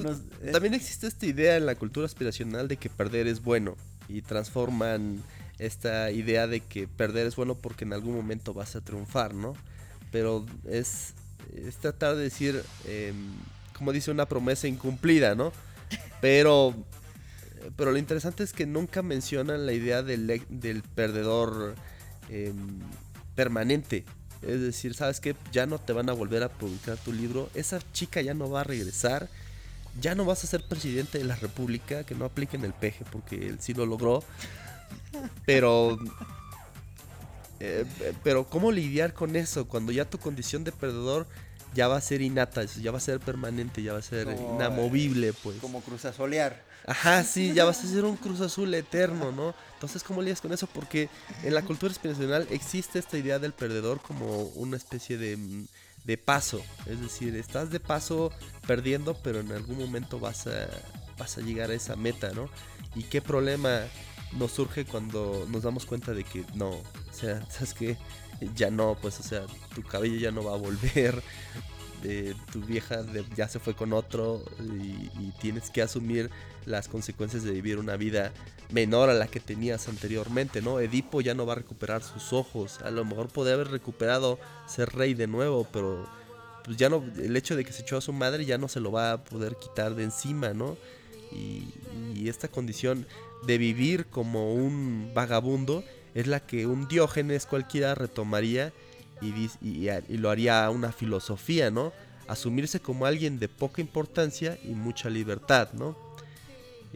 Nos- 0.00 0.20
eh, 0.42 0.50
También 0.52 0.74
existe 0.74 1.06
esta 1.06 1.26
idea 1.26 1.56
en 1.56 1.66
la 1.66 1.74
cultura 1.74 2.06
aspiracional 2.06 2.68
de 2.68 2.76
que 2.76 2.88
perder 2.88 3.26
es 3.26 3.42
bueno 3.42 3.76
y 4.08 4.22
transforman 4.22 5.22
esta 5.58 6.10
idea 6.10 6.46
de 6.46 6.60
que 6.60 6.88
perder 6.88 7.26
es 7.26 7.36
bueno 7.36 7.54
porque 7.54 7.84
en 7.84 7.92
algún 7.92 8.14
momento 8.14 8.52
vas 8.54 8.76
a 8.76 8.80
triunfar, 8.80 9.34
¿no? 9.34 9.54
Pero 10.10 10.46
es, 10.68 11.14
tratar 11.80 12.16
de 12.16 12.22
decir, 12.24 12.62
em, 12.86 13.14
como 13.76 13.92
dice, 13.92 14.10
una 14.10 14.26
promesa 14.26 14.66
incumplida, 14.68 15.34
¿no? 15.34 15.52
Pero, 16.20 16.74
pero 17.76 17.92
lo 17.92 17.98
interesante 17.98 18.42
es 18.44 18.52
que 18.52 18.66
nunca 18.66 19.02
mencionan 19.02 19.66
la 19.66 19.72
idea 19.72 20.02
del, 20.02 20.28
ex- 20.30 20.46
del 20.48 20.82
perdedor 20.82 21.74
em, 22.28 22.80
permanente. 23.34 24.04
Es 24.42 24.60
decir, 24.60 24.94
¿sabes 24.94 25.20
qué? 25.20 25.34
Ya 25.52 25.66
no 25.66 25.78
te 25.78 25.92
van 25.92 26.10
a 26.10 26.12
volver 26.12 26.42
a 26.42 26.48
publicar 26.50 26.98
tu 26.98 27.12
libro. 27.12 27.48
Esa 27.54 27.80
chica 27.92 28.20
ya 28.20 28.34
no 28.34 28.50
va 28.50 28.62
a 28.62 28.64
regresar 28.64 29.28
ya 30.00 30.16
no 30.16 30.24
vas 30.24 30.42
a 30.42 30.48
ser 30.48 30.66
presidente 30.66 31.18
de 31.18 31.24
la 31.24 31.36
república, 31.36 32.02
que 32.04 32.16
no 32.16 32.24
apliquen 32.24 32.64
el 32.64 32.72
peje 32.72 33.04
porque 33.12 33.36
él 33.48 33.58
sí 33.60 33.74
lo 33.74 33.86
logró. 33.86 34.24
Pero 35.46 35.98
eh, 37.60 37.84
pero 38.22 38.44
cómo 38.48 38.72
lidiar 38.72 39.14
con 39.14 39.36
eso 39.36 39.66
cuando 39.66 39.92
ya 39.92 40.04
tu 40.04 40.18
condición 40.18 40.64
de 40.64 40.72
perdedor 40.72 41.26
ya 41.74 41.88
va 41.88 41.96
a 41.96 42.00
ser 42.00 42.22
innata, 42.22 42.62
eso 42.62 42.80
ya 42.80 42.90
va 42.90 42.98
a 42.98 43.00
ser 43.00 43.20
permanente, 43.20 43.82
ya 43.82 43.92
va 43.92 43.98
a 43.98 44.02
ser 44.02 44.26
Como, 44.26 44.54
inamovible, 44.56 45.32
pues. 45.32 45.58
como 45.60 45.80
cruzazolear. 45.82 46.62
Ajá, 46.86 47.24
sí, 47.24 47.52
ya 47.54 47.64
vas 47.64 47.82
a 47.82 47.88
ser 47.88 48.04
un 48.04 48.16
cruz 48.16 48.40
azul 48.40 48.72
eterno, 48.74 49.32
¿no? 49.32 49.54
Entonces, 49.74 50.02
¿cómo 50.02 50.20
lidias 50.20 50.40
con 50.42 50.52
eso? 50.52 50.66
Porque 50.66 51.08
en 51.42 51.54
la 51.54 51.62
cultura 51.62 51.90
espiritual 51.92 52.46
existe 52.50 52.98
esta 52.98 53.16
idea 53.16 53.38
del 53.38 53.52
perdedor 53.52 54.00
como 54.00 54.42
una 54.54 54.76
especie 54.76 55.16
de, 55.16 55.36
mm, 55.36 55.66
de 56.04 56.18
paso. 56.18 56.62
Es 56.86 57.00
decir, 57.00 57.34
estás 57.36 57.70
de 57.70 57.80
paso 57.80 58.30
perdiendo, 58.66 59.14
pero 59.22 59.40
en 59.40 59.50
algún 59.52 59.78
momento 59.78 60.20
vas 60.20 60.46
a, 60.46 60.68
vas 61.18 61.38
a 61.38 61.40
llegar 61.40 61.70
a 61.70 61.74
esa 61.74 61.96
meta, 61.96 62.32
¿no? 62.34 62.50
Y 62.94 63.04
qué 63.04 63.22
problema 63.22 63.80
nos 64.32 64.52
surge 64.52 64.84
cuando 64.84 65.46
nos 65.48 65.62
damos 65.62 65.86
cuenta 65.86 66.12
de 66.12 66.24
que 66.24 66.44
no, 66.54 66.70
o 66.70 66.82
sea, 67.12 67.44
¿sabes 67.50 67.72
qué? 67.74 67.96
Ya 68.54 68.70
no, 68.70 68.96
pues, 69.00 69.20
o 69.20 69.22
sea, 69.22 69.42
tu 69.74 69.82
cabello 69.82 70.16
ya 70.16 70.30
no 70.30 70.44
va 70.44 70.54
a 70.54 70.58
volver, 70.58 71.22
de 72.02 72.36
tu 72.52 72.60
vieja 72.60 73.04
ya 73.34 73.48
se 73.48 73.58
fue 73.58 73.74
con 73.74 73.92
otro 73.94 74.44
y, 74.60 75.10
y 75.18 75.32
tienes 75.40 75.70
que 75.70 75.80
asumir 75.80 76.30
las 76.66 76.88
consecuencias 76.88 77.42
de 77.44 77.52
vivir 77.52 77.78
una 77.78 77.96
vida 77.96 78.32
menor 78.70 79.10
a 79.10 79.14
la 79.14 79.26
que 79.26 79.40
tenías 79.40 79.88
anteriormente, 79.88 80.62
¿no? 80.62 80.80
Edipo 80.80 81.20
ya 81.20 81.34
no 81.34 81.46
va 81.46 81.54
a 81.54 81.56
recuperar 81.56 82.02
sus 82.02 82.32
ojos, 82.32 82.80
a 82.82 82.90
lo 82.90 83.04
mejor 83.04 83.28
podría 83.28 83.54
haber 83.54 83.68
recuperado 83.68 84.38
ser 84.66 84.90
rey 84.90 85.14
de 85.14 85.26
nuevo, 85.26 85.66
pero 85.72 86.06
pues 86.64 86.76
ya 86.76 86.88
no, 86.88 87.04
el 87.18 87.36
hecho 87.36 87.56
de 87.56 87.64
que 87.64 87.72
se 87.72 87.82
echó 87.82 87.96
a 87.98 88.00
su 88.00 88.12
madre 88.12 88.44
ya 88.44 88.58
no 88.58 88.68
se 88.68 88.80
lo 88.80 88.90
va 88.90 89.12
a 89.12 89.24
poder 89.24 89.56
quitar 89.56 89.94
de 89.94 90.04
encima, 90.04 90.54
¿no? 90.54 90.76
Y, 91.32 91.68
y 92.14 92.28
esta 92.28 92.48
condición 92.48 93.06
de 93.46 93.58
vivir 93.58 94.06
como 94.06 94.54
un 94.54 95.10
vagabundo 95.14 95.84
es 96.14 96.26
la 96.26 96.40
que 96.40 96.66
un 96.66 96.86
Diógenes 96.88 97.46
cualquiera 97.46 97.94
retomaría 97.94 98.72
y, 99.20 99.32
dis- 99.32 99.58
y- 99.60 99.88
y 100.12 100.16
lo 100.18 100.30
haría 100.30 100.68
una 100.70 100.92
filosofía, 100.92 101.70
¿no? 101.70 101.92
Asumirse 102.28 102.80
como 102.80 103.06
alguien 103.06 103.38
de 103.38 103.48
poca 103.48 103.80
importancia 103.82 104.58
y 104.64 104.68
mucha 104.68 105.10
libertad, 105.10 105.68
¿no? 105.74 105.96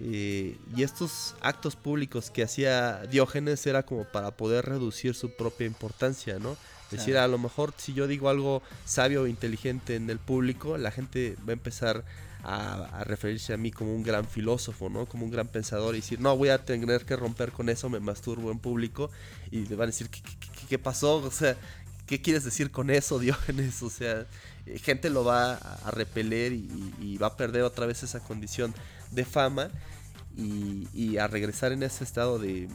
Eh, 0.00 0.56
y 0.76 0.82
estos 0.84 1.34
actos 1.40 1.74
públicos 1.74 2.30
que 2.30 2.44
hacía 2.44 3.02
Diógenes 3.10 3.66
era 3.66 3.82
como 3.84 4.04
para 4.04 4.30
poder 4.30 4.64
reducir 4.66 5.14
su 5.14 5.30
propia 5.36 5.66
importancia, 5.66 6.38
¿no? 6.38 6.56
Decir, 6.92 7.14
Claro. 7.14 7.24
a 7.24 7.28
lo 7.28 7.38
mejor 7.38 7.74
si 7.76 7.92
yo 7.94 8.06
digo 8.06 8.28
algo 8.30 8.62
sabio 8.84 9.22
o 9.22 9.26
inteligente 9.26 9.96
en 9.96 10.08
el 10.08 10.18
público, 10.18 10.78
la 10.78 10.90
gente 10.92 11.36
va 11.46 11.50
a 11.50 11.52
empezar 11.52 12.04
a, 12.50 13.04
referirse 13.04 13.52
a 13.52 13.56
mí 13.56 13.70
como 13.70 13.94
un 13.94 14.02
gran 14.02 14.26
filósofo, 14.26 14.88
¿no? 14.88 15.06
Como 15.06 15.24
un 15.24 15.30
gran 15.30 15.48
pensador 15.48 15.94
y 15.94 16.00
decir, 16.00 16.20
no, 16.20 16.36
voy 16.36 16.48
a 16.48 16.64
tener 16.64 17.04
que 17.04 17.16
romper 17.16 17.52
con 17.52 17.68
eso, 17.68 17.88
me 17.88 18.00
masturbo 18.00 18.50
en 18.50 18.58
público 18.58 19.10
y 19.50 19.66
le 19.66 19.76
van 19.76 19.84
a 19.84 19.92
decir, 19.92 20.08
¿qué, 20.08 20.20
qué- 20.68 20.78
pasó? 20.78 21.16
O 21.16 21.30
sea, 21.30 21.56
¿qué 22.06 22.20
quieres 22.22 22.44
decir 22.44 22.70
con 22.70 22.90
eso, 22.90 23.18
Diógenes? 23.20 23.82
O 23.82 23.90
sea, 23.90 24.26
eh, 24.66 24.78
gente 24.78 25.10
lo 25.10 25.24
va 25.24 25.54
a, 25.54 25.74
a 25.88 25.90
repeler 25.90 26.52
y, 26.52 26.94
y 27.00 27.18
va 27.18 27.28
a 27.28 27.36
perder 27.36 27.62
otra 27.62 27.86
vez 27.86 28.02
esa 28.02 28.20
condición 28.20 28.74
de 29.10 29.24
fama 29.24 29.70
y, 30.36 30.86
y 30.94 31.18
a 31.18 31.26
regresar 31.26 31.72
en 31.72 31.82
ese 31.82 32.04
estado 32.04 32.38
de, 32.38 32.68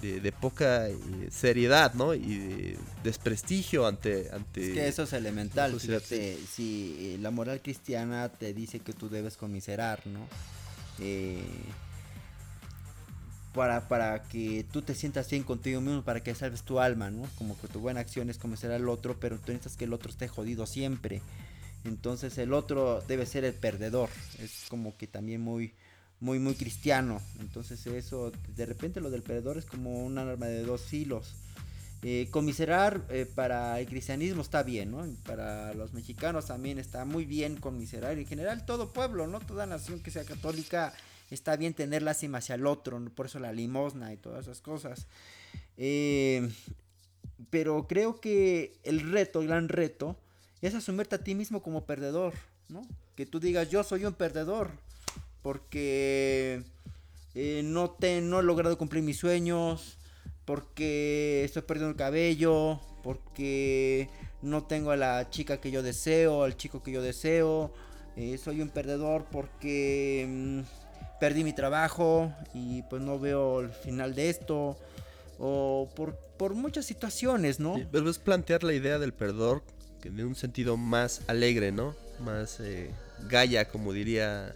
de- 0.00 0.20
de 0.20 0.32
poca 0.32 0.88
eh, 0.88 0.96
seriedad, 1.30 1.94
¿no? 1.94 2.14
Y 2.14 2.36
de 2.38 2.78
desprestigio 3.04 3.86
ante... 3.86 4.30
ante 4.32 4.68
Es 4.68 4.74
que 4.74 4.88
eso 4.88 5.02
es 5.04 5.12
elemental. 5.12 5.78
Fíjate, 5.78 6.38
si 6.52 6.96
eh, 6.98 7.18
la 7.20 7.30
moral 7.30 7.60
cristiana 7.62 8.28
te 8.28 8.52
dice 8.54 8.80
que 8.80 8.92
tú 8.92 9.08
debes 9.08 9.36
conmiserar, 9.36 10.06
¿no? 10.06 10.26
Eh, 10.98 11.42
para, 13.54 13.88
para 13.88 14.22
que 14.22 14.64
tú 14.72 14.82
te 14.82 14.94
sientas 14.94 15.28
bien 15.28 15.42
contigo 15.42 15.80
mismo, 15.80 16.02
para 16.02 16.22
que 16.22 16.34
salves 16.34 16.62
tu 16.62 16.78
alma, 16.78 17.10
¿no? 17.10 17.28
Como 17.36 17.58
que 17.60 17.66
tu 17.68 17.80
buena 17.80 18.00
acción 18.00 18.30
es 18.30 18.38
convencer 18.38 18.70
al 18.70 18.88
otro, 18.88 19.18
pero 19.18 19.38
tú 19.38 19.52
necesitas 19.52 19.76
que 19.76 19.84
el 19.86 19.92
otro 19.92 20.10
esté 20.10 20.28
jodido 20.28 20.66
siempre. 20.66 21.20
Entonces 21.84 22.38
el 22.38 22.52
otro 22.52 23.00
debe 23.08 23.26
ser 23.26 23.44
el 23.44 23.54
perdedor. 23.54 24.08
Es 24.38 24.66
como 24.68 24.96
que 24.96 25.06
también 25.08 25.40
muy, 25.40 25.72
muy, 26.20 26.38
muy 26.38 26.54
cristiano. 26.54 27.20
Entonces 27.40 27.86
eso, 27.86 28.32
de 28.56 28.66
repente 28.66 29.00
lo 29.00 29.10
del 29.10 29.22
perdedor 29.22 29.58
es 29.58 29.64
como 29.64 30.04
un 30.04 30.18
arma 30.18 30.46
de 30.46 30.62
dos 30.62 30.82
filos. 30.82 31.34
Eh, 32.02 32.28
conmiserar 32.30 33.04
eh, 33.10 33.26
para 33.26 33.78
el 33.78 33.86
cristianismo 33.86 34.40
está 34.40 34.62
bien, 34.62 34.90
¿no? 34.90 35.06
Para 35.26 35.74
los 35.74 35.92
mexicanos 35.92 36.46
también 36.46 36.78
está 36.78 37.04
muy 37.04 37.24
bien 37.24 37.56
conmiserar. 37.56 38.18
En 38.18 38.26
general 38.26 38.64
todo 38.64 38.92
pueblo, 38.92 39.26
¿no? 39.26 39.40
Toda 39.40 39.66
nación 39.66 40.00
que 40.00 40.10
sea 40.10 40.24
católica 40.24 40.94
está 41.30 41.56
bien 41.56 41.74
tener 41.74 42.02
lástima 42.02 42.38
hacia 42.38 42.54
el 42.54 42.66
otro. 42.66 43.02
Por 43.14 43.26
eso 43.26 43.38
la 43.38 43.52
limosna 43.52 44.12
y 44.12 44.16
todas 44.16 44.46
esas 44.46 44.60
cosas. 44.60 45.06
Eh, 45.76 46.48
pero 47.50 47.86
creo 47.86 48.20
que 48.20 48.78
el 48.82 49.10
reto, 49.10 49.40
el 49.40 49.48
gran 49.48 49.68
reto, 49.68 50.16
es 50.62 50.74
asumirte 50.74 51.16
a 51.16 51.24
ti 51.24 51.34
mismo 51.34 51.62
como 51.62 51.84
perdedor, 51.84 52.34
¿no? 52.68 52.82
que 53.20 53.26
tú 53.26 53.38
digas 53.38 53.68
yo 53.68 53.84
soy 53.84 54.06
un 54.06 54.14
perdedor, 54.14 54.70
porque 55.42 56.62
eh, 57.34 57.62
no, 57.64 57.90
te, 57.90 58.20
no 58.20 58.40
he 58.40 58.42
logrado 58.42 58.76
cumplir 58.76 59.02
mis 59.02 59.18
sueños, 59.18 59.98
porque 60.44 61.44
estoy 61.44 61.62
perdiendo 61.62 61.90
el 61.90 61.96
cabello, 61.96 62.80
porque 63.02 64.08
no 64.42 64.64
tengo 64.64 64.90
a 64.90 64.96
la 64.96 65.30
chica 65.30 65.60
que 65.60 65.70
yo 65.70 65.82
deseo, 65.82 66.44
al 66.44 66.56
chico 66.56 66.82
que 66.82 66.92
yo 66.92 67.02
deseo, 67.02 67.72
eh, 68.16 68.38
soy 68.38 68.60
un 68.60 68.68
perdedor 68.68 69.26
porque 69.30 70.26
mm, 70.28 70.60
perdí 71.20 71.44
mi 71.44 71.52
trabajo 71.52 72.32
y 72.52 72.82
pues 72.82 73.02
no 73.02 73.18
veo 73.18 73.60
el 73.60 73.70
final 73.70 74.14
de 74.14 74.30
esto, 74.30 74.76
o 75.38 75.88
por, 75.94 76.16
por 76.36 76.54
muchas 76.54 76.84
situaciones, 76.84 77.60
¿no? 77.60 77.76
pero 77.90 78.10
es 78.10 78.18
plantear 78.18 78.64
la 78.64 78.74
idea 78.74 78.98
del 78.98 79.12
perdedor 79.12 79.62
de 80.02 80.24
un 80.24 80.34
sentido 80.34 80.76
más 80.76 81.22
alegre, 81.26 81.72
¿no? 81.72 81.94
Más 82.20 82.58
eh, 82.60 82.90
gaya, 83.28 83.68
como 83.68 83.92
diría 83.92 84.54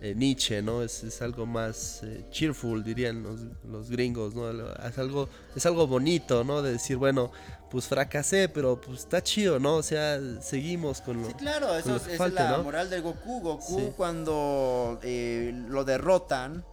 eh, 0.00 0.14
Nietzsche, 0.14 0.62
¿no? 0.62 0.82
Es, 0.82 1.22
algo 1.22 1.46
más 1.46 2.02
eh, 2.02 2.26
cheerful, 2.30 2.84
dirían 2.84 3.24
los, 3.68 3.90
gringos, 3.90 4.34
¿no? 4.34 4.50
Es 4.50 4.98
algo, 4.98 5.28
es 5.54 5.64
algo 5.66 5.86
bonito, 5.86 6.44
¿no? 6.44 6.62
De 6.62 6.72
decir, 6.72 6.96
bueno, 6.96 7.32
pues 7.70 7.86
fracasé, 7.86 8.48
pero 8.48 8.80
pues 8.80 9.00
está 9.00 9.22
chido, 9.22 9.58
¿no? 9.58 9.76
O 9.76 9.82
sea, 9.82 10.20
seguimos 10.40 11.00
con 11.00 11.22
lo 11.22 11.28
Sí, 11.28 11.34
claro, 11.34 11.76
eso 11.76 11.96
es, 11.96 12.18
la 12.32 12.58
moral 12.58 12.90
de 12.90 13.00
Goku. 13.00 13.40
Goku 13.40 13.92
cuando 13.96 15.00
eh, 15.02 15.52
lo 15.68 15.84
derrotan 15.84 16.64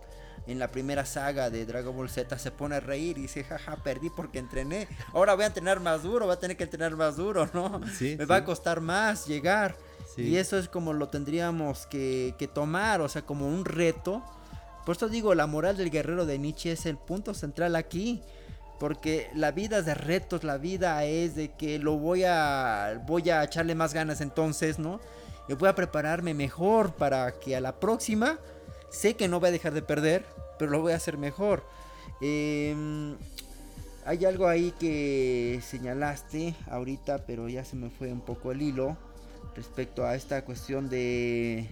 en 0.48 0.60
la 0.60 0.70
primera 0.70 1.06
saga 1.06 1.50
de 1.50 1.66
Dragon 1.66 1.96
Ball 1.96 2.10
Z 2.10 2.38
se 2.38 2.52
pone 2.52 2.76
a 2.76 2.80
reír 2.80 3.18
y 3.18 3.24
dice, 3.24 3.44
jaja, 3.44 3.78
perdí 3.78 4.10
porque 4.10 4.40
entrené. 4.40 4.88
Ahora 5.14 5.36
voy 5.36 5.46
a 5.46 5.48
entrenar 5.48 5.80
más 5.80 6.04
duro, 6.04 6.26
voy 6.26 6.34
a 6.34 6.40
tener 6.40 6.58
que 6.58 6.66
entrenar 6.66 6.96
más 6.96 7.16
duro, 7.16 7.50
¿no? 7.54 7.80
Me 8.02 8.26
va 8.26 8.38
a 8.38 8.46
costar 8.46 8.82
más 8.82 9.26
llegar. 9.26 9.76
Y 10.18 10.38
eso 10.38 10.58
es 10.58 10.68
como 10.68 10.94
lo 10.94 11.10
tendríamos 11.10 11.88
que, 11.88 12.50
tomar, 12.54 13.02
o 13.02 13.10
sea, 13.10 13.24
como 13.24 13.48
un 13.48 13.66
reto. 13.66 14.24
Por 14.86 14.96
eso 14.96 15.10
digo, 15.10 15.34
la 15.34 15.48
moral 15.48 15.78
del 15.78 15.90
guerrero 15.90 16.26
de 16.26 16.38
Nietzsche 16.38 16.72
es 16.74 16.86
el 16.86 16.98
punto 16.98 17.34
central 17.34 17.76
aquí. 17.76 18.22
Porque 18.80 19.30
la 19.34 19.52
vida 19.52 19.78
es 19.78 19.86
de 19.86 19.94
retos, 19.94 20.44
la 20.44 20.58
vida 20.58 21.06
es 21.06 21.36
de 21.36 21.52
que 21.52 21.80
lo 21.80 21.98
voy 21.98 22.26
a, 22.26 23.02
voy 23.08 23.30
a 23.30 23.44
echarle 23.44 23.76
más 23.76 23.94
ganas 23.94 24.20
entonces, 24.20 24.78
¿no? 24.78 25.00
Y 25.48 25.54
voy 25.54 25.70
a 25.70 25.76
prepararme 25.76 26.34
mejor 26.34 26.94
para 26.94 27.40
que 27.40 27.56
a 27.56 27.62
la 27.62 27.80
próxima, 27.80 28.40
sé 28.90 29.16
que 29.16 29.28
no 29.28 29.40
voy 29.40 29.50
a 29.50 29.52
dejar 29.52 29.74
de 29.74 29.84
perder, 29.84 30.26
pero 30.60 30.72
lo 30.72 30.82
voy 30.82 30.92
a 30.92 30.98
hacer 30.98 31.18
mejor. 31.18 31.64
Em, 32.20 33.16
hay 34.06 34.26
algo 34.26 34.48
ahí 34.48 34.74
que 34.78 35.62
señalaste 35.66 36.56
ahorita, 36.70 37.20
pero 37.26 37.48
ya 37.48 37.64
se 37.64 37.78
me 37.78 37.90
fue 37.90 38.12
un 38.12 38.22
poco 38.22 38.52
el 38.52 38.62
hilo 38.64 38.98
respecto 39.56 40.06
a 40.06 40.16
esta 40.16 40.44
cuestión 40.44 40.90
de, 40.90 41.70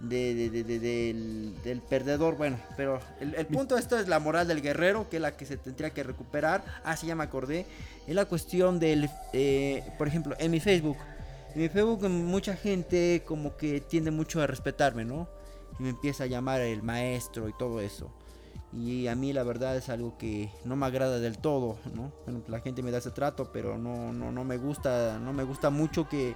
del, 0.00 1.82
perdedor. 1.88 2.36
Bueno, 2.36 2.58
pero 2.76 3.00
el, 3.20 3.46
punto 3.46 3.74
de 3.74 3.80
esto 3.80 3.98
es 3.98 4.08
la 4.08 4.18
moral 4.18 4.48
del 4.48 4.62
guerrero, 4.62 5.08
que 5.08 5.16
es 5.16 5.22
la 5.22 5.36
que 5.36 5.46
se 5.46 5.56
tendría 5.56 5.90
que 5.90 6.02
recuperar. 6.02 6.64
Ah, 6.84 6.96
sí, 6.96 7.06
ya 7.06 7.14
me 7.14 7.24
acordé. 7.24 7.66
Es 8.06 8.14
la 8.14 8.24
cuestión 8.24 8.78
del, 8.78 9.08
eh, 9.32 9.82
por 9.98 10.08
ejemplo, 10.08 10.34
en 10.38 10.50
mi 10.50 10.60
Facebook. 10.60 10.98
En 11.54 11.62
mi 11.62 11.68
Facebook 11.68 12.08
mucha 12.08 12.56
gente 12.56 13.22
como 13.24 13.56
que 13.56 13.80
tiende 13.80 14.10
mucho 14.10 14.42
a 14.42 14.46
respetarme, 14.46 15.04
¿no? 15.04 15.28
Y 15.78 15.84
me 15.84 15.90
empieza 15.90 16.24
a 16.24 16.26
llamar 16.26 16.60
el 16.60 16.82
maestro 16.82 17.48
y 17.48 17.52
todo 17.56 17.80
eso. 17.80 18.12
Y 18.72 19.06
a 19.06 19.14
mí 19.14 19.32
la 19.32 19.44
verdad 19.44 19.76
es 19.76 19.88
algo 19.88 20.18
que 20.18 20.50
no 20.64 20.74
me 20.74 20.86
agrada 20.86 21.20
del 21.20 21.38
todo, 21.38 21.78
¿no? 21.94 22.12
Bueno, 22.24 22.42
la 22.48 22.60
gente 22.60 22.82
me 22.82 22.90
da 22.90 22.98
ese 22.98 23.12
trato, 23.12 23.50
pero 23.52 23.78
no, 23.78 24.12
no, 24.12 24.32
no 24.32 24.44
me 24.44 24.56
gusta, 24.56 25.20
no 25.20 25.32
me 25.32 25.44
gusta 25.44 25.70
mucho 25.70 26.08
que 26.08 26.34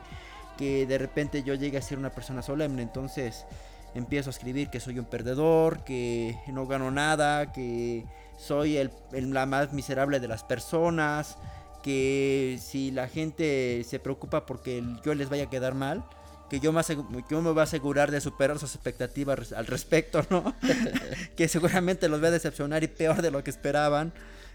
que 0.58 0.84
de 0.86 0.98
repente 0.98 1.42
yo 1.42 1.54
llegue 1.54 1.78
a 1.78 1.82
ser 1.82 1.96
una 1.96 2.10
persona 2.10 2.42
solemne. 2.42 2.82
Entonces 2.82 3.46
empiezo 3.94 4.28
a 4.28 4.32
escribir 4.32 4.68
que 4.68 4.80
soy 4.80 4.98
un 4.98 5.06
perdedor, 5.06 5.84
que 5.84 6.36
no 6.48 6.66
gano 6.66 6.90
nada, 6.90 7.52
que 7.52 8.04
soy 8.36 8.76
el, 8.76 8.90
la 9.12 9.46
más 9.46 9.72
miserable 9.72 10.20
de 10.20 10.28
las 10.28 10.44
personas, 10.44 11.38
que 11.82 12.58
si 12.60 12.90
la 12.90 13.08
gente 13.08 13.84
se 13.84 13.98
preocupa 14.00 14.44
porque 14.44 14.82
yo 15.04 15.14
les 15.14 15.30
vaya 15.30 15.44
a 15.44 15.50
quedar 15.50 15.74
mal, 15.74 16.04
que 16.50 16.60
yo 16.60 16.72
me, 16.72 16.82
yo 17.30 17.42
me 17.42 17.50
voy 17.50 17.60
a 17.60 17.64
asegurar 17.64 18.10
de 18.10 18.20
superar 18.20 18.58
sus 18.58 18.74
expectativas 18.74 19.52
al 19.52 19.66
respecto, 19.66 20.24
¿no? 20.30 20.54
que 21.36 21.46
seguramente 21.46 22.08
los 22.08 22.20
voy 22.20 22.28
a 22.28 22.32
decepcionar 22.32 22.82
y 22.82 22.88
peor 22.88 23.22
de 23.22 23.30
lo 23.30 23.44
que 23.44 23.50
esperaban. 23.50 24.12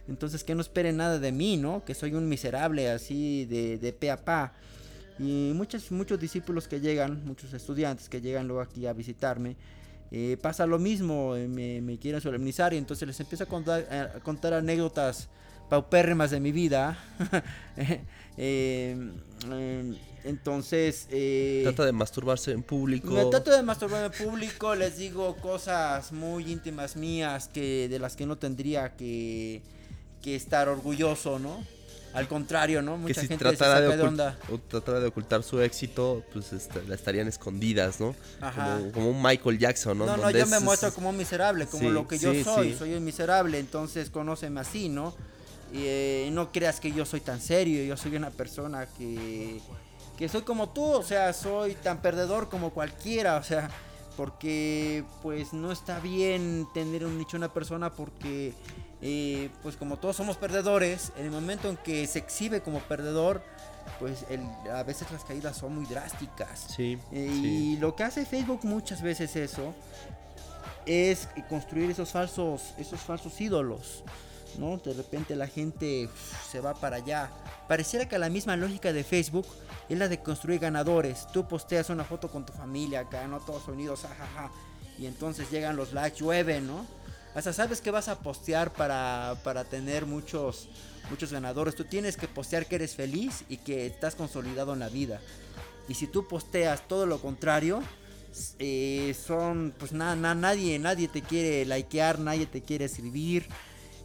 Entonces 0.07 0.43
que 0.43 0.53
no 0.53 0.61
esperen 0.61 0.97
nada 0.97 1.17
de 1.19 1.31
mí, 1.31 1.55
¿no? 1.55 1.85
Que 1.85 1.93
soy 1.93 2.13
un 2.13 2.27
miserable 2.27 2.89
así 2.89 3.45
de, 3.45 3.77
de 3.77 3.93
pe 3.93 4.11
a 4.11 4.25
pa. 4.25 4.53
Y 5.19 5.51
muchos, 5.53 5.91
muchos 5.91 6.19
discípulos 6.19 6.67
que 6.67 6.79
llegan, 6.79 7.23
muchos 7.25 7.53
estudiantes 7.53 8.09
que 8.09 8.21
llegan 8.21 8.47
luego 8.47 8.61
aquí 8.61 8.87
a 8.87 8.93
visitarme, 8.93 9.55
eh, 10.15 10.37
pasa 10.39 10.67
lo 10.67 10.77
mismo, 10.77 11.35
eh, 11.35 11.47
me, 11.47 11.97
quieren 11.97 12.21
solemnizar 12.21 12.71
y 12.73 12.77
entonces 12.77 13.07
les 13.07 13.19
empiezo 13.19 13.45
a 13.45 13.47
contar, 13.47 13.81
a 13.91 14.19
contar 14.19 14.53
anécdotas 14.53 15.27
paupérrimas 15.69 16.31
de 16.31 16.39
mi 16.39 16.51
vida. 16.51 16.97
Eh, 18.35 18.97
entonces... 20.23 21.07
trata 21.61 21.85
de 21.85 21.91
masturbarse 21.91 22.51
en 22.51 22.63
público. 22.63 23.13
Me 23.13 23.25
trato 23.25 23.51
de 23.51 23.61
masturbarme 23.61 24.07
en 24.07 24.27
público, 24.27 24.73
les 24.73 24.97
digo 24.97 25.35
cosas 25.35 26.11
muy 26.11 26.51
íntimas 26.51 26.95
mías 26.95 27.47
que 27.47 27.87
de 27.89 27.99
las 27.99 28.15
que 28.15 28.25
no 28.25 28.39
tendría 28.39 28.95
que, 28.95 29.61
que 30.23 30.35
estar 30.35 30.67
orgulloso, 30.67 31.37
¿no? 31.37 31.63
Al 32.13 32.27
contrario, 32.27 32.81
¿no? 32.81 32.97
Mucha 32.97 33.15
que 33.15 33.21
si 33.21 33.27
gente 33.27 33.43
tratara 33.43 33.81
de, 33.81 34.01
onda. 34.01 34.37
O 34.51 34.59
tratara 34.59 34.99
de 34.99 35.07
ocultar 35.07 35.41
su 35.41 35.59
éxito, 35.61 36.23
pues 36.31 36.53
este, 36.53 36.83
la 36.83 36.95
estarían 36.95 37.27
escondidas, 37.27 37.99
¿no? 37.99 38.15
Ajá. 38.39 38.79
Como, 38.93 39.09
un 39.09 39.21
Michael 39.21 39.57
Jackson, 39.57 39.97
¿no? 39.97 40.05
No, 40.05 40.17
no, 40.17 40.29
yo 40.29 40.45
me 40.45 40.59
muestro 40.59 40.93
como 40.93 41.09
un 41.09 41.17
miserable, 41.17 41.65
como 41.65 41.89
lo 41.89 42.07
que 42.07 42.19
yo 42.19 42.31
soy. 42.43 42.75
Soy 42.75 42.93
un 42.93 43.03
miserable, 43.03 43.57
entonces 43.57 44.09
conóceme 44.09 44.59
así, 44.61 44.89
¿no? 44.89 45.15
Y 45.73 45.85
eh, 45.85 46.29
no 46.31 46.51
creas 46.51 46.79
que 46.79 46.91
yo 46.91 47.03
soy 47.03 47.21
tan 47.21 47.41
serio, 47.41 47.83
yo 47.83 47.97
soy 47.97 48.15
una 48.15 48.29
persona 48.29 48.85
que, 48.85 49.59
que 50.15 50.29
soy 50.29 50.43
como 50.43 50.69
tú, 50.69 50.83
o 50.83 51.01
sea, 51.01 51.33
soy 51.33 51.73
tan 51.73 51.99
perdedor 51.99 52.47
como 52.47 52.69
cualquiera, 52.71 53.37
o 53.37 53.43
sea, 53.43 53.71
porque 54.15 55.03
pues 55.23 55.51
no 55.53 55.71
está 55.71 55.99
bien 55.99 56.67
tener 56.75 57.05
un 57.05 57.17
nicho 57.17 57.37
una 57.37 57.51
persona 57.51 57.91
porque 57.91 58.53
y 59.05 59.49
pues 59.61 59.75
como 59.75 59.97
todos 59.97 60.15
somos 60.15 60.37
perdedores, 60.37 61.11
en 61.17 61.25
el 61.25 61.31
momento 61.31 61.69
en 61.69 61.75
que 61.75 62.07
se 62.07 62.19
exhibe 62.19 62.61
como 62.61 62.79
perdedor, 62.79 63.43
pues 63.99 64.25
a 64.73 64.81
veces 64.83 65.11
las 65.11 65.25
caídas 65.25 65.57
son 65.57 65.75
muy 65.75 65.85
drásticas. 65.85 66.67
Sí, 66.73 66.97
y 67.11 67.75
lo 67.77 67.97
que 67.97 68.03
hace 68.03 68.25
Facebook 68.25 68.61
muchas 68.63 69.01
veces 69.01 69.35
eso 69.35 69.73
es 70.85 71.27
construir 71.49 71.91
esos 71.91 72.11
falsos, 72.11 72.73
esos 72.77 73.01
falsos 73.01 73.41
ídolos. 73.41 74.05
¿no? 74.57 74.77
De 74.77 74.93
repente 74.93 75.35
la 75.35 75.47
gente 75.47 76.07
se 76.49 76.61
va 76.61 76.73
para 76.73 76.97
allá. 76.97 77.29
Pareciera 77.67 78.07
que 78.07 78.17
la 78.17 78.29
misma 78.29 78.55
lógica 78.55 78.93
de 78.93 79.03
Facebook 79.03 79.47
es 79.89 79.97
la 79.97 80.07
de 80.07 80.19
construir 80.19 80.61
ganadores. 80.61 81.27
Tú 81.33 81.45
posteas 81.45 81.89
una 81.89 82.05
foto 82.05 82.29
con 82.29 82.45
tu 82.45 82.53
familia 82.53 83.01
acá, 83.01 83.27
no 83.27 83.41
todos 83.41 83.67
unidos, 83.67 84.01
jajaja. 84.01 84.49
Y 84.97 85.07
entonces 85.07 85.49
llegan 85.51 85.75
los 85.75 85.91
likes, 85.91 86.19
llueven, 86.19 86.67
¿no? 86.67 86.85
Hasta 87.35 87.51
sabes 87.51 87.81
que 87.81 87.89
vas 87.89 88.09
a 88.09 88.19
postear 88.19 88.73
para, 88.73 89.65
tener 89.69 90.05
muchos, 90.05 90.67
muchos 91.09 91.31
ganadores. 91.31 91.75
Tú 91.75 91.83
tienes 91.83 92.15
que 92.15 92.27
postear 92.27 92.67
que 92.67 92.75
eres 92.75 92.95
feliz 92.95 93.43
y 93.49 93.57
que 93.57 93.87
estás 93.87 94.15
consolidado 94.15 94.73
en 94.73 94.79
la 94.79 94.89
vida. 94.89 95.19
Y 95.87 95.95
si 95.95 96.07
tú 96.07 96.27
posteas 96.27 96.87
todo 96.87 97.05
lo 97.05 97.19
contrario, 97.19 97.81
eh, 98.59 99.15
son 99.25 99.73
pues 99.77 99.91
nada, 99.93 100.15
nadie, 100.35 100.77
nadie 100.77 101.07
te 101.07 101.21
quiere 101.21 101.65
likear, 101.65 102.19
nadie 102.19 102.45
te 102.45 102.61
quiere 102.61 102.85
escribir. 102.85 103.47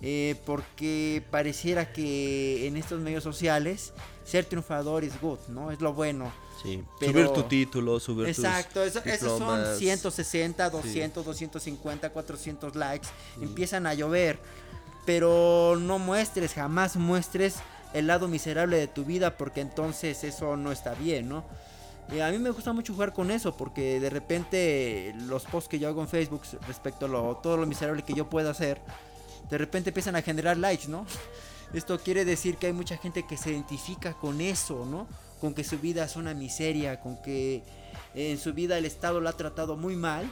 Eh, 0.00 0.36
porque 0.46 1.24
pareciera 1.30 1.92
que 1.92 2.68
en 2.68 2.76
estos 2.76 3.00
medios 3.00 3.24
sociales 3.24 3.92
ser 4.24 4.44
triunfador 4.44 5.02
es 5.02 5.20
good, 5.20 5.38
¿no? 5.48 5.72
Es 5.72 5.80
lo 5.80 5.92
bueno. 5.92 6.30
Sí, 6.62 6.82
subir 7.00 7.28
tu 7.28 7.42
título, 7.44 7.98
subir 7.98 8.28
Exacto, 8.28 8.82
eso, 8.82 9.00
esos 9.04 9.38
son 9.38 9.76
160, 9.76 10.70
200, 10.70 11.24
250, 11.24 12.10
400 12.10 12.76
likes. 12.76 13.08
Mm. 13.36 13.42
Empiezan 13.44 13.86
a 13.86 13.94
llover. 13.94 14.38
Pero 15.04 15.78
no 15.80 15.98
muestres, 15.98 16.52
jamás 16.52 16.96
muestres 16.96 17.56
el 17.94 18.06
lado 18.06 18.28
miserable 18.28 18.76
de 18.76 18.86
tu 18.86 19.04
vida 19.04 19.36
porque 19.36 19.62
entonces 19.62 20.22
eso 20.24 20.56
no 20.56 20.72
está 20.72 20.94
bien, 20.94 21.28
¿no? 21.28 21.44
Y 22.10 22.20
a 22.20 22.30
mí 22.30 22.38
me 22.38 22.50
gusta 22.50 22.72
mucho 22.72 22.94
jugar 22.94 23.12
con 23.12 23.30
eso 23.30 23.56
porque 23.56 24.00
de 24.00 24.10
repente 24.10 25.14
los 25.26 25.44
posts 25.44 25.68
que 25.68 25.78
yo 25.78 25.88
hago 25.88 26.00
en 26.00 26.08
Facebook 26.08 26.42
respecto 26.66 27.06
a 27.06 27.42
todo 27.42 27.56
lo 27.56 27.66
miserable 27.66 28.02
que 28.02 28.14
yo 28.14 28.28
pueda 28.28 28.50
hacer, 28.50 28.80
de 29.50 29.58
repente 29.58 29.90
empiezan 29.90 30.16
a 30.16 30.22
generar 30.22 30.56
likes, 30.56 30.88
¿no? 30.88 31.06
Esto 31.72 31.98
quiere 31.98 32.24
decir 32.24 32.56
que 32.56 32.68
hay 32.68 32.72
mucha 32.72 32.96
gente 32.96 33.26
que 33.26 33.36
se 33.36 33.50
identifica 33.50 34.14
con 34.14 34.40
eso, 34.40 34.86
¿no? 34.86 35.06
con 35.40 35.54
que 35.54 35.64
su 35.64 35.78
vida 35.78 36.04
es 36.04 36.16
una 36.16 36.34
miseria, 36.34 37.00
con 37.00 37.20
que 37.22 37.62
en 38.14 38.38
su 38.38 38.52
vida 38.52 38.78
el 38.78 38.84
Estado 38.84 39.20
la 39.20 39.30
ha 39.30 39.36
tratado 39.36 39.76
muy 39.76 39.96
mal 39.96 40.30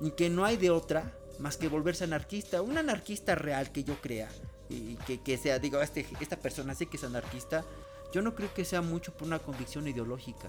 y 0.00 0.10
que 0.12 0.30
no 0.30 0.44
hay 0.44 0.56
de 0.56 0.70
otra 0.70 1.12
más 1.38 1.56
que 1.56 1.68
volverse 1.68 2.04
anarquista, 2.04 2.62
un 2.62 2.78
anarquista 2.78 3.34
real 3.34 3.72
que 3.72 3.84
yo 3.84 4.00
crea 4.00 4.28
y 4.68 4.96
que, 4.96 5.36
sea, 5.36 5.58
digo, 5.58 5.80
este, 5.82 6.06
esta 6.20 6.36
persona 6.36 6.74
sí 6.74 6.86
que 6.86 6.96
es 6.96 7.04
anarquista, 7.04 7.64
yo 8.12 8.22
no 8.22 8.34
creo 8.34 8.52
que 8.54 8.64
sea 8.64 8.80
mucho 8.80 9.12
por 9.12 9.26
una 9.26 9.38
convicción 9.38 9.86
ideológica. 9.86 10.48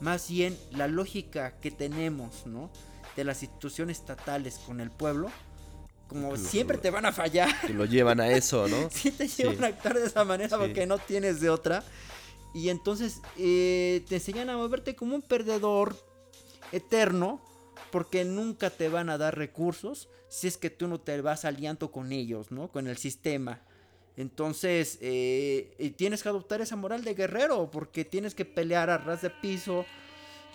Más 0.00 0.28
bien 0.28 0.58
la 0.72 0.88
lógica 0.88 1.52
que 1.60 1.70
tenemos, 1.70 2.46
¿no? 2.46 2.70
De 3.16 3.24
las 3.24 3.42
instituciones 3.42 3.98
estatales 3.98 4.58
con 4.66 4.80
el 4.80 4.90
pueblo, 4.90 5.28
como 6.10 6.36
siempre 6.36 6.76
te 6.76 6.90
van 6.90 7.06
a 7.06 7.12
fallar. 7.12 7.48
Que 7.64 7.72
lo 7.72 7.84
llevan 7.84 8.20
a 8.20 8.28
eso, 8.28 8.66
¿no? 8.66 8.90
sí, 8.90 9.12
te 9.12 9.28
llevan 9.28 9.62
a 9.62 9.68
actuar 9.68 9.96
de 9.96 10.06
esa 10.06 10.24
manera 10.24 10.58
porque 10.58 10.84
no 10.84 10.98
tienes 10.98 11.40
de 11.40 11.48
otra. 11.48 11.84
Y 12.52 12.68
entonces 12.68 13.22
eh, 13.38 14.04
te 14.08 14.16
enseñan 14.16 14.50
a 14.50 14.56
moverte 14.56 14.96
como 14.96 15.14
un 15.14 15.22
perdedor 15.22 15.96
eterno 16.72 17.40
porque 17.92 18.24
nunca 18.24 18.70
te 18.70 18.88
van 18.88 19.08
a 19.08 19.18
dar 19.18 19.38
recursos 19.38 20.08
si 20.28 20.48
es 20.48 20.56
que 20.56 20.68
tú 20.68 20.88
no 20.88 21.00
te 21.00 21.20
vas 21.20 21.44
aliando 21.44 21.92
con 21.92 22.10
ellos, 22.10 22.50
¿no? 22.50 22.68
Con 22.68 22.88
el 22.88 22.96
sistema. 22.96 23.60
Entonces, 24.16 24.98
eh, 25.00 25.94
tienes 25.96 26.24
que 26.24 26.28
adoptar 26.28 26.60
esa 26.60 26.74
moral 26.74 27.04
de 27.04 27.14
guerrero 27.14 27.70
porque 27.70 28.04
tienes 28.04 28.34
que 28.34 28.44
pelear 28.44 28.90
a 28.90 28.98
ras 28.98 29.22
de 29.22 29.30
piso, 29.30 29.86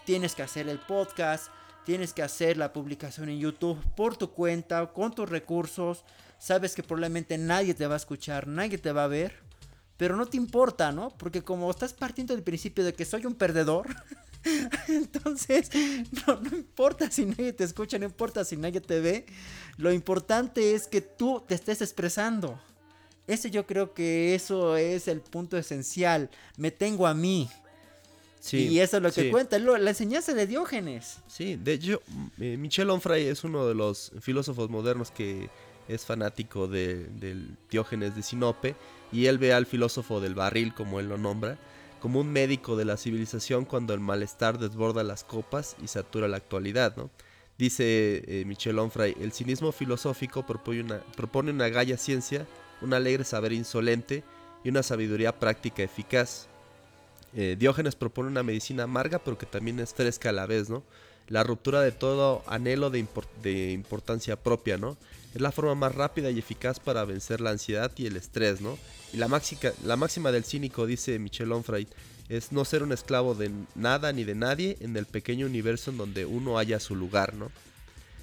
tienes 0.06 0.36
que 0.36 0.44
hacer 0.44 0.68
el 0.68 0.80
podcast, 0.80 1.48
tienes 1.86 2.14
que 2.14 2.24
hacer 2.24 2.58
la 2.58 2.74
publicación 2.74 3.30
en 3.30 3.40
YouTube 3.40 3.80
por 3.96 4.18
tu 4.18 4.32
cuenta, 4.32 4.92
con 4.92 5.14
tus 5.14 5.30
recursos. 5.30 6.04
Sabes 6.38 6.76
que 6.76 6.84
probablemente 6.84 7.38
nadie 7.38 7.74
te 7.74 7.88
va 7.88 7.94
a 7.94 7.98
escuchar, 7.98 8.48
nadie 8.48 8.78
te 8.78 8.92
va 8.92 9.06
a 9.06 9.08
ver, 9.08 9.40
pero 9.96 10.18
no 10.18 10.26
te 10.26 10.38
importa, 10.38 10.92
¿no? 10.92 11.10
Porque 11.18 11.44
como 11.44 11.70
estás 11.72 11.94
partiendo 11.94 12.34
del 12.34 12.44
principio 12.44 12.84
de 12.84 12.94
que 12.94 13.06
soy 13.06 13.26
un 13.26 13.36
perdedor, 13.36 13.88
entonces 14.88 15.70
no, 16.28 16.42
importa 16.58 17.10
si 17.10 17.26
nadie 17.26 17.54
te 17.54 17.64
escucha, 17.64 17.98
no 17.98 18.06
importa 18.06 18.44
si 18.44 18.58
nadie 18.58 18.82
te 18.82 19.00
ve, 19.00 19.26
lo 19.78 19.94
importante 19.94 20.74
es 20.74 20.88
que 20.88 21.02
tú 21.02 21.44
te 21.48 21.56
estés 21.56 21.82
expresando. 21.82 22.60
Ese 23.28 23.50
yo 23.50 23.66
creo 23.66 23.94
que 23.94 24.36
eso 24.36 24.76
es 24.76 25.08
el 25.08 25.22
punto 25.22 25.58
esencial. 25.58 26.30
Me 26.58 26.70
tengo 26.70 27.08
a 27.08 27.16
mí. 27.16 27.50
Sí, 28.46 28.68
y 28.68 28.80
eso 28.80 28.98
es 28.98 29.04
lo 29.04 29.12
que 29.12 29.32
cuenta, 29.32 29.58
la 29.58 29.90
enseñanza 29.90 30.34
de 30.34 30.46
Diógenes. 30.46 31.18
Sí, 31.28 31.56
de 31.56 31.74
hecho, 31.74 32.02
eh, 32.40 32.58
Michel 32.58 32.90
Onfray 32.90 33.26
es 33.28 33.44
uno 33.44 33.68
de 33.68 33.74
los 33.74 34.12
filósofos 34.22 34.70
modernos 34.70 35.10
que 35.10 35.50
es 35.88 36.06
fanático 36.06 36.68
de, 36.68 37.06
del 37.06 37.58
Diógenes 37.72 38.16
de 38.16 38.22
Sinope 38.22 38.76
y 39.12 39.26
él 39.26 39.38
ve 39.38 39.54
al 39.54 39.66
filósofo 39.66 40.22
del 40.22 40.36
barril, 40.36 40.74
como 40.74 41.00
él 41.00 41.10
lo 41.10 41.18
nombra, 41.18 41.58
como 42.00 42.20
un 42.20 42.32
médico 42.32 42.76
de 42.76 42.86
la 42.86 42.98
civilización 42.98 43.66
cuando 43.66 43.94
el 43.94 44.00
malestar 44.00 44.60
desborda 44.60 45.04
las 45.04 45.24
copas 45.24 45.76
y 45.84 45.88
satura 45.88 46.28
la 46.28 46.38
actualidad, 46.38 46.96
¿no? 46.98 47.10
Dice 47.58 48.24
eh, 48.28 48.44
Michel 48.46 48.78
Onfray, 48.78 49.16
el 49.22 49.32
cinismo 49.32 49.72
filosófico 49.72 50.46
propone 50.46 50.82
una, 50.82 51.00
propone 51.16 51.52
una 51.52 51.70
galla 51.70 51.98
ciencia 51.98 52.46
un 52.82 52.94
alegre 52.94 53.24
saber 53.24 53.54
insolente 53.54 54.24
y 54.64 54.70
una 54.70 54.84
sabiduría 54.84 55.38
práctica 55.38 55.84
eficaz. 55.84 56.48
Eh, 57.36 57.58
Diógenes 57.60 57.96
propone 57.96 58.30
una 58.30 58.44
medicina 58.44 58.84
amarga 58.84 59.20
pero 59.20 59.38
que 59.38 59.46
también 59.46 59.80
es 59.80 59.94
fresca 59.94 60.30
a 60.30 60.32
la 60.32 60.46
vez, 60.46 60.70
¿no? 60.70 60.84
La 61.28 61.44
ruptura 61.44 61.82
de 61.82 61.92
todo 61.92 62.44
anhelo 62.48 62.90
de, 62.90 63.72
importancia 63.72 64.36
propia, 64.36 64.78
¿no? 64.78 64.98
Es 65.34 65.42
la 65.42 65.52
forma 65.52 65.76
más 65.76 65.94
rápida 65.94 66.32
y 66.32 66.40
eficaz 66.40 66.80
para 66.80 67.04
vencer 67.04 67.42
la 67.42 67.50
ansiedad 67.50 67.92
y 67.98 68.06
el 68.06 68.16
estrés, 68.16 68.62
¿no? 68.62 68.78
Y 69.12 69.18
la, 69.18 69.28
máxima, 69.28 69.72
la 69.84 69.98
máxima 69.98 70.32
del 70.32 70.46
cínico, 70.46 70.86
dice 70.86 71.20
Michel 71.20 71.52
Onfray, 71.52 71.88
es 72.30 72.52
no 72.52 72.64
ser 72.64 72.84
un 72.84 72.92
esclavo 72.92 73.36
de 73.36 73.52
nada 73.76 74.14
ni 74.14 74.24
de 74.24 74.36
nadie 74.36 74.78
en 74.80 74.96
el 74.96 75.06
pequeño 75.06 75.46
universo 75.46 75.92
en 75.92 75.98
donde 75.98 76.26
uno 76.26 76.58
haya 76.58 76.80
su 76.80 76.96
lugar, 76.96 77.34
¿no? 77.34 77.52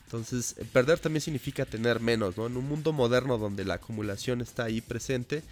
Entonces, 0.07 0.57
eh, 0.59 0.65
perder 0.73 0.99
también 0.99 1.23
significa 1.23 1.65
tener 1.65 2.01
menos, 2.01 2.37
¿no? 2.37 2.47
En 2.47 2.57
un 2.57 2.69
mundo 2.69 2.93
moderno 2.93 3.37
donde 3.37 3.65
la 3.65 3.75
acumulación 3.75 4.41
está 4.41 4.65
ahí 4.65 4.81
presente, 4.81 5.43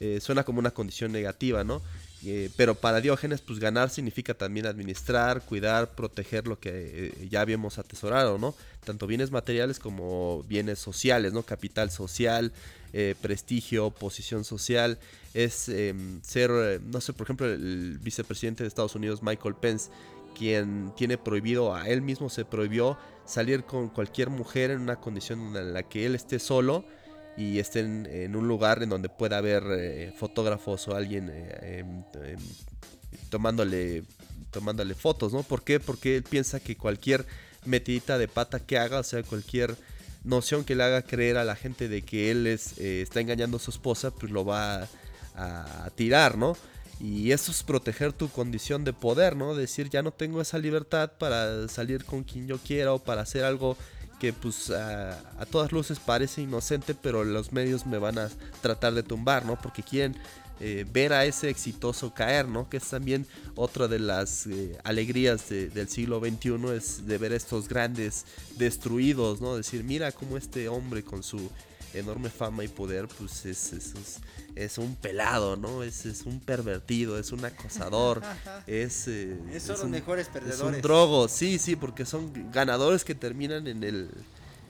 eh, 0.00 0.20
suena 0.20 0.44
como 0.44 0.58
una 0.58 0.70
condición 0.70 1.12
negativa, 1.12 1.64
¿no? 1.64 1.82
Eh, 2.24 2.50
pero 2.56 2.74
para 2.74 3.00
Diógenes, 3.00 3.40
pues 3.40 3.58
ganar 3.58 3.90
significa 3.90 4.34
también 4.34 4.66
administrar, 4.66 5.42
cuidar, 5.42 5.90
proteger 5.94 6.46
lo 6.46 6.58
que 6.58 7.28
ya 7.30 7.40
habíamos 7.40 7.78
atesorado, 7.78 8.38
¿no? 8.38 8.54
Tanto 8.84 9.06
bienes 9.06 9.30
materiales 9.30 9.78
como 9.78 10.42
bienes 10.44 10.78
sociales, 10.78 11.32
¿no? 11.32 11.42
Capital 11.44 11.90
social, 11.90 12.52
prestigio, 13.20 13.90
posición 13.90 14.44
social. 14.44 14.98
Es 15.34 15.68
em, 15.68 16.20
ser, 16.22 16.80
no 16.82 17.00
sé, 17.00 17.12
por 17.12 17.26
ejemplo, 17.26 17.46
el 17.46 17.98
vicepresidente 18.02 18.64
de 18.64 18.68
Estados 18.68 18.96
Unidos, 18.96 19.22
Michael 19.22 19.54
Pence, 19.54 19.90
quien 20.38 20.92
tiene 20.96 21.18
prohibido, 21.18 21.74
a 21.74 21.88
él 21.88 22.00
mismo 22.00 22.30
se 22.30 22.44
prohibió 22.44 22.96
salir 23.26 23.64
con 23.64 23.88
cualquier 23.88 24.30
mujer 24.30 24.70
en 24.70 24.80
una 24.80 24.96
condición 24.96 25.54
en 25.56 25.74
la 25.74 25.82
que 25.82 26.06
él 26.06 26.14
esté 26.14 26.38
solo 26.38 26.84
y 27.38 27.60
esté 27.60 27.80
en, 27.80 28.34
un 28.34 28.48
lugar 28.48 28.82
en 28.82 28.88
donde 28.88 29.08
pueda 29.08 29.38
haber 29.38 29.62
eh, 29.70 30.12
fotógrafos 30.18 30.88
o 30.88 30.96
alguien 30.96 31.30
eh, 31.32 31.78
em, 31.78 32.02
em, 32.24 32.38
tomándole, 33.30 34.04
fotos, 34.96 35.32
¿no? 35.32 35.44
¿Por 35.44 35.62
qué? 35.62 35.78
Porque 35.78 36.16
él 36.16 36.24
piensa 36.24 36.58
que 36.58 36.76
cualquier 36.76 37.24
metidita 37.64 38.18
de 38.18 38.26
pata 38.26 38.58
que 38.58 38.76
haga, 38.76 38.98
o 38.98 39.02
sea, 39.04 39.22
cualquier 39.22 39.76
noción 40.24 40.64
que 40.64 40.74
le 40.74 40.82
haga 40.82 41.02
creer 41.02 41.36
a 41.36 41.44
la 41.44 41.54
gente 41.54 41.88
de 41.88 42.02
que 42.02 42.32
él 42.32 42.46
eh, 42.46 43.02
está 43.02 43.20
engañando 43.20 43.58
a 43.58 43.60
su 43.60 43.70
esposa, 43.70 44.10
pues 44.10 44.32
lo 44.32 44.44
va 44.44 44.88
a 45.36 45.90
tirar, 45.94 46.36
¿no? 46.36 46.56
Y 47.00 47.30
eso 47.30 47.52
es 47.52 47.62
proteger 47.62 48.12
tu 48.12 48.28
condición 48.28 48.82
de 48.82 48.92
poder, 48.92 49.36
¿no? 49.36 49.54
Decir, 49.54 49.88
ya 49.88 50.02
no 50.02 50.10
tengo 50.10 50.40
esa 50.40 50.58
libertad 50.58 51.12
para 51.16 51.68
salir 51.68 52.04
con 52.04 52.24
quien 52.24 52.48
yo 52.48 52.58
quiera 52.58 52.92
o 52.92 52.98
para 52.98 53.22
hacer 53.22 53.44
algo 53.44 53.76
que 54.18 54.32
pues 54.32 54.70
a, 54.70 55.18
todas 55.50 55.72
luces 55.72 55.98
parece 55.98 56.42
inocente, 56.42 56.94
pero 56.94 57.24
los 57.24 57.52
medios 57.52 57.86
me 57.86 57.98
van 57.98 58.18
a 58.18 58.28
tratar 58.60 58.94
de 58.94 59.02
tumbar, 59.02 59.44
¿no? 59.44 59.56
Porque 59.60 59.82
quieren 59.82 60.16
eh, 60.60 60.84
ver 60.92 61.12
a 61.12 61.24
ese 61.24 61.50
exitoso 61.50 62.12
caer, 62.12 62.48
¿no? 62.48 62.68
Que 62.68 62.78
es 62.78 62.84
también 62.84 63.26
otra 63.54 63.86
de 63.86 64.00
las 64.00 64.46
eh, 64.46 64.76
alegrías 64.84 65.48
del 65.48 65.88
siglo 65.88 66.20
XXI, 66.20 66.76
es 66.76 67.06
de 67.06 67.18
ver 67.18 67.32
estos 67.32 67.68
grandes 67.68 68.24
destruidos, 68.56 69.40
¿no? 69.40 69.56
Decir, 69.56 69.84
mira 69.84 70.10
cómo 70.12 70.36
este 70.36 70.68
hombre 70.68 71.02
con 71.04 71.22
su 71.22 71.50
enorme 71.94 72.30
fama 72.30 72.64
y 72.64 72.68
poder, 72.68 73.08
pues 73.08 73.46
es, 73.46 73.72
es, 74.54 74.78
un 74.78 74.94
pelado, 74.96 75.56
¿no? 75.56 75.82
Es, 75.82 76.06
es, 76.06 76.22
un 76.22 76.40
pervertido, 76.40 77.18
es 77.18 77.32
un 77.32 77.44
acosador, 77.44 78.22
es... 78.66 79.08
Eh, 79.08 79.36
son 79.60 79.78
los 79.78 79.88
mejores 79.88 80.28
perdedores. 80.28 80.60
Es 80.60 80.76
un 80.76 80.80
drogo, 80.80 81.28
sí, 81.28 81.58
sí, 81.58 81.76
porque 81.76 82.04
son 82.04 82.50
ganadores 82.52 83.04
que 83.04 83.14
terminan 83.14 83.66
en 83.66 83.82
el, 83.84 84.10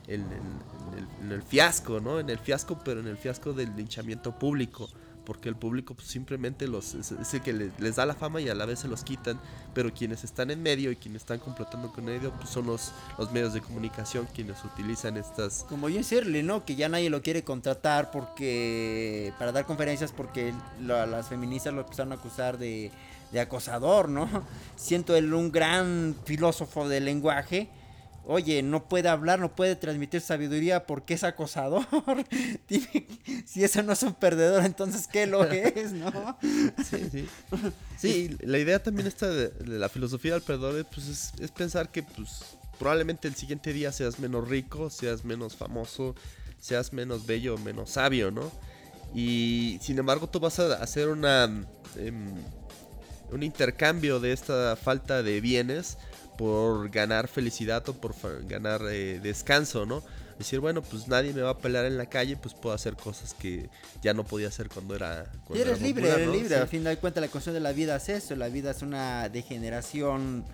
en, 0.07 0.21
el, 0.21 1.25
en 1.25 1.31
el 1.31 1.41
fiasco, 1.43 1.99
¿no? 1.99 2.19
En 2.19 2.29
el 2.29 2.39
fiasco, 2.39 2.79
pero 2.83 2.99
en 2.99 3.07
el 3.07 3.17
fiasco 3.17 3.53
del 3.53 3.75
linchamiento 3.75 4.37
público 4.37 4.89
porque 5.29 5.47
el 5.47 5.55
público 5.55 5.93
pues, 5.93 6.07
simplemente 6.07 6.67
los 6.67 6.95
es, 6.95 7.11
el 7.35 7.41
que 7.41 7.53
les, 7.53 7.95
da 7.95 8.07
la 8.07 8.15
fama 8.15 8.41
y 8.41 8.49
a 8.49 8.55
la 8.55 8.65
vez 8.65 8.79
se 8.79 8.87
los 8.87 9.03
quitan, 9.03 9.39
pero 9.75 9.93
quienes 9.93 10.23
están 10.23 10.49
en 10.49 10.63
medio 10.63 10.89
y 10.89 10.95
quienes 10.95 11.21
están 11.21 11.37
complotando 11.37 11.93
con 11.93 12.03
medio 12.05 12.31
pues, 12.31 12.49
son 12.49 12.65
los, 12.65 12.91
los 13.19 13.31
medios 13.31 13.53
de 13.53 13.61
comunicación 13.61 14.27
quienes 14.33 14.65
utilizan 14.65 15.17
estas... 15.17 15.67
Como 15.69 15.87
Jim 15.87 16.01
Shirley, 16.01 16.41
¿no? 16.41 16.65
Que 16.65 16.75
ya 16.75 16.89
nadie 16.89 17.11
lo 17.11 17.21
quiere 17.21 17.43
contratar 17.43 18.09
porque 18.09 19.31
para 19.37 19.51
dar 19.51 19.67
conferencias 19.67 20.11
porque 20.11 20.51
las 20.81 21.29
feministas 21.29 21.75
lo 21.75 21.81
empezaron 21.81 22.11
a 22.11 22.15
acusar 22.15 22.57
de, 22.57 22.91
de 23.31 23.39
acosador, 23.39 24.09
¿no? 24.09 24.27
Siento 24.77 25.15
él 25.15 25.31
un 25.35 25.51
gran 25.51 26.15
filósofo 26.25 26.89
del 26.89 27.05
lenguaje 27.05 27.69
oye, 28.29 28.61
no 28.61 28.87
puede 28.87 29.09
hablar, 29.09 29.39
no 29.39 29.55
puede 29.55 29.75
transmitir 29.75 30.21
sabiduría 30.21 30.85
porque 30.85 31.15
es 31.15 31.23
acosador. 31.23 31.83
si 33.45 33.63
eso 33.63 33.81
no 33.81 33.93
es 33.93 34.03
un 34.03 34.13
perdedor, 34.13 34.63
entonces 34.63 35.07
¿qué 35.07 35.25
lo 35.25 35.43
es, 35.51 35.93
no? 35.93 36.37
sí, 36.41 37.09
sí. 37.11 37.27
Sí, 37.97 38.37
la 38.41 38.59
idea 38.59 38.81
también 38.81 39.07
está 39.07 39.27
de, 39.29 39.51
la 39.65 39.89
filosofía 39.89 40.33
del 40.33 40.43
perdedor 40.43 40.85
pues 40.93 41.33
es, 41.39 41.51
pensar 41.51 41.91
que 41.91 42.03
pues 42.03 42.57
probablemente 42.77 43.27
el 43.27 43.35
siguiente 43.35 43.73
día 43.73 43.91
seas 43.91 44.19
menos 44.19 44.47
rico, 44.47 44.91
seas 44.91 45.25
menos 45.25 45.55
famoso, 45.55 46.13
seas 46.59 46.93
menos 46.93 47.25
bello, 47.25 47.57
menos 47.57 47.89
sabio, 47.91 48.29
¿no? 48.29 48.51
Y 49.15 49.79
sin 49.81 49.97
embargo 49.97 50.29
tú 50.29 50.39
vas 50.39 50.59
a 50.59 50.75
hacer 50.75 51.09
una... 51.09 51.45
Em, 51.95 52.35
un 53.31 53.43
intercambio 53.43 54.19
de 54.19 54.31
esta 54.31 54.75
falta 54.75 55.21
de 55.21 55.39
bienes 55.39 55.99
por 56.39 56.89
ganar 56.89 57.27
felicidad 57.27 57.87
o 57.89 57.93
por 57.93 58.15
ganar 58.47 58.79
eh, 58.89 59.19
descanso, 59.21 59.85
¿no? 59.85 60.01
Decir, 60.37 60.61
bueno, 60.61 60.81
pues 60.81 61.09
nadie 61.09 61.33
me 61.33 61.41
va 61.41 61.49
a 61.49 61.57
pelear 61.57 61.83
en 61.83 61.97
la 61.97 62.05
calle, 62.05 62.37
pues 62.37 62.53
puedo 62.53 62.73
hacer 62.73 62.95
cosas 62.95 63.33
que 63.33 63.69
ya 64.01 64.13
no 64.13 64.23
podía 64.23 64.47
hacer 64.47 64.69
cuando 64.69 64.95
era... 64.95 65.29
Cuando 65.43 65.65
eres 65.65 65.81
libre, 65.81 66.09
eres 66.09 66.29
libre. 66.29 66.55
Al 66.55 66.69
fin 66.69 66.85
de 66.85 66.95
cuentas 66.95 67.19
la 67.19 67.27
cuestión 67.27 67.55
de 67.55 67.59
la 67.59 67.73
vida 67.73 67.97
es 67.97 68.07
eso, 68.07 68.37
la 68.37 68.47
vida 68.47 68.71
es 68.71 68.81
una 68.81 69.27
degeneración 69.27 70.45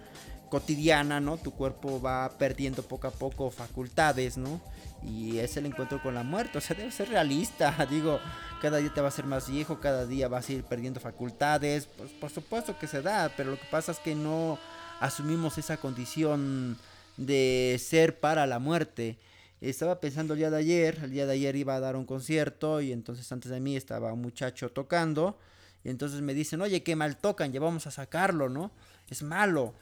cotidiana, 0.50 1.20
¿no? 1.20 1.38
Tu 1.38 1.52
cuerpo 1.52 2.02
va 2.02 2.32
perdiendo 2.40 2.82
poco 2.82 3.08
a 3.08 3.12
poco 3.12 3.52
facultades, 3.52 4.38
¿no? 4.38 4.60
Y 5.04 5.38
es 5.38 5.56
el 5.56 5.68
encuentro 5.68 6.02
con 6.02 6.16
la 6.16 6.24
muerte, 6.24 6.58
o 6.58 6.62
sea, 6.62 6.76
debe 6.76 6.92
ser 6.92 7.10
realista, 7.10 7.86
digo, 7.92 8.20
cada 8.60 8.80
día 8.80 8.92
te 8.92 9.02
va 9.02 9.10
a 9.10 9.12
ser 9.12 9.26
más 9.26 9.52
viejo, 9.52 9.80
cada 9.80 10.08
día 10.08 10.30
vas 10.30 10.50
a 10.50 10.54
ir 10.54 10.64
perdiendo 10.64 11.00
facultades, 11.00 11.88
pues 11.96 12.10
por 12.14 12.32
supuesto 12.32 12.76
que 12.80 12.88
se 12.88 13.04
da, 13.04 13.32
pero 13.38 13.52
lo 13.52 13.60
que 13.60 13.68
pasa 13.70 13.92
es 13.92 14.00
que 14.00 14.16
no 14.16 14.58
asumimos 15.00 15.58
esa 15.58 15.78
condición 15.78 16.78
de 17.18 17.80
ser 17.80 18.20
para 18.20 18.46
la 18.46 18.60
muerte. 18.60 19.18
Estaba 19.62 20.00
pensando 20.00 20.34
el 20.34 20.40
día 20.40 20.50
de 20.50 20.58
ayer, 20.58 21.00
el 21.04 21.12
día 21.12 21.26
de 21.26 21.34
ayer 21.34 21.56
iba 21.56 21.76
a 21.76 21.80
dar 21.80 21.96
un 21.96 22.06
concierto 22.06 22.82
y 22.82 22.92
entonces 22.92 23.32
antes 23.32 23.52
de 23.52 23.60
mí 23.60 23.76
estaba 23.76 24.14
un 24.14 24.22
muchacho 24.22 24.70
tocando 24.70 25.40
Y 25.84 25.90
entonces 25.90 26.22
me 26.22 26.34
dicen, 26.34 26.62
oye, 26.62 26.84
qué 26.84 26.96
mal 26.96 27.18
tocan, 27.18 27.52
ya 27.52 27.60
vamos 27.60 27.88
a 27.88 27.92
sacarlo, 27.92 28.50
¿no? 28.50 28.72
Es 29.10 29.24
malo. 29.24 29.74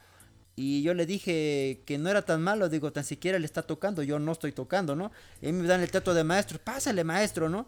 Y 0.56 0.82
yo 0.82 0.94
le 0.94 1.06
dije 1.06 1.82
que 1.84 1.98
no 1.98 2.08
era 2.08 2.22
tan 2.22 2.40
malo, 2.40 2.68
digo, 2.68 2.92
tan 2.92 3.04
siquiera 3.04 3.38
le 3.38 3.46
está 3.46 3.62
tocando, 3.62 4.02
yo 4.02 4.18
no 4.18 4.32
estoy 4.32 4.52
tocando, 4.52 4.94
¿no? 4.94 5.10
Y 5.42 5.50
me 5.52 5.66
dan 5.66 5.80
el 5.80 5.90
trato 5.90 6.14
de 6.14 6.22
maestro, 6.22 6.58
pásale 6.62 7.02
maestro, 7.02 7.48
¿no? 7.48 7.66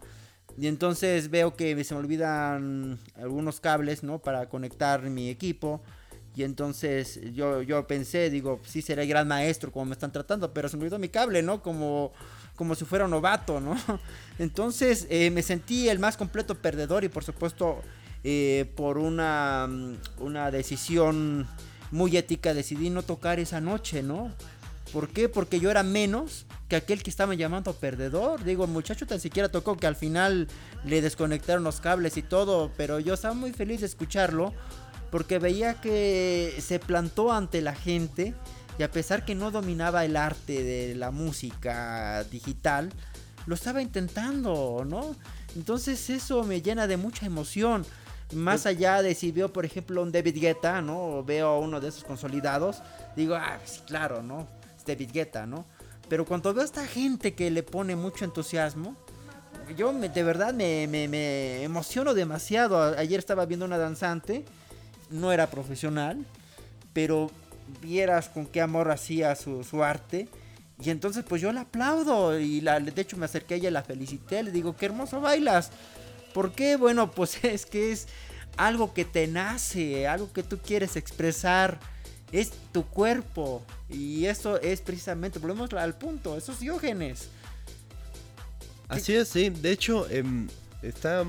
Y 0.56 0.68
entonces 0.68 1.28
veo 1.30 1.56
que 1.56 1.82
se 1.82 1.94
me 1.94 2.00
olvidan 2.00 2.98
algunos 3.16 3.60
cables, 3.60 4.02
¿no? 4.02 4.20
Para 4.20 4.48
conectar 4.48 5.02
mi 5.02 5.28
equipo. 5.28 5.82
Y 6.36 6.44
entonces 6.44 7.18
yo, 7.32 7.62
yo 7.62 7.86
pensé, 7.86 8.28
digo, 8.28 8.60
sí 8.66 8.82
será 8.82 9.02
el 9.02 9.08
gran 9.08 9.26
maestro 9.26 9.72
como 9.72 9.86
me 9.86 9.92
están 9.94 10.12
tratando, 10.12 10.52
pero 10.52 10.68
se 10.68 10.76
me 10.76 10.82
olvidó 10.82 10.98
mi 10.98 11.08
cable, 11.08 11.42
¿no? 11.42 11.62
Como, 11.62 12.12
como 12.54 12.74
si 12.74 12.84
fuera 12.84 13.06
un 13.06 13.10
novato, 13.12 13.58
¿no? 13.58 13.74
Entonces 14.38 15.06
eh, 15.08 15.30
me 15.30 15.42
sentí 15.42 15.88
el 15.88 15.98
más 15.98 16.18
completo 16.18 16.54
perdedor 16.54 17.04
y 17.04 17.08
por 17.08 17.24
supuesto 17.24 17.80
eh, 18.22 18.70
por 18.76 18.98
una, 18.98 19.66
una 20.18 20.50
decisión 20.50 21.48
muy 21.90 22.14
ética 22.18 22.52
decidí 22.52 22.90
no 22.90 23.02
tocar 23.02 23.40
esa 23.40 23.62
noche, 23.62 24.02
¿no? 24.02 24.30
¿Por 24.92 25.08
qué? 25.08 25.30
Porque 25.30 25.58
yo 25.58 25.70
era 25.70 25.82
menos 25.82 26.44
que 26.68 26.76
aquel 26.76 27.02
que 27.02 27.10
estaba 27.10 27.34
llamando 27.34 27.72
perdedor. 27.72 28.44
Digo, 28.44 28.64
el 28.64 28.70
muchacho 28.70 29.06
tan 29.06 29.20
siquiera 29.20 29.48
tocó 29.48 29.76
que 29.76 29.86
al 29.86 29.96
final 29.96 30.48
le 30.84 31.00
desconectaron 31.00 31.64
los 31.64 31.80
cables 31.80 32.16
y 32.16 32.22
todo, 32.22 32.70
pero 32.76 33.00
yo 33.00 33.14
estaba 33.14 33.34
muy 33.34 33.52
feliz 33.52 33.80
de 33.80 33.86
escucharlo 33.86 34.52
porque 35.16 35.38
veía 35.38 35.80
que 35.80 36.54
se 36.60 36.78
plantó 36.78 37.32
ante 37.32 37.62
la 37.62 37.74
gente 37.74 38.34
y 38.78 38.82
a 38.82 38.90
pesar 38.90 39.24
que 39.24 39.34
no 39.34 39.50
dominaba 39.50 40.04
el 40.04 40.14
arte 40.14 40.62
de 40.62 40.94
la 40.94 41.10
música 41.10 42.22
digital, 42.24 42.92
lo 43.46 43.54
estaba 43.54 43.80
intentando, 43.80 44.84
¿no? 44.86 45.16
Entonces 45.56 46.10
eso 46.10 46.44
me 46.44 46.60
llena 46.60 46.86
de 46.86 46.98
mucha 46.98 47.24
emoción. 47.24 47.86
Más 48.34 48.66
allá 48.66 49.00
de 49.00 49.14
si 49.14 49.32
veo, 49.32 49.50
por 49.50 49.64
ejemplo, 49.64 50.02
un 50.02 50.12
David 50.12 50.38
Guetta, 50.38 50.82
¿no? 50.82 51.02
O 51.02 51.24
veo 51.24 51.60
uno 51.60 51.80
de 51.80 51.88
esos 51.88 52.04
consolidados, 52.04 52.82
digo, 53.16 53.36
ah, 53.36 53.58
sí, 53.64 53.80
claro, 53.86 54.22
¿no? 54.22 54.46
Es 54.76 54.84
David 54.84 55.12
Guetta, 55.14 55.46
¿no? 55.46 55.64
Pero 56.10 56.26
cuando 56.26 56.52
veo 56.52 56.60
a 56.60 56.66
esta 56.66 56.86
gente 56.86 57.34
que 57.34 57.50
le 57.50 57.62
pone 57.62 57.96
mucho 57.96 58.26
entusiasmo, 58.26 58.94
yo 59.78 59.94
me, 59.94 60.10
de 60.10 60.22
verdad 60.22 60.52
me, 60.52 60.86
me, 60.86 61.08
me 61.08 61.62
emociono 61.62 62.12
demasiado. 62.12 62.98
Ayer 62.98 63.18
estaba 63.18 63.46
viendo 63.46 63.64
una 63.64 63.78
danzante, 63.78 64.44
no 65.10 65.32
era 65.32 65.48
profesional, 65.48 66.24
pero 66.92 67.30
vieras 67.80 68.28
con 68.28 68.46
qué 68.46 68.60
amor 68.60 68.90
hacía 68.90 69.34
su, 69.34 69.64
su 69.64 69.82
arte. 69.82 70.28
Y 70.82 70.90
entonces 70.90 71.24
pues 71.26 71.40
yo 71.40 71.52
la 71.52 71.62
aplaudo 71.62 72.38
y 72.38 72.60
la, 72.60 72.78
de 72.80 73.00
hecho 73.00 73.16
me 73.16 73.24
acerqué 73.24 73.54
a 73.54 73.56
ella, 73.56 73.70
la 73.70 73.82
felicité, 73.82 74.42
le 74.42 74.50
digo, 74.50 74.76
qué 74.76 74.86
hermoso 74.86 75.20
bailas. 75.20 75.70
¿Por 76.34 76.52
qué? 76.52 76.76
Bueno, 76.76 77.10
pues 77.12 77.42
es 77.44 77.66
que 77.66 77.92
es 77.92 78.08
algo 78.56 78.92
que 78.92 79.04
te 79.04 79.26
nace, 79.26 80.06
algo 80.06 80.32
que 80.32 80.42
tú 80.42 80.58
quieres 80.58 80.96
expresar. 80.96 81.78
Es 82.32 82.50
tu 82.72 82.84
cuerpo. 82.84 83.62
Y 83.88 84.26
eso 84.26 84.60
es 84.60 84.80
precisamente, 84.80 85.38
volvemos 85.38 85.72
al 85.72 85.94
punto, 85.94 86.36
esos 86.36 86.58
diógenes. 86.60 87.28
Así 88.88 89.14
es, 89.14 89.28
sí. 89.28 89.50
De 89.50 89.70
hecho, 89.70 90.08
em, 90.10 90.48
está, 90.82 91.24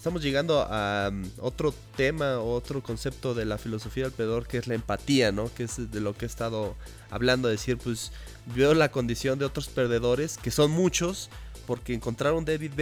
estamos 0.00 0.22
llegando 0.22 0.62
a 0.62 1.10
um, 1.10 1.28
otro 1.40 1.74
tema, 1.94 2.38
otro 2.38 2.82
concepto 2.82 3.34
de 3.34 3.44
la 3.44 3.58
filosofía 3.58 4.04
del 4.04 4.12
pedor, 4.12 4.46
que 4.46 4.56
es 4.56 4.66
la 4.66 4.72
empatía, 4.72 5.30
¿no? 5.30 5.52
Que 5.52 5.64
es 5.64 5.90
de 5.90 6.00
lo 6.00 6.16
que 6.16 6.24
he 6.24 6.26
estado 6.26 6.74
hablando, 7.10 7.48
decir, 7.48 7.76
pues 7.76 8.10
veo 8.56 8.72
la 8.72 8.90
condición 8.90 9.38
de 9.38 9.44
otros 9.44 9.68
perdedores, 9.68 10.38
que 10.38 10.50
son 10.50 10.70
muchos, 10.70 11.28
porque 11.66 11.92
encontrar 11.92 12.32
un 12.32 12.46
David 12.46 12.72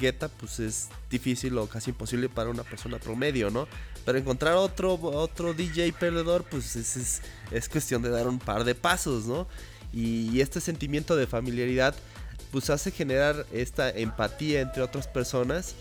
Guetta 0.00 0.28
pues 0.28 0.60
es 0.60 0.88
difícil 1.10 1.58
o 1.58 1.66
casi 1.66 1.90
imposible 1.90 2.28
para 2.28 2.48
una 2.48 2.62
persona 2.62 3.00
promedio, 3.00 3.50
¿no? 3.50 3.66
Pero 4.04 4.16
encontrar 4.16 4.54
otro, 4.54 4.94
otro 5.02 5.54
DJ 5.54 5.92
perdedor 5.94 6.44
pues 6.44 6.76
es, 6.76 7.20
es, 7.50 7.68
cuestión 7.68 8.02
de 8.02 8.10
dar 8.10 8.28
un 8.28 8.38
par 8.38 8.62
de 8.62 8.76
pasos, 8.76 9.26
¿no? 9.26 9.48
Y, 9.92 10.40
este 10.40 10.60
sentimiento 10.60 11.16
de 11.16 11.26
familiaridad 11.26 11.96
pues 12.52 12.70
hace 12.70 12.92
generar 12.92 13.46
esta 13.52 13.90
empatía 13.90 14.60
entre 14.60 14.80
otras 14.80 15.08
personas 15.08 15.74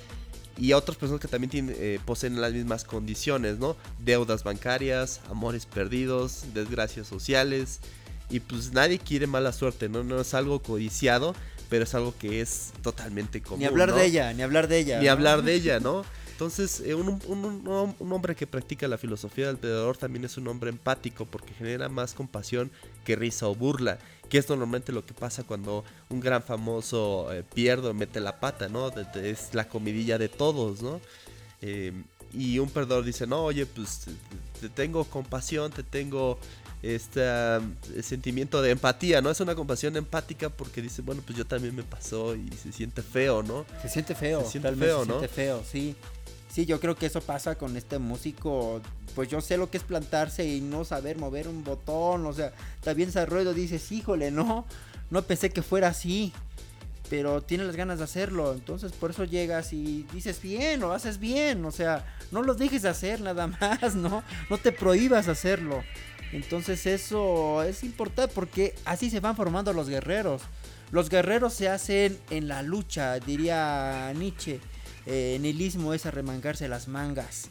y 0.58 0.74
otras 0.74 0.98
personas 0.98 1.22
que 1.22 1.28
también 1.28 1.50
tienen, 1.52 1.76
eh, 1.78 2.00
poseen 2.06 2.40
las 2.42 2.54
mismas 2.54 2.84
condiciones, 2.84 3.60
¿no? 3.60 3.76
Deudas 4.00 4.44
bancarias, 4.44 5.22
amores 5.30 5.66
perdidos, 5.66 6.46
desgracias 6.54 7.08
sociales 7.08 7.80
y 8.30 8.40
pues 8.40 8.72
nadie 8.72 9.00
quiere 9.00 9.28
mala 9.28 9.54
suerte, 9.54 9.88
¿no? 9.88 10.04
No 10.04 10.20
es 10.20 10.34
algo 10.34 10.62
codiciado, 10.62 11.36
pero 11.70 11.84
es 11.84 11.94
algo 11.96 12.14
que 12.18 12.42
es 12.42 12.74
totalmente 12.82 13.42
común. 13.42 13.60
Ni 13.60 13.66
hablar 13.66 13.94
de 13.94 14.06
ella, 14.06 14.34
ni 14.34 14.42
hablar 14.42 14.68
de 14.68 14.80
ella. 14.80 15.00
Ni 15.00 15.08
hablar 15.08 15.44
de 15.44 15.54
ella, 15.56 15.80
¿no? 15.80 16.04
Entonces, 16.32 16.82
eh, 16.86 16.94
un, 16.94 17.20
un, 17.28 18.12
hombre 18.12 18.36
que 18.36 18.46
practica 18.46 18.88
la 18.88 19.00
filosofía 19.00 19.48
del 19.48 19.58
perdedor 19.58 19.98
también 19.98 20.24
es 20.24 20.38
un 20.38 20.48
hombre 20.48 20.70
empático 20.70 21.26
porque 21.26 21.52
genera 21.54 21.90
más 21.90 22.14
compasión 22.14 22.70
que 23.06 23.16
risa 23.16 23.48
o 23.48 23.56
burla, 23.56 23.98
que 24.30 24.38
es 24.38 24.50
normalmente 24.50 24.92
lo 24.92 25.06
que 25.06 25.14
pasa 25.14 25.44
cuando 25.44 25.84
un 26.10 26.20
gran 26.20 26.44
famoso 26.44 27.32
eh, 27.32 27.44
pierde 27.54 27.90
o 27.90 27.94
mete 27.94 28.20
la 28.20 28.40
pata, 28.40 28.68
¿no? 28.70 28.90
es 28.90 29.54
la 29.54 29.68
comidilla 29.68 30.18
de 30.18 30.30
todos, 30.30 30.82
¿no? 30.82 31.00
Eh, 31.62 31.94
y 32.34 32.60
un 32.60 32.70
perdedor 32.70 33.06
dice, 33.06 33.26
no, 33.26 33.44
oye, 33.44 33.66
pues 33.66 34.06
te 34.60 34.70
tengo 34.70 35.06
compasión, 35.06 35.72
te 35.72 35.84
tengo 35.84 36.38
este 36.84 37.24
sentimiento 38.04 38.62
de 38.62 38.72
empatía, 38.72 39.22
¿no? 39.22 39.32
Es 39.32 39.40
una 39.40 39.56
compasión 39.56 39.96
empática 39.98 40.50
porque 40.50 40.82
dice, 40.82 41.02
bueno, 41.02 41.22
pues 41.26 41.38
yo 41.38 41.46
también 41.46 41.76
me 41.76 41.84
pasó 41.84 42.36
y 42.36 42.50
se 42.52 42.72
siente 42.72 43.02
feo, 43.02 43.44
¿no? 43.44 43.66
Se 43.82 43.90
siente 43.90 44.14
feo, 44.14 44.44
se 44.44 44.52
siente 44.52 44.76
feo, 44.76 45.06
¿no? 45.06 45.20
Se 45.20 45.28
siente 45.28 45.28
feo, 45.28 45.64
sí. 45.70 45.96
Sí, 46.50 46.66
yo 46.66 46.80
creo 46.80 46.96
que 46.96 47.06
eso 47.06 47.22
pasa 47.22 47.56
con 47.56 47.78
este 47.78 48.00
músico. 48.00 48.82
Pues 49.16 49.30
yo 49.30 49.42
sé 49.42 49.58
lo 49.58 49.70
que 49.70 49.78
es 49.78 49.84
plantarse 49.84 50.46
y 50.48 50.62
no 50.62 50.86
saber 50.86 51.18
mover 51.18 51.48
un 51.48 51.64
botón, 51.64 52.26
o 52.26 52.34
sea, 52.34 52.54
también 52.82 53.10
ese 53.10 53.26
ruido 53.26 53.54
dices, 53.54 53.92
híjole, 53.92 54.32
no, 54.32 54.66
no 55.10 55.22
pensé 55.24 55.50
que 55.50 55.62
fuera 55.62 55.90
así 55.90 56.34
pero 57.10 57.42
tiene 57.42 57.64
las 57.64 57.76
ganas 57.76 58.00
de 58.00 58.04
hacerlo. 58.04 58.54
Entonces 58.54 58.92
por 58.92 59.12
eso 59.12 59.24
llegas 59.24 59.74
y 59.74 60.06
dices 60.14 60.42
bien, 60.42 60.80
lo 60.80 60.94
haces 60.94 61.20
bien. 61.20 61.64
O 61.66 61.72
sea, 61.72 62.06
no 62.32 62.44
lo 62.44 62.54
dejes 62.54 62.82
de 62.84 62.90
hacer 62.90 63.22
nada 63.22 63.48
más, 63.62 63.96
¿no? 63.96 64.24
No 64.50 64.58
te 64.58 64.72
prohíbas 64.72 65.28
hacerlo. 65.28 65.84
Entonces 66.32 66.86
eso 66.86 67.64
es 67.64 67.84
importante 67.84 68.34
porque 68.34 68.76
así 68.86 69.10
se 69.10 69.20
van 69.20 69.36
formando 69.36 69.74
los 69.74 69.90
guerreros. 69.90 70.42
Los 70.92 71.10
guerreros 71.10 71.54
se 71.54 71.70
hacen 71.70 72.18
en 72.30 72.48
la 72.48 72.64
lucha, 72.64 73.20
diría 73.20 74.12
Nietzsche. 74.16 74.60
Eh, 75.10 75.38
nihilismo 75.40 75.94
es 75.94 76.06
arremangarse 76.06 76.68
las 76.68 76.90
mangas. 76.90 77.50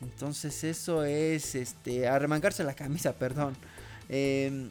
Entonces 0.00 0.64
eso 0.64 1.04
es, 1.04 1.54
este, 1.54 2.08
arremangarse 2.08 2.64
la 2.64 2.74
camisa, 2.74 3.12
perdón. 3.18 3.54
Em, 4.08 4.70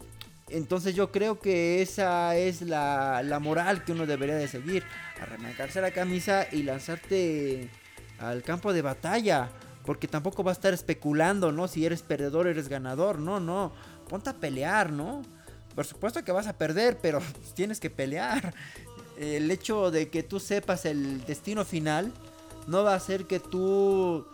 entonces 0.49 0.95
yo 0.95 1.11
creo 1.11 1.39
que 1.39 1.81
esa 1.81 2.35
es 2.35 2.61
la, 2.61 3.21
la, 3.23 3.39
moral 3.39 3.83
que 3.83 3.91
uno 3.91 4.07
debería 4.07 4.35
de 4.35 4.47
seguir. 4.47 4.83
Arremangarse 5.21 5.81
la 5.81 5.91
camisa 5.91 6.47
y 6.51 6.63
lanzarte 6.63 7.69
al 8.19 8.41
campo 8.41 8.73
de 8.73 8.81
batalla. 8.81 9.49
Porque 9.85 10.07
tampoco 10.07 10.43
va 10.43 10.51
a 10.51 10.53
estar 10.53 10.73
especulando, 10.73 11.51
¿no? 11.51 11.67
Si 11.67 11.85
eres 11.85 12.01
perdedor, 12.01 12.47
eres 12.47 12.69
ganador. 12.69 13.19
No, 13.19 13.39
no. 13.39 13.71
Ponte 14.09 14.31
a 14.31 14.33
pelear, 14.33 14.91
¿no? 14.91 15.21
Por 15.75 15.85
supuesto 15.85 16.23
que 16.23 16.31
vas 16.31 16.47
a 16.47 16.57
perder, 16.57 16.97
pero 17.01 17.21
tienes 17.55 17.79
que 17.79 17.91
pelear. 17.91 18.53
El 19.17 19.49
hecho 19.51 19.91
de 19.91 20.09
que 20.09 20.23
tú 20.23 20.39
sepas 20.39 20.85
el 20.85 21.25
destino 21.25 21.63
final 21.65 22.11
no 22.67 22.83
va 22.83 22.93
a 22.93 22.97
hacer 22.97 23.25
que 23.25 23.39
tú 23.39 24.25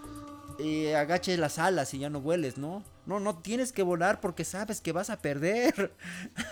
eh, 0.60 0.96
agaches 0.96 1.40
las 1.40 1.60
alas 1.60 1.94
y 1.94 2.00
ya 2.00 2.10
no 2.10 2.22
vueles, 2.22 2.58
¿no? 2.58 2.84
No, 3.06 3.20
no 3.20 3.40
tienes 3.40 3.72
que 3.72 3.84
volar 3.84 4.22
porque 4.22 4.46
sabes 4.46 4.80
que 4.80 4.92
vas 4.92 5.10
a 5.10 5.22
perder. 5.22 5.94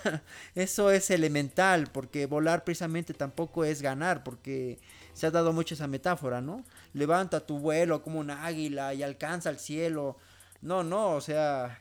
Eso 0.54 0.90
es 0.90 1.10
elemental, 1.10 1.88
porque 1.92 2.26
volar 2.26 2.64
precisamente 2.64 3.14
tampoco 3.14 3.64
es 3.64 3.82
ganar, 3.82 4.24
porque 4.24 4.78
se 5.12 5.26
ha 5.26 5.30
dado 5.30 5.52
mucho 5.52 5.74
esa 5.74 5.86
metáfora, 5.86 6.40
¿no? 6.40 6.64
Levanta 6.92 7.46
tu 7.46 7.58
vuelo 7.58 8.02
como 8.02 8.18
un 8.18 8.30
águila 8.30 8.94
y 8.94 9.02
alcanza 9.02 9.50
el 9.50 9.58
cielo. 9.58 10.16
No, 10.60 10.82
no, 10.82 11.12
o 11.12 11.20
sea, 11.20 11.78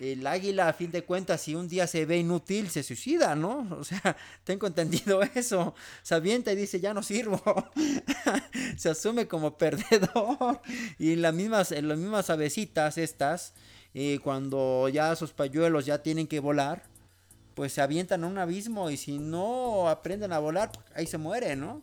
el 0.00 0.26
águila 0.26 0.68
a 0.68 0.72
fin 0.72 0.90
de 0.90 1.04
cuentas 1.04 1.40
si 1.40 1.54
un 1.54 1.68
día 1.68 1.86
se 1.86 2.04
ve 2.06 2.18
inútil 2.18 2.70
se 2.70 2.82
suicida, 2.82 3.34
¿no? 3.34 3.66
O 3.78 3.84
sea, 3.84 4.16
tengo 4.44 4.66
entendido 4.66 5.22
eso. 5.34 5.74
Se 6.02 6.14
avienta 6.14 6.52
y 6.52 6.56
dice, 6.56 6.80
ya 6.80 6.94
no 6.94 7.02
sirvo. 7.02 7.42
se 8.76 8.90
asume 8.90 9.26
como 9.28 9.56
perdedor. 9.58 10.60
Y 10.98 11.16
las 11.16 11.34
mismas, 11.34 11.70
las 11.70 11.98
mismas 11.98 12.30
avecitas 12.30 12.98
estas, 12.98 13.54
eh, 13.94 14.18
cuando 14.22 14.88
ya 14.88 15.16
sus 15.16 15.32
payuelos 15.32 15.86
ya 15.86 16.02
tienen 16.02 16.26
que 16.26 16.40
volar, 16.40 16.84
pues 17.54 17.72
se 17.72 17.80
avientan 17.80 18.24
a 18.24 18.26
un 18.26 18.38
abismo 18.38 18.90
y 18.90 18.96
si 18.96 19.18
no 19.18 19.88
aprenden 19.88 20.32
a 20.32 20.38
volar, 20.38 20.70
ahí 20.94 21.06
se 21.06 21.16
muere, 21.16 21.56
¿no? 21.56 21.82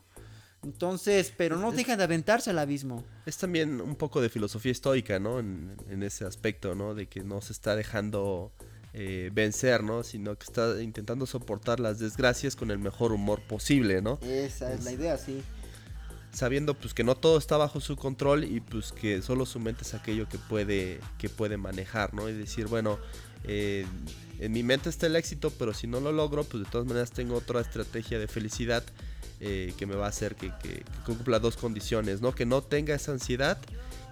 Entonces, 0.64 1.34
pero 1.36 1.58
no 1.58 1.72
dejan 1.72 1.98
de 1.98 2.06
aventarse 2.06 2.50
al 2.50 2.60
abismo. 2.60 3.04
Es 3.26 3.38
también 3.38 3.82
un 3.82 3.96
poco 3.96 4.22
de 4.22 4.30
filosofía 4.30 4.72
estoica, 4.72 5.20
¿no? 5.20 5.40
En, 5.40 6.04
ese 6.04 6.26
aspecto, 6.26 6.76
¿no? 6.76 6.96
De 6.96 7.08
que 7.08 7.22
no 7.22 7.42
se 7.42 7.54
está 7.54 7.76
dejando 7.76 8.52
eh, 8.94 9.30
vencer, 9.34 9.84
¿no? 9.84 10.04
Sino 10.04 10.38
que 10.38 10.46
está 10.46 10.82
intentando 10.82 11.26
soportar 11.26 11.80
las 11.80 12.00
desgracias 12.00 12.56
con 12.56 12.72
el 12.72 12.80
mejor 12.80 13.12
humor 13.12 13.42
posible, 13.42 14.02
¿no? 14.02 14.20
Esa 14.22 14.74
es, 14.74 14.84
la 14.86 14.92
idea, 14.92 15.18
sí. 15.18 15.42
sabiendo 16.32 16.74
pues 16.74 16.94
que 16.94 17.04
no 17.04 17.16
todo 17.16 17.38
está 17.38 17.58
bajo 17.58 17.80
su 17.82 17.96
control 17.96 18.44
y 18.46 18.62
pues 18.62 18.92
que 18.92 19.22
solo 19.22 19.46
su 19.46 19.60
mente 19.60 19.84
es 19.84 19.94
aquello 19.94 20.28
que 20.30 20.38
puede, 20.38 21.00
que 21.18 21.30
puede 21.30 21.58
manejar, 21.58 22.14
¿no? 22.14 22.30
Y 22.30 22.34
decir, 22.34 22.68
bueno, 22.68 23.00
eh, 23.44 23.86
en 24.40 24.52
mi 24.52 24.64
mente 24.64 24.90
está 24.90 25.08
el 25.08 25.16
éxito, 25.16 25.52
pero 25.52 25.74
si 25.74 25.88
no 25.88 26.00
lo 26.00 26.12
logro, 26.12 26.44
pues 26.44 26.64
de 26.64 26.70
todas 26.70 26.88
maneras 26.88 27.12
tengo 27.12 27.36
otra 27.36 27.62
estrategia 27.62 28.20
de 28.20 28.28
felicidad 28.28 28.84
eh, 29.46 29.74
que 29.78 29.86
me 29.86 29.96
va 29.96 30.06
a 30.06 30.10
hacer 30.10 30.36
que, 30.36 30.54
cumpla 31.06 31.38
dos 31.38 31.58
condiciones, 31.58 32.22
¿no? 32.22 32.34
Que 32.34 32.46
no 32.46 32.62
tenga 32.62 32.96
esa 32.96 33.12
ansiedad 33.12 33.58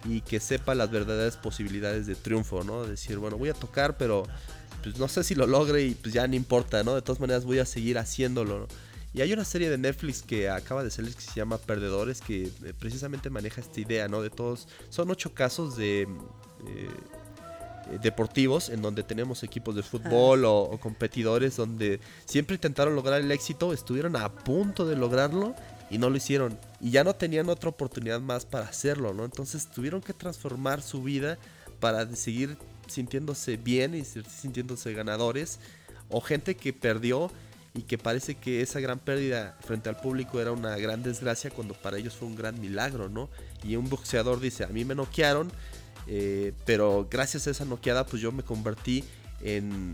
y 0.04 0.20
que 0.20 0.42
sepa 0.42 0.76
las 0.76 0.92
verdaderas 0.92 1.38
posibilidades 1.38 2.06
de 2.06 2.16
triunfo, 2.16 2.66
¿no? 2.66 2.84
Decir, 2.84 3.18
bueno, 3.18 3.38
voy 3.38 3.48
a 3.48 3.54
tocar, 3.54 3.96
pero 3.96 4.24
pues 4.84 4.98
no 4.98 5.08
sé 5.08 5.24
si 5.24 5.34
lo 5.34 5.48
logre 5.48 5.84
y 5.84 5.96
pues 5.96 6.14
ya 6.14 6.28
no 6.28 6.36
importa, 6.36 6.84
¿no? 6.84 6.96
De 6.96 7.02
todas 7.02 7.22
maneras 7.22 7.46
voy 7.46 7.60
a 7.60 7.66
seguir 7.66 7.98
haciéndolo, 7.98 8.60
¿no? 8.60 8.68
Y 9.14 9.22
hay 9.22 9.32
una 9.32 9.46
serie 9.46 9.70
de 9.70 9.78
Netflix 9.78 10.22
que 10.22 10.50
acaba 10.50 10.84
de 10.84 10.92
salir 10.92 11.16
que 11.16 11.22
se 11.22 11.34
llama 11.34 11.58
Perdedores, 11.58 12.20
que 12.20 12.44
eh, 12.44 12.74
precisamente 12.78 13.30
maneja 13.30 13.62
esta 13.62 13.80
idea, 13.80 14.10
¿no? 14.10 14.22
De 14.22 14.30
todos. 14.30 14.68
Son 14.90 15.10
ocho 15.12 15.34
casos 15.34 15.78
de. 15.78 16.02
Eh, 16.02 16.90
deportivos 18.02 18.70
en 18.70 18.82
donde 18.82 19.04
tenemos 19.04 19.44
equipos 19.44 19.76
de 19.76 19.84
fútbol 19.84 20.46
o, 20.46 20.78
competidores 20.80 21.56
donde 21.56 22.00
siempre 22.26 22.56
intentaron 22.56 22.96
lograr 22.96 23.22
el 23.22 23.32
éxito, 23.32 23.74
estuvieron 23.74 24.16
a 24.16 24.30
punto 24.30 24.86
de 24.86 24.96
lograrlo 24.96 25.56
y 25.90 25.98
no 25.98 26.10
lo 26.10 26.18
hicieron 26.18 26.58
y 26.80 26.92
ya 26.92 27.04
no 27.04 27.16
tenían 27.16 27.50
otra 27.50 27.70
oportunidad 27.70 28.22
más 28.22 28.46
para 28.46 28.66
hacerlo, 28.66 29.14
¿no? 29.14 29.26
Entonces 29.26 29.68
tuvieron 29.68 30.02
que 30.02 30.14
transformar 30.14 30.82
su 30.82 31.04
vida 31.04 31.38
para 31.80 32.08
seguir 32.16 32.58
sintiéndose 32.88 33.58
bien 33.58 33.96
y 33.96 34.04
sintiéndose 34.04 34.94
ganadores 34.94 35.60
o 36.10 36.22
gente 36.22 36.56
que 36.56 36.74
perdió 36.74 37.32
y 37.74 37.84
que 37.84 37.98
parece 37.98 38.36
que 38.36 38.62
esa 38.62 38.80
gran 38.80 39.00
pérdida 39.00 39.58
frente 39.62 39.90
al 39.90 39.98
público 39.98 40.42
era 40.42 40.52
una 40.52 40.76
gran 40.78 41.04
desgracia 41.04 41.50
cuando 41.52 41.74
para 41.74 41.98
ellos 41.98 42.16
fue 42.16 42.28
un 42.28 42.36
gran 42.36 42.60
milagro, 42.60 43.08
¿no? 43.08 43.30
Y 43.64 43.78
un 43.78 43.90
boxeador 43.90 44.42
dice, 44.42 44.66
a 44.66 44.68
mí 44.68 44.84
me 44.84 44.94
noquearon, 44.94 45.52
eh, 46.08 46.54
pero 46.66 47.08
gracias 47.10 47.48
a 47.48 47.52
esa 47.52 47.66
noqueada 47.66 48.06
pues 48.06 48.22
yo 48.22 48.32
me 48.32 48.44
convertí 48.44 49.04
en, 49.44 49.94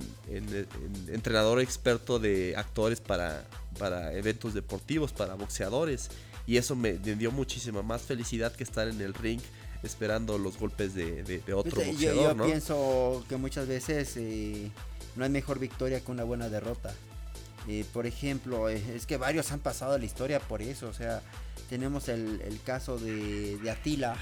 entrenador 1.07 1.61
experto 1.61 2.19
de 2.19 2.55
actores 2.55 2.99
para, 3.01 3.45
para 3.79 4.13
eventos 4.13 4.53
deportivos, 4.53 5.13
para 5.13 5.35
boxeadores. 5.35 6.09
Y 6.45 6.57
eso 6.57 6.75
me, 6.75 6.93
dio 6.93 7.31
muchísima 7.31 7.81
más 7.81 8.01
felicidad 8.01 8.53
que 8.53 8.63
estar 8.63 8.87
en 8.87 9.01
el 9.01 9.13
ring 9.13 9.41
esperando 9.83 10.37
los 10.37 10.57
golpes 10.57 10.95
de, 10.95 11.41
otro 11.53 11.83
boxeador. 11.83 12.37
Yo, 12.37 12.45
pienso 12.45 13.25
que 13.27 13.35
muchas 13.37 13.67
veces 13.67 14.13
eh, 14.15 14.71
no 15.15 15.23
hay 15.23 15.29
mejor 15.29 15.59
victoria 15.59 15.99
que 15.99 16.11
una 16.11 16.23
buena 16.23 16.49
derrota. 16.49 16.93
Eh, 17.67 17.83
por 17.91 18.05
ejemplo, 18.05 18.69
eh, 18.69 18.81
es 18.95 19.05
que 19.05 19.17
varios 19.17 19.51
han 19.51 19.59
pasado 19.59 19.93
a 19.93 19.97
la 19.97 20.05
historia 20.05 20.39
por 20.39 20.61
eso. 20.61 20.87
O 20.87 20.93
sea, 20.93 21.21
tenemos 21.69 22.07
el, 22.07 22.59
caso 22.65 22.97
de, 22.97 23.57
de, 23.57 23.69
Atila, 23.69 24.15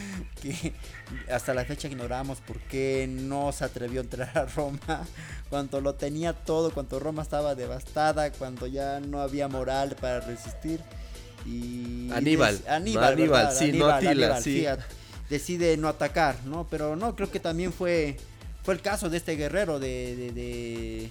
que 0.42 0.72
hasta 1.30 1.54
la 1.54 1.64
fecha 1.64 1.88
ignoramos 1.88 2.40
por 2.40 2.58
qué 2.60 3.06
no 3.08 3.52
se 3.52 3.64
atrevió 3.64 4.00
a 4.00 4.04
entrar 4.04 4.38
a 4.38 4.46
Roma, 4.46 5.06
cuando 5.50 5.80
lo 5.80 5.94
tenía 5.94 6.32
todo, 6.32 6.72
cuando 6.72 6.98
Roma 6.98 7.22
estaba 7.22 7.54
devastada, 7.54 8.30
cuando 8.32 8.66
ya 8.66 9.00
no 9.00 9.20
había 9.20 9.48
moral 9.48 9.96
para 10.00 10.20
resistir. 10.20 10.80
Y 11.44 12.08
Aníbal, 12.12 12.60
Aníbal, 12.68 13.12
Aníbal, 13.14 13.52
sí, 13.52 13.72
no 13.72 13.88
Atila, 13.88 14.40
sí. 14.40 14.64
decide 15.28 15.76
no 15.76 15.88
atacar, 15.88 16.36
¿no? 16.44 16.68
Pero 16.70 16.94
no, 16.94 17.16
creo 17.16 17.30
que 17.30 17.40
también 17.40 17.72
fue, 17.72 18.16
fue 18.62 18.74
el 18.74 18.80
caso 18.80 19.10
de 19.10 19.16
este 19.16 19.34
guerrero 19.36 19.80
de 19.80 21.10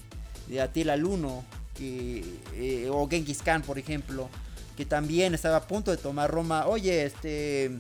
de 0.52 0.62
Attila 0.62 0.98
Luno, 0.98 1.44
que, 1.76 2.24
eh, 2.56 2.90
o 2.92 3.08
Genghis 3.08 3.42
Khan, 3.42 3.62
por 3.62 3.80
ejemplo, 3.80 4.30
que 4.76 4.86
también 4.86 5.34
estaba 5.34 5.58
a 5.58 5.68
punto 5.68 5.92
de 5.92 5.98
tomar 5.98 6.30
Roma. 6.30 6.68
Oye, 6.68 7.06
este, 7.06 7.80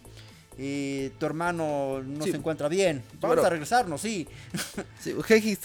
eh, 0.57 1.11
tu 1.17 1.25
hermano 1.25 2.01
no 2.05 2.23
se 2.23 2.35
encuentra 2.35 2.67
bien, 2.67 3.01
vamos 3.19 3.43
a 3.43 3.49
regresarnos, 3.49 4.01
sí. 4.01 4.27
sí 4.99 5.15
Genghis, 5.25 5.59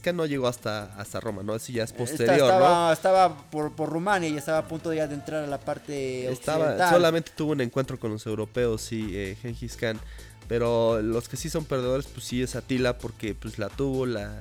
Khan, 0.00 0.16
no 0.16 0.26
llegó 0.26 0.48
hasta, 0.48 0.94
hasta 0.98 1.20
Roma, 1.20 1.42
¿no? 1.42 1.54
Eso 1.54 1.72
ya 1.72 1.84
es 1.84 1.92
posterior, 1.92 2.48
estaba, 2.48 2.92
Estaba 2.92 3.36
por, 3.50 3.72
por, 3.72 3.90
Rumania 3.90 4.28
y 4.28 4.36
estaba 4.36 4.58
a 4.58 4.68
punto 4.68 4.92
ya 4.92 5.06
de 5.06 5.14
entrar 5.14 5.44
a 5.44 5.46
la 5.46 5.60
parte 5.60 6.30
estaba, 6.32 6.90
Solamente 6.90 7.32
tuvo 7.36 7.52
un 7.52 7.60
encuentro 7.60 7.98
con 7.98 8.12
los 8.12 8.26
europeos, 8.26 8.80
sí, 8.80 9.10
eh, 9.12 9.36
Genghis 9.40 9.76
Khan. 9.76 10.00
Pero 10.46 11.00
los 11.00 11.28
que 11.28 11.38
sí 11.38 11.48
son 11.48 11.64
perdedores, 11.64 12.06
pues 12.06 12.26
sí 12.26 12.42
es 12.42 12.54
Atila, 12.54 12.98
porque 12.98 13.34
pues 13.34 13.58
la 13.58 13.70
tuvo, 13.70 14.04
la, 14.04 14.38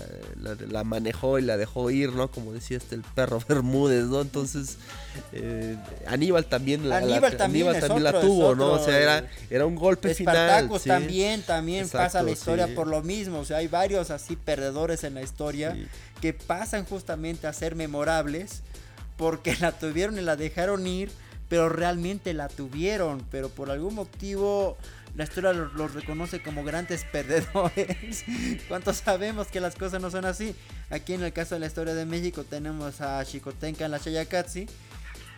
la, 0.70 0.84
manejó 0.84 1.40
y 1.40 1.44
la 1.44 1.56
dejó 1.56 1.90
ir, 1.92 2.12
¿no? 2.12 2.30
Como 2.30 2.52
decía 2.52 2.78
este 2.78 2.96
el 2.96 3.04
perro 3.04 3.40
Bermúdez, 3.48 4.06
¿no? 4.06 4.22
Entonces, 4.22 4.78
eh, 5.32 5.78
Aníbal 6.06 6.46
también 6.46 6.90
la, 6.90 6.98
Aníbal 6.98 7.38
también, 7.38 7.72
la 8.04 8.20
tuvo, 8.20 8.54
¿no? 8.54 8.74
O 8.74 8.84
sea, 8.84 9.00
era, 9.00 9.30
era 9.50 9.66
un 9.66 9.76
golpe 9.76 10.14
final. 10.14 10.70
¿sí? 10.78 10.90
también, 10.90 11.42
también 11.42 11.88
pasa 11.88 12.22
la 12.22 12.32
historia 12.32 12.68
por 12.76 12.88
lo 12.88 13.02
mismo. 13.02 13.40
O 13.40 13.46
sea, 13.46 13.58
hay 13.58 13.68
varios 13.68 14.12
así 14.12 14.36
perdedores 14.36 15.06
en 15.06 15.14
la 15.14 15.22
historia 15.22 15.78
que 16.20 16.34
pasan 16.34 16.86
justamente 16.86 17.48
a 17.48 17.54
ser 17.54 17.76
memorables 17.76 18.62
porque 19.18 19.56
la 19.62 19.72
tuvieron 19.72 20.18
y 20.18 20.22
la 20.22 20.36
dejaron 20.36 20.86
ir, 20.86 21.12
pero 21.50 21.70
realmente 21.70 22.34
la 22.34 22.50
tuvieron, 22.50 23.26
pero 23.32 23.50
por 23.50 23.72
algún 23.72 23.96
motivo 23.96 24.78
la 25.16 25.26
historia 25.26 25.54
los, 25.54 25.94
reconoce 25.94 26.42
como 26.42 26.64
grandes 26.64 27.04
perdedores. 27.12 28.24
¿Cuántos 28.68 28.98
sabemos 28.98 29.48
que 29.48 29.60
las 29.60 29.76
cosas 29.76 30.02
no 30.02 30.10
son 30.10 30.26
así? 30.26 30.56
Aquí 30.90 31.14
en 31.14 31.24
el 31.24 31.34
caso 31.34 31.56
de 31.56 31.60
la 31.60 31.68
historia 31.68 31.94
de 31.94 32.06
México 32.06 32.44
tenemos 32.44 33.02
a 33.02 33.24
Chicotenca 33.24 33.86
en 33.86 33.92
la 33.92 34.00
Chayacatsi, 34.00 34.68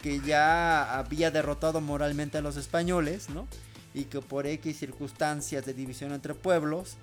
que 0.02 0.22
ya 0.22 0.98
había 0.98 1.32
derrotado 1.32 1.82
moralmente 1.82 2.38
a 2.38 2.42
los 2.42 2.58
españoles, 2.58 3.30
¿no? 3.30 3.48
Y 3.94 4.06
que 4.06 4.22
por 4.22 4.46
X 4.46 4.78
circunstancias 4.78 5.66
de 5.66 5.74
división 5.74 6.14
entre 6.14 6.34
pueblos, 6.34 6.96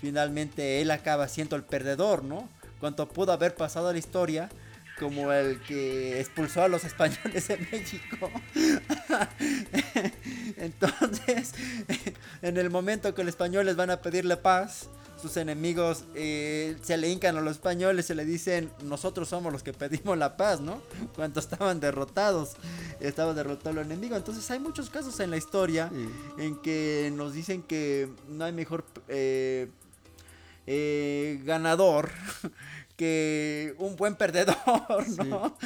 finalmente 0.00 0.80
él 0.80 0.90
acaba 0.90 1.28
siendo 1.28 1.56
el 1.56 1.62
perdedor, 1.62 2.24
¿no? 2.24 2.48
Cuanto 2.80 3.08
pudo 3.08 3.32
haber 3.32 3.54
pasado 3.54 3.88
a 3.88 3.92
la 3.92 3.98
historia, 3.98 4.48
como 5.00 5.32
el 5.32 5.58
que 5.62 6.20
expulsó 6.20 6.62
a 6.62 6.68
los 6.68 6.84
españoles 6.84 7.48
de 7.48 7.56
México. 7.56 8.30
Entonces, 10.58 11.54
en 12.42 12.58
el 12.58 12.68
momento 12.68 13.14
que 13.14 13.24
los 13.24 13.30
españoles 13.30 13.76
van 13.76 13.90
a 13.90 14.02
pedirle 14.02 14.36
paz, 14.36 14.90
sus 15.20 15.38
enemigos 15.38 16.04
eh, 16.14 16.76
se 16.82 16.98
le 16.98 17.08
hincan 17.08 17.36
a 17.36 17.40
los 17.40 17.52
españoles 17.52 18.10
y 18.10 18.14
le 18.14 18.26
dicen, 18.26 18.70
nosotros 18.84 19.28
somos 19.28 19.52
los 19.52 19.62
que 19.62 19.72
pedimos 19.72 20.18
la 20.18 20.36
paz, 20.36 20.60
¿no? 20.60 20.82
Cuando 21.16 21.40
estaban 21.40 21.80
derrotados, 21.80 22.56
estaba 23.00 23.32
derrotado 23.32 23.80
el 23.80 23.86
enemigo. 23.86 24.16
Entonces 24.16 24.48
hay 24.50 24.60
muchos 24.60 24.90
casos 24.90 25.18
en 25.20 25.30
la 25.30 25.38
historia 25.38 25.90
en 26.38 26.60
que 26.60 27.10
nos 27.14 27.32
dicen 27.32 27.62
que 27.62 28.10
no 28.28 28.44
hay 28.44 28.52
mejor 28.52 28.84
eh, 29.08 29.68
eh, 30.66 31.40
ganador 31.44 32.10
que 33.00 33.74
un 33.78 33.96
buen 33.96 34.14
perdedor, 34.14 35.08
¿no? 35.26 35.56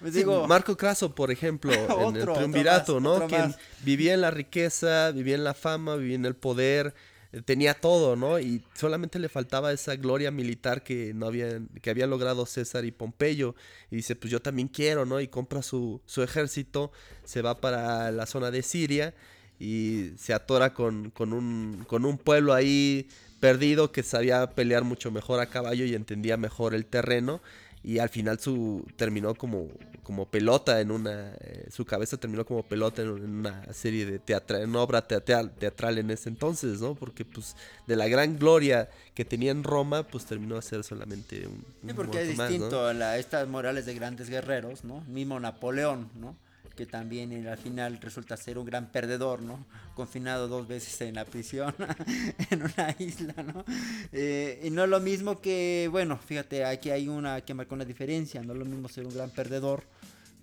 Digo, 0.00 0.46
Marco 0.46 0.78
Craso, 0.78 1.14
por 1.14 1.30
ejemplo, 1.30 1.70
en 2.08 2.16
el 2.16 2.24
triunvirato, 2.24 3.00
¿no? 3.00 3.26
Que 3.26 3.50
vivía 3.84 4.14
en 4.14 4.22
la 4.22 4.30
riqueza, 4.30 5.10
vivía 5.10 5.34
en 5.34 5.44
la 5.44 5.52
fama, 5.52 5.96
vivía 5.96 6.14
en 6.14 6.24
el 6.24 6.34
poder, 6.34 6.94
eh, 7.32 7.42
tenía 7.42 7.74
todo, 7.74 8.16
¿no? 8.16 8.40
Y 8.40 8.64
solamente 8.72 9.18
le 9.18 9.28
faltaba 9.28 9.74
esa 9.74 9.96
gloria 9.96 10.30
militar 10.30 10.82
que 10.82 11.12
no 11.12 11.26
habían, 11.26 11.68
que 11.82 11.90
habían 11.90 12.08
logrado 12.08 12.46
César 12.46 12.86
y 12.86 12.92
Pompeyo. 12.92 13.54
Y 13.90 13.96
dice, 13.96 14.16
pues 14.16 14.30
yo 14.30 14.40
también 14.40 14.68
quiero, 14.68 15.04
¿no? 15.04 15.20
Y 15.20 15.28
compra 15.28 15.60
su, 15.60 16.00
su 16.06 16.22
ejército, 16.22 16.92
se 17.24 17.42
va 17.42 17.60
para 17.60 18.10
la 18.10 18.24
zona 18.24 18.50
de 18.50 18.62
Siria 18.62 19.12
y 19.58 20.12
se 20.16 20.32
atora 20.32 20.72
con, 20.72 21.10
con, 21.10 21.34
un, 21.34 21.84
con 21.86 22.06
un 22.06 22.16
pueblo 22.16 22.54
ahí 22.54 23.06
perdido 23.40 23.92
que 23.92 24.02
sabía 24.02 24.50
pelear 24.50 24.84
mucho 24.84 25.10
mejor 25.10 25.40
a 25.40 25.46
caballo 25.46 25.84
y 25.84 25.94
entendía 25.94 26.36
mejor 26.36 26.74
el 26.74 26.86
terreno 26.86 27.40
y 27.82 28.00
al 28.00 28.08
final 28.08 28.40
su 28.40 28.84
terminó 28.96 29.34
como, 29.34 29.68
como 30.02 30.26
pelota 30.26 30.80
en 30.80 30.90
una 30.90 31.32
eh, 31.40 31.68
su 31.70 31.84
cabeza 31.84 32.16
terminó 32.16 32.44
como 32.44 32.62
pelota 32.62 33.02
en, 33.02 33.08
una 33.08 33.72
serie 33.72 34.04
de 34.04 34.18
teatro 34.18 34.58
en 34.58 34.70
una 34.70 34.80
obra 34.80 35.06
teatral, 35.06 35.52
teatral 35.52 35.98
en 35.98 36.10
ese 36.10 36.28
entonces 36.28 36.80
no 36.80 36.94
porque 36.94 37.24
pues 37.24 37.54
de 37.86 37.96
la 37.96 38.08
gran 38.08 38.38
gloria 38.38 38.88
que 39.14 39.24
tenía 39.24 39.52
en 39.52 39.62
Roma 39.62 40.02
pues 40.02 40.26
terminó 40.26 40.56
a 40.56 40.62
ser 40.62 40.82
solamente 40.82 41.46
un, 41.46 41.64
sí, 41.86 41.94
porque 41.94 42.22
es 42.22 42.36
distinto 42.36 42.90
estas 42.90 43.46
morales 43.48 43.86
de 43.86 43.94
grandes 43.94 44.28
guerreros 44.28 44.84
no 44.84 45.00
mismo 45.02 45.38
Napoleón 45.38 46.10
no 46.16 46.36
que 46.78 46.86
también 46.86 47.44
al 47.48 47.58
final 47.58 47.98
resulta 48.00 48.36
ser 48.36 48.56
un 48.56 48.64
gran 48.64 48.92
perdedor, 48.92 49.42
¿no? 49.42 49.66
Confinado 49.96 50.46
dos 50.46 50.68
veces 50.68 51.00
en 51.00 51.16
la 51.16 51.24
prisión, 51.24 51.74
en 52.50 52.62
una 52.62 52.94
isla, 53.00 53.34
¿no? 53.42 53.64
Eh, 54.12 54.60
y 54.62 54.70
no 54.70 54.84
es 54.84 54.88
lo 54.88 55.00
mismo 55.00 55.40
que, 55.40 55.88
bueno, 55.90 56.16
fíjate, 56.24 56.64
aquí 56.64 56.90
hay 56.90 57.08
una 57.08 57.40
que 57.40 57.52
marca 57.52 57.74
una 57.74 57.84
diferencia, 57.84 58.44
no 58.44 58.52
es 58.52 58.60
lo 58.60 58.64
mismo 58.64 58.88
ser 58.88 59.08
un 59.08 59.12
gran 59.12 59.30
perdedor 59.30 59.82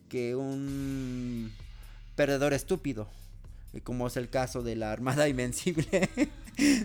que 0.10 0.36
un 0.36 1.54
perdedor 2.18 2.52
estúpido, 2.52 3.08
como 3.86 4.08
es 4.08 4.18
el 4.18 4.30
caso 4.30 4.62
de 4.62 4.76
la 4.76 4.92
Armada 4.92 5.30
Invencible, 5.30 6.10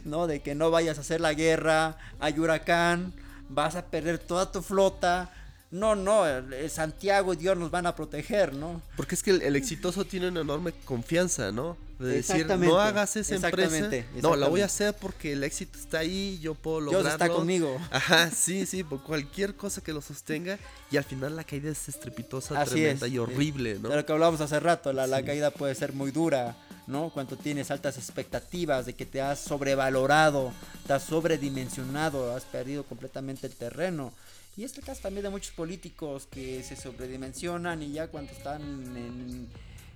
¿no? 0.04 0.28
De 0.28 0.42
que 0.42 0.54
no 0.54 0.70
vayas 0.70 0.98
a 0.98 1.00
hacer 1.00 1.20
la 1.20 1.34
guerra, 1.34 1.98
hay 2.20 2.38
huracán, 2.38 3.12
vas 3.48 3.74
a 3.74 3.86
perder 3.86 4.20
toda 4.20 4.52
tu 4.52 4.62
flota, 4.62 5.32
no, 5.70 5.94
no, 5.94 6.24
Santiago 6.68 7.32
y 7.32 7.36
Dios 7.36 7.56
nos 7.56 7.70
van 7.70 7.86
a 7.86 7.94
proteger, 7.94 8.54
¿no? 8.54 8.82
Porque 8.96 9.14
es 9.14 9.22
que 9.22 9.30
el, 9.30 9.54
exitoso 9.54 10.04
tiene 10.04 10.28
una 10.28 10.40
enorme 10.40 10.72
confianza, 10.84 11.52
¿no? 11.52 11.76
De 12.00 12.08
decir, 12.08 12.46
no 12.46 12.80
hagas 12.80 13.14
esa 13.16 13.36
empresa. 13.36 13.88
No, 14.22 14.34
la 14.34 14.48
voy 14.48 14.62
a 14.62 14.64
hacer 14.64 14.94
porque 14.98 15.34
el 15.34 15.44
éxito 15.44 15.78
está 15.78 15.98
ahí, 15.98 16.40
yo 16.40 16.54
puedo 16.54 16.80
lograrlo. 16.80 17.08
Dios 17.08 17.12
está 17.12 17.28
conmigo. 17.28 17.78
Ajá, 17.90 18.30
sí, 18.30 18.66
sí, 18.66 18.82
por 18.82 19.02
cualquier 19.02 19.54
cosa 19.54 19.80
que 19.80 19.92
lo 19.92 20.00
sostenga. 20.00 20.58
Y 20.90 20.96
al 20.96 21.04
final 21.04 21.36
la 21.36 21.44
caída 21.44 21.70
es 21.70 21.88
estrepitosa, 21.88 22.64
tremenda 22.64 23.06
y 23.06 23.18
horrible, 23.18 23.78
¿no? 23.80 23.90
De 23.90 23.96
lo 23.96 24.06
que 24.06 24.12
hablábamos 24.12 24.40
hace 24.40 24.58
rato, 24.58 24.92
la, 24.92 25.06
la 25.06 25.22
caída 25.22 25.50
puede 25.50 25.74
ser 25.74 25.92
muy 25.92 26.10
dura. 26.10 26.56
¿no? 26.86 27.10
Cuando 27.10 27.36
tienes 27.36 27.70
altas 27.70 27.96
expectativas 27.98 28.84
de 28.84 28.94
que 28.94 29.06
te 29.06 29.22
has 29.22 29.38
sobrevalorado, 29.38 30.52
te 30.88 30.92
has 30.92 31.04
sobredimensionado, 31.04 32.34
has 32.34 32.44
perdido 32.44 32.82
completamente 32.82 33.46
el 33.46 33.54
terreno. 33.54 34.12
Y 34.56 34.64
este 34.64 34.82
caso 34.82 35.02
también 35.02 35.24
de 35.24 35.30
muchos 35.30 35.52
políticos 35.52 36.26
que 36.30 36.62
se 36.62 36.76
sobredimensionan 36.76 37.82
y 37.82 37.92
ya 37.92 38.08
cuando 38.08 38.32
están 38.32 39.48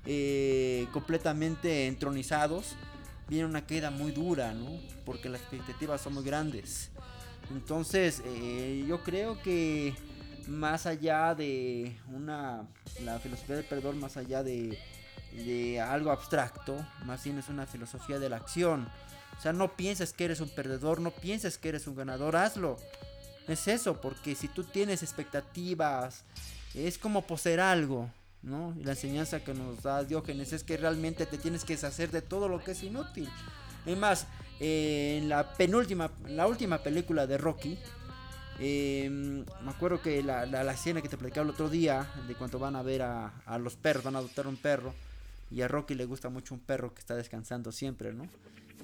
eh, 0.07 0.87
completamente 0.93 1.87
entronizados, 1.87 2.77
viene 3.29 3.47
una 3.47 3.67
queda 3.67 3.91
muy 3.91 4.13
dura, 4.13 4.55
¿no? 4.55 4.79
Porque 5.05 5.29
las 5.29 5.41
expectativas 5.41 6.01
son 6.01 6.15
muy 6.15 6.25
grandes. 6.25 6.91
Entonces, 7.51 8.23
eh, 8.25 8.85
yo 8.89 9.03
creo 9.03 9.41
que 9.43 9.95
más 10.47 10.87
allá 10.87 11.35
de 11.35 11.97
una, 12.13 12.67
la 13.03 13.19
filosofía 13.19 13.57
del 13.57 13.65
perdón, 13.65 13.99
más 13.99 14.17
allá 14.17 14.43
de, 14.43 14.79
de 15.33 15.81
algo 15.81 16.11
abstracto, 16.11 16.77
más 17.05 17.25
bien 17.25 17.39
es 17.39 17.49
una 17.49 17.67
filosofía 17.67 18.19
de 18.19 18.29
la 18.29 18.37
acción. 18.37 18.89
O 19.37 19.41
sea, 19.41 19.53
no 19.53 19.77
pienses 19.77 20.13
que 20.13 20.27
eres 20.27 20.41
un 20.41 20.49
perdedor, 20.49 21.01
no 21.01 21.11
pienses 21.11 21.59
que 21.59 21.71
eres 21.71 21.87
un 21.87 21.97
ganador, 21.97 22.37
hazlo. 22.37 22.79
Es 23.47 23.69
eso, 23.69 24.01
porque 24.01 24.35
si 24.35 24.49
tú 24.49 24.65
tienes 24.65 25.03
expectativas, 25.03 26.25
es 26.75 26.99
como 26.99 27.27
poseer 27.27 27.61
algo, 27.61 28.11
¿no? 28.43 28.75
Y 28.79 28.85
la 28.85 28.93
enseñanza 28.93 29.45
que 29.45 29.55
nos 29.55 29.83
da 29.83 30.03
Diógenes 30.05 30.53
es 30.53 30.65
que 30.65 30.77
realmente 30.77 31.27
te 31.27 31.39
tienes 31.39 31.65
que 31.65 31.75
deshacer 31.75 32.11
de 32.11 32.23
todo 32.23 32.49
lo 32.49 32.63
que 32.63 32.73
es 32.73 32.83
inútil. 32.83 33.29
Además, 33.85 34.27
eh, 34.61 35.19
en 35.21 35.29
la 35.29 35.53
penúltima, 35.55 36.11
la 36.27 36.47
última 36.47 36.79
película 36.79 37.27
de 37.27 37.37
Rocky, 37.37 37.79
em, 38.59 39.45
me 39.63 39.71
acuerdo 39.71 40.01
que 40.01 40.23
la, 40.23 40.47
la, 40.47 40.73
escena 40.73 41.03
que 41.03 41.09
te 41.09 41.19
platicaba 41.19 41.45
el 41.45 41.51
otro 41.51 41.69
día, 41.69 42.07
de 42.27 42.35
cuando 42.35 42.59
van 42.59 42.77
a 42.77 42.83
ver 42.83 43.03
a, 43.03 43.29
a 43.45 43.59
los 43.59 43.77
perros, 43.77 44.05
van 44.05 44.17
a 44.17 44.21
adoptar 44.21 44.47
un 44.47 44.57
perro, 44.57 44.95
y 45.51 45.61
a 45.61 45.69
Rocky 45.69 45.95
le 45.95 46.07
gusta 46.07 46.31
mucho 46.31 46.55
un 46.55 46.61
perro 46.61 46.95
que 46.95 47.01
está 47.01 47.15
descansando 47.15 47.73
siempre, 47.73 48.15
¿no? 48.15 48.27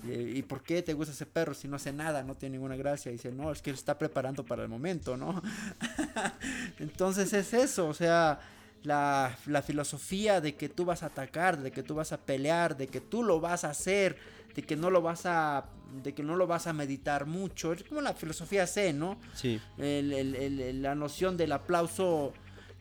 ¿Y 0.09 0.43
por 0.43 0.63
qué 0.63 0.83
te 0.83 0.95
gusta 0.95 1.13
ese 1.13 1.27
perro 1.27 1.53
si 1.53 1.69
no 1.69 1.77
hace 1.77 1.93
nada, 1.93 2.23
no 2.23 2.35
tiene 2.35 2.55
ninguna 2.55 2.77
gracia? 2.77 3.11
Y 3.11 3.15
dice, 3.15 3.31
no, 3.31 3.53
es 3.53 3.61
que 3.61 3.71
él 3.71 3.77
está 3.77 3.99
preparando 3.99 4.45
para 4.45 4.63
el 4.63 4.69
momento, 4.69 5.17
¿no? 5.17 5.43
Entonces 6.79 7.33
es 7.33 7.53
eso, 7.53 7.87
o 7.89 7.95
sea, 7.95 8.41
la, 8.83 9.37
filosofía 9.65 10.41
de 10.41 10.55
que 10.55 10.69
tú 10.69 10.85
vas 10.85 11.03
a 11.03 11.07
atacar, 11.07 11.59
de 11.59 11.71
que 11.71 11.83
tú 11.83 11.95
vas 11.95 12.13
a 12.13 12.19
pelear, 12.19 12.77
de 12.77 12.87
que 12.87 13.01
tú 13.01 13.23
lo 13.23 13.41
vas 13.41 13.65
a 13.65 13.71
hacer, 13.71 14.17
de 14.55 14.63
que 14.63 14.77
no 14.77 14.91
lo 14.91 15.03
vas 15.03 15.27
a, 15.27 15.67
de 16.03 16.15
que 16.15 16.23
no 16.23 16.37
lo 16.37 16.47
vas 16.47 16.67
a 16.67 16.73
meditar 16.73 17.27
mucho, 17.27 17.73
es 17.73 17.85
como 17.85 18.01
la 18.01 18.15
filosofía 18.15 18.67
C, 18.67 18.93
¿no? 18.93 19.19
Sí. 19.35 19.61
la 19.77 20.95
noción 20.95 21.37
del 21.37 21.53
aplauso, 21.53 22.33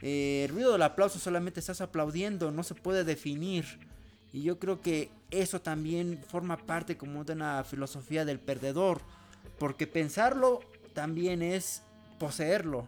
eh, 0.01 0.45
el 0.45 0.53
ruido 0.53 0.71
del 0.71 0.83
aplauso 0.83 1.19
solamente 1.19 1.59
estás 1.59 1.81
aplaudiendo, 1.81 2.51
no 2.51 2.63
se 2.63 2.75
puede 2.75 3.03
definir. 3.03 3.88
Y 4.31 4.43
yo 4.43 4.59
creo 4.59 4.81
que 4.81 5.09
eso 5.31 5.61
también 5.61 6.23
forma 6.27 6.57
parte 6.57 6.97
como 6.97 7.23
de 7.23 7.33
una 7.33 7.63
filosofía 7.63 8.25
del 8.25 8.39
perdedor. 8.39 9.01
Porque 9.57 9.87
pensarlo 9.87 10.61
también 10.93 11.41
es 11.41 11.83
poseerlo. 12.19 12.87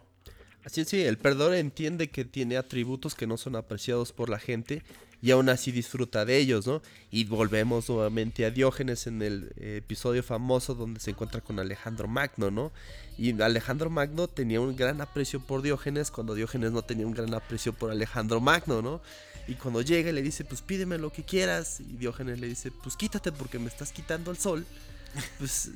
Así 0.64 0.82
es, 0.82 0.88
sí, 0.88 1.02
el 1.02 1.18
perdedor 1.18 1.54
entiende 1.54 2.10
que 2.10 2.24
tiene 2.24 2.56
atributos 2.56 3.14
que 3.14 3.26
no 3.26 3.36
son 3.36 3.56
apreciados 3.56 4.12
por 4.12 4.28
la 4.28 4.38
gente 4.38 4.82
y 5.22 5.30
aún 5.30 5.48
así 5.48 5.70
disfruta 5.70 6.24
de 6.24 6.36
ellos, 6.36 6.66
¿no? 6.66 6.82
Y 7.10 7.24
volvemos 7.24 7.88
nuevamente 7.88 8.44
a 8.44 8.50
Diógenes 8.50 9.06
en 9.06 9.22
el 9.22 9.52
episodio 9.56 10.22
famoso 10.24 10.74
donde 10.74 10.98
se 10.98 11.10
encuentra 11.10 11.40
con 11.40 11.60
Alejandro 11.60 12.08
Magno, 12.08 12.50
¿no? 12.50 12.72
Y 13.16 13.40
Alejandro 13.40 13.88
Magno 13.88 14.26
tenía 14.26 14.60
un 14.60 14.74
gran 14.74 15.00
aprecio 15.00 15.40
por 15.40 15.62
Diógenes 15.62 16.10
cuando 16.10 16.34
Diógenes 16.34 16.72
no 16.72 16.82
tenía 16.82 17.06
un 17.06 17.14
gran 17.14 17.32
aprecio 17.34 17.72
por 17.72 17.92
Alejandro 17.92 18.40
Magno, 18.40 18.82
¿no? 18.82 19.00
Y 19.48 19.54
cuando 19.54 19.82
llega 19.82 20.12
le 20.12 20.22
dice, 20.22 20.44
pues 20.44 20.62
pídeme 20.62 20.98
lo 20.98 21.12
que 21.12 21.24
quieras. 21.24 21.80
Y 21.80 21.96
Diógenes 21.96 22.38
le 22.38 22.48
dice, 22.48 22.70
pues 22.70 22.96
quítate 22.96 23.32
porque 23.32 23.58
me 23.58 23.68
estás 23.68 23.92
quitando 23.92 24.30
el 24.30 24.38
sol. 24.38 24.66
Pues 25.38 25.70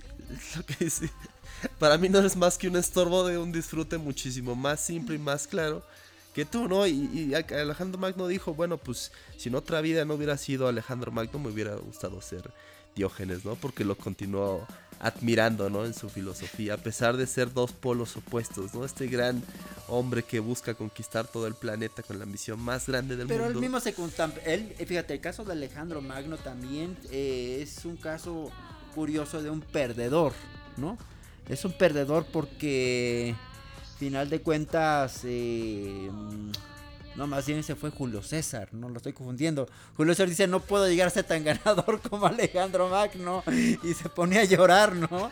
lo 0.57 0.64
que 0.64 0.85
dice. 0.87 1.11
Para 1.79 1.99
mí 1.99 2.09
no 2.09 2.19
eres 2.19 2.37
más 2.37 2.57
que 2.57 2.69
un 2.69 2.77
estorbo 2.77 3.27
de 3.27 3.37
un 3.37 3.53
disfrute 3.53 3.99
muchísimo 3.99 4.55
más 4.55 4.81
simple 4.81 5.14
y 5.14 5.19
más 5.19 5.47
claro 5.47 5.85
que 6.35 6.45
tú, 6.45 6.69
¿no? 6.69 6.87
Y, 6.87 6.93
y, 7.12 7.35
Alejandro 7.35 7.99
Magno 7.99 8.27
dijo, 8.29 8.55
bueno, 8.55 8.77
pues 8.77 9.12
si 9.37 9.49
en 9.49 9.55
otra 9.55 9.81
vida 9.81 10.05
no 10.05 10.14
hubiera 10.14 10.37
sido 10.37 10.69
Alejandro 10.69 11.12
Magno, 11.12 11.39
me 11.39 11.49
hubiera 11.49 11.75
gustado 11.77 12.21
ser 12.21 12.51
Diógenes, 12.97 13.44
¿no? 13.44 13.55
Porque 13.55 13.84
lo 13.84 13.97
continuó 13.97 14.66
admirando, 14.99 15.68
¿no? 15.70 15.84
En 15.84 15.94
su 15.94 16.09
filosofía, 16.09 16.74
a 16.74 16.78
pesar 16.78 17.16
de 17.16 17.26
ser 17.26 17.53
dos 17.53 17.72
polos 17.72 18.16
opuestos, 18.16 18.74
¿no? 18.74 18.84
Este 18.84 19.07
gran 19.07 19.42
hombre 19.88 20.22
que 20.22 20.40
busca 20.40 20.74
conquistar 20.74 21.26
todo 21.26 21.47
el 21.47 21.55
planeta 21.55 22.03
con 22.03 22.18
la 22.18 22.24
ambición 22.24 22.59
más 22.59 22.88
grande 22.88 23.16
del 23.16 23.26
mundo. 23.26 23.42
Pero 23.42 23.53
él 23.53 23.61
mismo 23.61 23.78
se 23.78 23.94
él, 24.47 24.74
fíjate, 24.86 25.14
el 25.14 25.20
caso 25.20 25.44
de 25.44 25.53
Alejandro 25.53 26.01
Magno 26.01 26.38
también 26.38 26.97
eh, 27.12 27.61
es 27.62 27.84
un 27.84 27.97
caso 27.97 28.51
curioso 28.94 29.42
de 29.42 29.51
un 29.51 29.61
perdedor, 29.61 30.32
¿no? 30.76 30.97
Es 31.49 31.64
un 31.64 31.72
perdedor 31.72 32.26
porque, 32.32 33.34
final 33.99 34.30
de 34.30 34.40
cuentas, 34.40 35.20
eh, 35.24 36.11
no, 37.17 37.27
más 37.27 37.47
bien 37.47 37.61
ese 37.61 37.75
fue 37.75 37.91
Julio 37.91 38.23
César, 38.23 38.69
no 38.73 38.91
lo 38.91 38.99
estoy 38.99 39.14
confundiendo. 39.14 39.69
Julio 39.97 40.14
César 40.14 40.29
dice, 40.29 40.47
no 40.47 40.61
puedo 40.61 40.87
llegar 40.87 41.09
a 41.09 41.11
ser 41.11 41.25
tan 41.25 41.45
ganador 41.45 42.01
como 42.01 42.27
Alejandro 42.27 42.89
Magno. 42.89 43.43
Y 43.83 43.95
se 43.95 44.09
ponía 44.11 44.43
a 44.43 44.45
llorar, 44.45 44.95
¿no? 44.95 45.31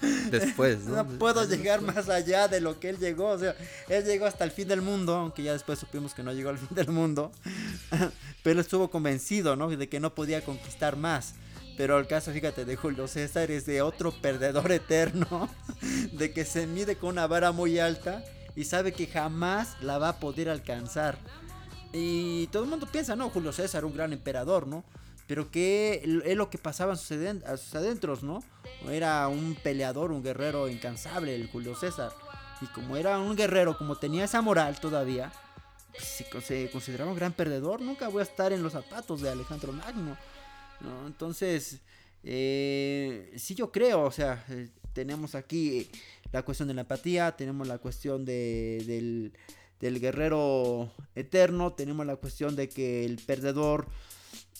Después, 0.30 0.84
¿no? 0.84 0.96
No 0.96 1.18
puedo 1.18 1.48
llegar 1.48 1.80
más 1.80 2.10
allá 2.10 2.46
de 2.48 2.60
lo 2.60 2.78
que 2.78 2.90
él 2.90 2.98
llegó. 2.98 3.28
O 3.30 3.38
sea, 3.38 3.54
él 3.88 4.04
llegó 4.04 4.26
hasta 4.26 4.44
el 4.44 4.50
fin 4.50 4.68
del 4.68 4.82
mundo, 4.82 5.14
aunque 5.14 5.42
ya 5.42 5.52
después 5.52 5.78
supimos 5.78 6.12
que 6.12 6.22
no 6.22 6.32
llegó 6.32 6.50
al 6.50 6.58
fin 6.58 6.68
del 6.70 6.88
mundo. 6.88 7.32
Pero 8.42 8.60
estuvo 8.60 8.90
convencido, 8.90 9.56
¿no? 9.56 9.68
De 9.68 9.88
que 9.88 9.98
no 9.98 10.14
podía 10.14 10.44
conquistar 10.44 10.96
más. 10.96 11.34
Pero 11.78 11.98
el 11.98 12.06
caso, 12.06 12.32
fíjate, 12.32 12.64
de 12.64 12.76
Julio 12.76 13.08
César 13.08 13.50
es 13.50 13.64
de 13.66 13.82
otro 13.82 14.12
perdedor 14.12 14.72
eterno, 14.72 15.48
de 16.12 16.32
que 16.32 16.44
se 16.44 16.66
mide 16.66 16.96
con 16.96 17.10
una 17.10 17.26
vara 17.26 17.52
muy 17.52 17.78
alta 17.78 18.22
y 18.56 18.64
sabe 18.64 18.92
que 18.92 19.06
jamás 19.06 19.76
la 19.82 19.98
va 19.98 20.08
a 20.08 20.18
poder 20.18 20.48
alcanzar. 20.48 21.18
Y 21.92 22.46
todo 22.48 22.64
el 22.64 22.70
mundo 22.70 22.86
piensa, 22.90 23.14
no, 23.14 23.30
Julio 23.30 23.52
César, 23.52 23.84
un 23.84 23.94
gran 23.94 24.12
emperador, 24.12 24.66
¿no? 24.66 24.82
Pero 25.26 25.50
que 25.50 26.02
es 26.24 26.36
lo 26.36 26.50
que 26.50 26.58
pasaba 26.58 26.94
a 26.94 26.96
sus, 26.96 27.74
adentros, 27.74 28.22
¿no? 28.22 28.42
Era 28.88 29.28
un 29.28 29.56
peleador, 29.62 30.10
un 30.10 30.22
guerrero 30.22 30.68
incansable, 30.68 31.34
el 31.34 31.48
Julio 31.48 31.74
César. 31.76 32.12
Y 32.60 32.66
como 32.66 32.96
era 32.96 33.18
un 33.18 33.36
guerrero, 33.36 33.76
como 33.76 33.96
tenía 33.96 34.24
esa 34.24 34.40
moral 34.40 34.80
todavía, 34.80 35.32
pues 35.92 36.44
se, 36.44 36.70
consideraba 36.70 37.10
un 37.10 37.16
gran 37.16 37.32
perdedor. 37.32 37.82
Nunca 37.82 38.08
voy 38.08 38.20
a 38.20 38.24
estar 38.24 38.52
en 38.52 38.62
los 38.62 38.72
zapatos 38.72 39.20
de 39.20 39.30
Alejandro 39.30 39.72
Magno. 39.72 40.16
¿no? 40.80 41.06
Entonces, 41.06 41.80
eh, 42.22 43.32
sí 43.36 43.54
yo 43.54 43.70
creo, 43.72 44.02
o 44.02 44.12
sea, 44.12 44.44
eh, 44.48 44.68
tenemos 44.92 45.34
aquí 45.34 45.90
la 46.32 46.42
cuestión 46.42 46.68
de 46.68 46.74
la 46.74 46.82
empatía, 46.82 47.36
tenemos 47.36 47.66
la 47.66 47.78
cuestión 47.78 48.24
de, 48.24 48.82
del, 48.86 49.32
del 49.80 50.00
guerrero 50.00 50.92
eterno, 51.14 51.72
tenemos 51.72 52.06
la 52.06 52.16
cuestión 52.16 52.56
de 52.56 52.68
que 52.68 53.04
el 53.04 53.18
perdedor 53.18 53.86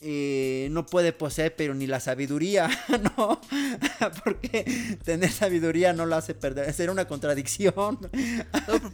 eh, 0.03 0.69
no 0.73 0.85
puede 0.85 1.15
poseer, 1.15 1.57
pero 1.57 1.75
ni 1.75 1.87
la 1.87 2.01
sabiduría, 2.01 2.69
¿no? 3.17 3.41
Porque 4.25 4.99
tener 5.05 5.33
sabiduría 5.33 5.95
no 5.95 6.05
lo 6.05 6.17
hace 6.17 6.35
perder, 6.35 6.73
sería 6.75 6.93
una 6.93 7.07
contradicción. 7.07 7.99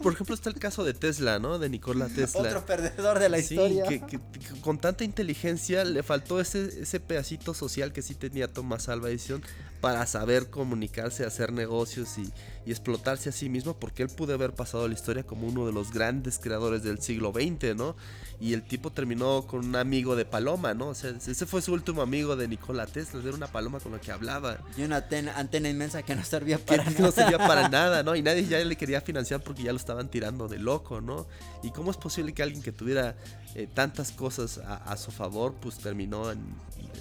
por 0.01 0.13
ejemplo, 0.13 0.35
está 0.35 0.49
el 0.51 0.61
caso 0.61 0.85
de 0.85 0.95
Tesla, 0.95 1.41
¿no? 1.41 1.59
De 1.59 1.69
Nikola 1.69 2.07
Tesla. 2.15 2.43
Otro 2.43 2.65
perdedor 2.65 3.19
de 3.19 3.29
la 3.29 3.39
historia. 3.39 3.85
Que, 3.85 4.21
con 4.61 4.79
tanta 4.79 5.03
inteligencia 5.03 5.85
le 5.85 6.05
faltó 6.05 6.41
ese, 6.41 6.83
ese 6.83 7.01
pedacito 7.01 7.53
social 7.53 7.93
que 7.93 8.03
sí 8.03 8.15
tenía 8.15 8.47
Thomas 8.47 8.89
Alva 8.89 9.11
Edison 9.11 9.43
para 9.81 10.07
saber 10.07 10.49
comunicarse, 10.49 11.27
hacer 11.27 11.53
negocios 11.53 12.17
y, 12.17 12.33
y 12.65 12.71
explotarse 12.71 13.29
a 13.29 13.33
sí 13.33 13.49
mismo, 13.49 13.75
porque 13.75 14.03
él 14.03 14.09
pudo 14.09 14.35
haber 14.35 14.53
pasado 14.53 14.87
la 14.87 14.95
historia 14.95 15.25
como 15.25 15.47
uno 15.47 15.67
de 15.67 15.73
los 15.73 15.93
grandes 15.93 16.39
creadores 16.39 16.83
del 16.83 17.01
siglo 17.01 17.33
XX, 17.33 17.75
¿no? 17.77 17.97
Y 18.41 18.55
el 18.55 18.63
tipo 18.63 18.91
terminó 18.91 19.47
con 19.47 19.67
un 19.67 19.77
amigo 19.77 20.17
de 20.17 20.25
Paloma, 20.25 20.75
¿no? 20.75 20.89
O 20.89 20.95
sea, 20.95 21.11
ese 21.11 21.47
fue 21.47 21.63
su 21.63 21.73
último 21.73 22.03
amigo 22.03 22.37
de 22.37 22.49
Nikola 22.49 22.87
Tesla, 22.87 23.21
era 23.23 23.35
una 23.35 23.47
paloma 23.47 23.81
con 23.81 23.93
la 23.93 24.01
que 24.01 24.13
hablaba. 24.13 24.59
Y 24.77 24.83
una 24.83 24.97
antena, 24.99 25.69
inmensa 25.69 26.03
que 26.03 26.15
no 26.15 26.25
servía 26.25 26.59
para 26.59 26.85
nada. 26.85 26.97
no 26.99 27.11
servía 27.13 27.39
para 27.39 27.69
nada, 27.69 28.03
¿no? 28.03 28.17
Y 28.17 28.23
nadie 28.23 28.47
ya 28.47 28.59
le 28.65 28.77
quería 28.77 29.01
financiar 29.01 29.43
porque 29.43 29.63
ya 29.63 29.73
lo 29.73 29.79
estaban 29.79 30.09
tirando 30.09 30.49
de 30.49 30.59
loco, 30.59 31.01
¿no? 31.01 31.27
¿Y 31.63 31.71
cómo 31.71 31.91
es 31.91 31.97
posible 31.97 32.33
que 32.33 32.43
alguien 32.43 32.63
que 32.63 32.73
tuviera 32.73 33.17
eh, 33.55 33.69
tantas 33.73 34.13
cosas 34.13 34.59
a, 34.59 34.97
su 34.97 35.11
favor, 35.11 35.55
pues 35.61 35.77
terminó 35.77 36.31
en, 36.31 36.41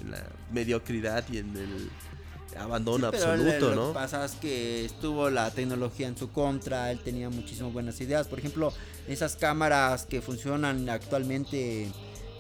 la 0.10 0.22
mediocridad 0.52 1.24
y 1.32 1.38
en 1.38 1.56
el 1.56 1.90
abandono 2.58 3.12
Sí, 3.12 3.18
pero 3.20 3.32
absoluto, 3.32 3.70
lo 3.70 3.76
¿no? 3.76 3.88
que 3.90 3.94
pasa 3.94 4.26
es 4.26 4.34
que 4.34 4.86
estuvo 4.86 5.30
la 5.30 5.52
tecnología 5.52 6.08
en 6.08 6.18
su 6.18 6.32
contra, 6.32 6.92
él 6.92 7.00
tenía 7.00 7.30
muchísimas 7.30 7.74
buenas 7.74 8.00
ideas. 8.02 8.28
Por 8.28 8.40
ejemplo, 8.40 8.74
esas 9.08 9.36
cámaras 9.36 10.06
que 10.06 10.22
funcionan 10.22 10.90
actualmente 10.90 11.92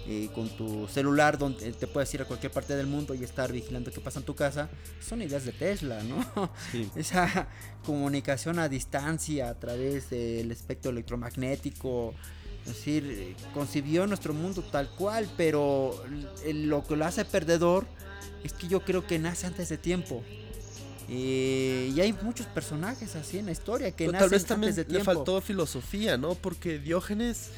eh, 0.07 0.29
con 0.33 0.49
tu 0.49 0.87
celular, 0.87 1.37
donde 1.37 1.71
te 1.73 1.85
puedes 1.87 2.11
ir 2.13 2.21
a 2.23 2.25
cualquier 2.25 2.51
parte 2.51 2.75
del 2.75 2.87
mundo 2.87 3.13
y 3.13 3.23
estar 3.23 3.51
vigilando 3.51 3.91
qué 3.91 4.01
pasa 4.01 4.19
en 4.19 4.25
tu 4.25 4.33
casa, 4.35 4.67
son 4.99 5.21
ideas 5.21 5.45
de 5.45 5.51
Tesla, 5.51 6.01
¿no? 6.03 6.49
Sí. 6.71 6.89
Esa 6.95 7.47
comunicación 7.85 8.57
a 8.59 8.67
distancia 8.67 9.49
a 9.49 9.53
través 9.59 10.09
del 10.09 10.51
espectro 10.51 10.91
electromagnético. 10.91 12.13
Es 12.65 12.75
decir, 12.75 13.05
eh, 13.09 13.35
concibió 13.55 14.05
nuestro 14.05 14.33
mundo 14.35 14.63
tal 14.71 14.89
cual, 14.91 15.27
pero 15.35 15.95
l- 16.45 16.65
lo 16.65 16.83
que 16.85 16.95
lo 16.95 17.05
hace 17.05 17.25
perdedor 17.25 17.85
es 18.43 18.53
que 18.53 18.67
yo 18.67 18.81
creo 18.81 19.05
que 19.05 19.19
nace 19.19 19.47
antes 19.47 19.69
de 19.69 19.77
tiempo. 19.77 20.23
Eh, 21.09 21.91
y 21.93 21.99
hay 21.99 22.13
muchos 22.13 22.45
personajes 22.47 23.15
así 23.15 23.37
en 23.37 23.47
la 23.47 23.51
historia 23.51 23.91
que 23.91 24.05
Pero 24.05 24.13
nacen 24.13 24.19
tal 24.23 24.29
vez 24.29 24.45
también 24.45 24.69
antes 24.71 24.85
de 24.87 24.91
le 24.93 24.99
tiempo. 24.99 25.13
faltó 25.13 25.41
filosofía, 25.41 26.17
¿no? 26.17 26.35
Porque 26.35 26.79
Diógenes, 26.79 27.49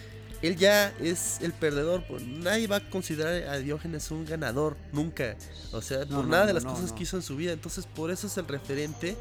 él 0.42 0.56
ya 0.58 0.90
es 1.00 1.38
el 1.42 1.54
perdedor. 1.54 2.04
pues, 2.08 2.24
Nadie 2.26 2.66
va 2.68 2.78
a 2.78 2.90
considerar 2.90 3.50
a 3.54 3.58
Diógenes 3.60 4.10
un 4.10 4.26
ganador, 4.26 4.76
nunca. 4.92 5.36
O 5.72 5.82
sea, 5.82 6.00
No, 6.06 6.18
por 6.18 6.26
no, 6.26 6.32
nada 6.32 6.48
de 6.48 6.54
las 6.54 6.66
cosas 6.66 6.92
que 6.94 7.04
hizo 7.04 7.16
en 7.18 7.22
su 7.24 7.36
vida. 7.36 7.52
Entonces, 7.52 7.86
por 7.86 8.10
eso 8.10 8.26
es 8.28 8.36
el 8.38 8.48
referente 8.48 9.16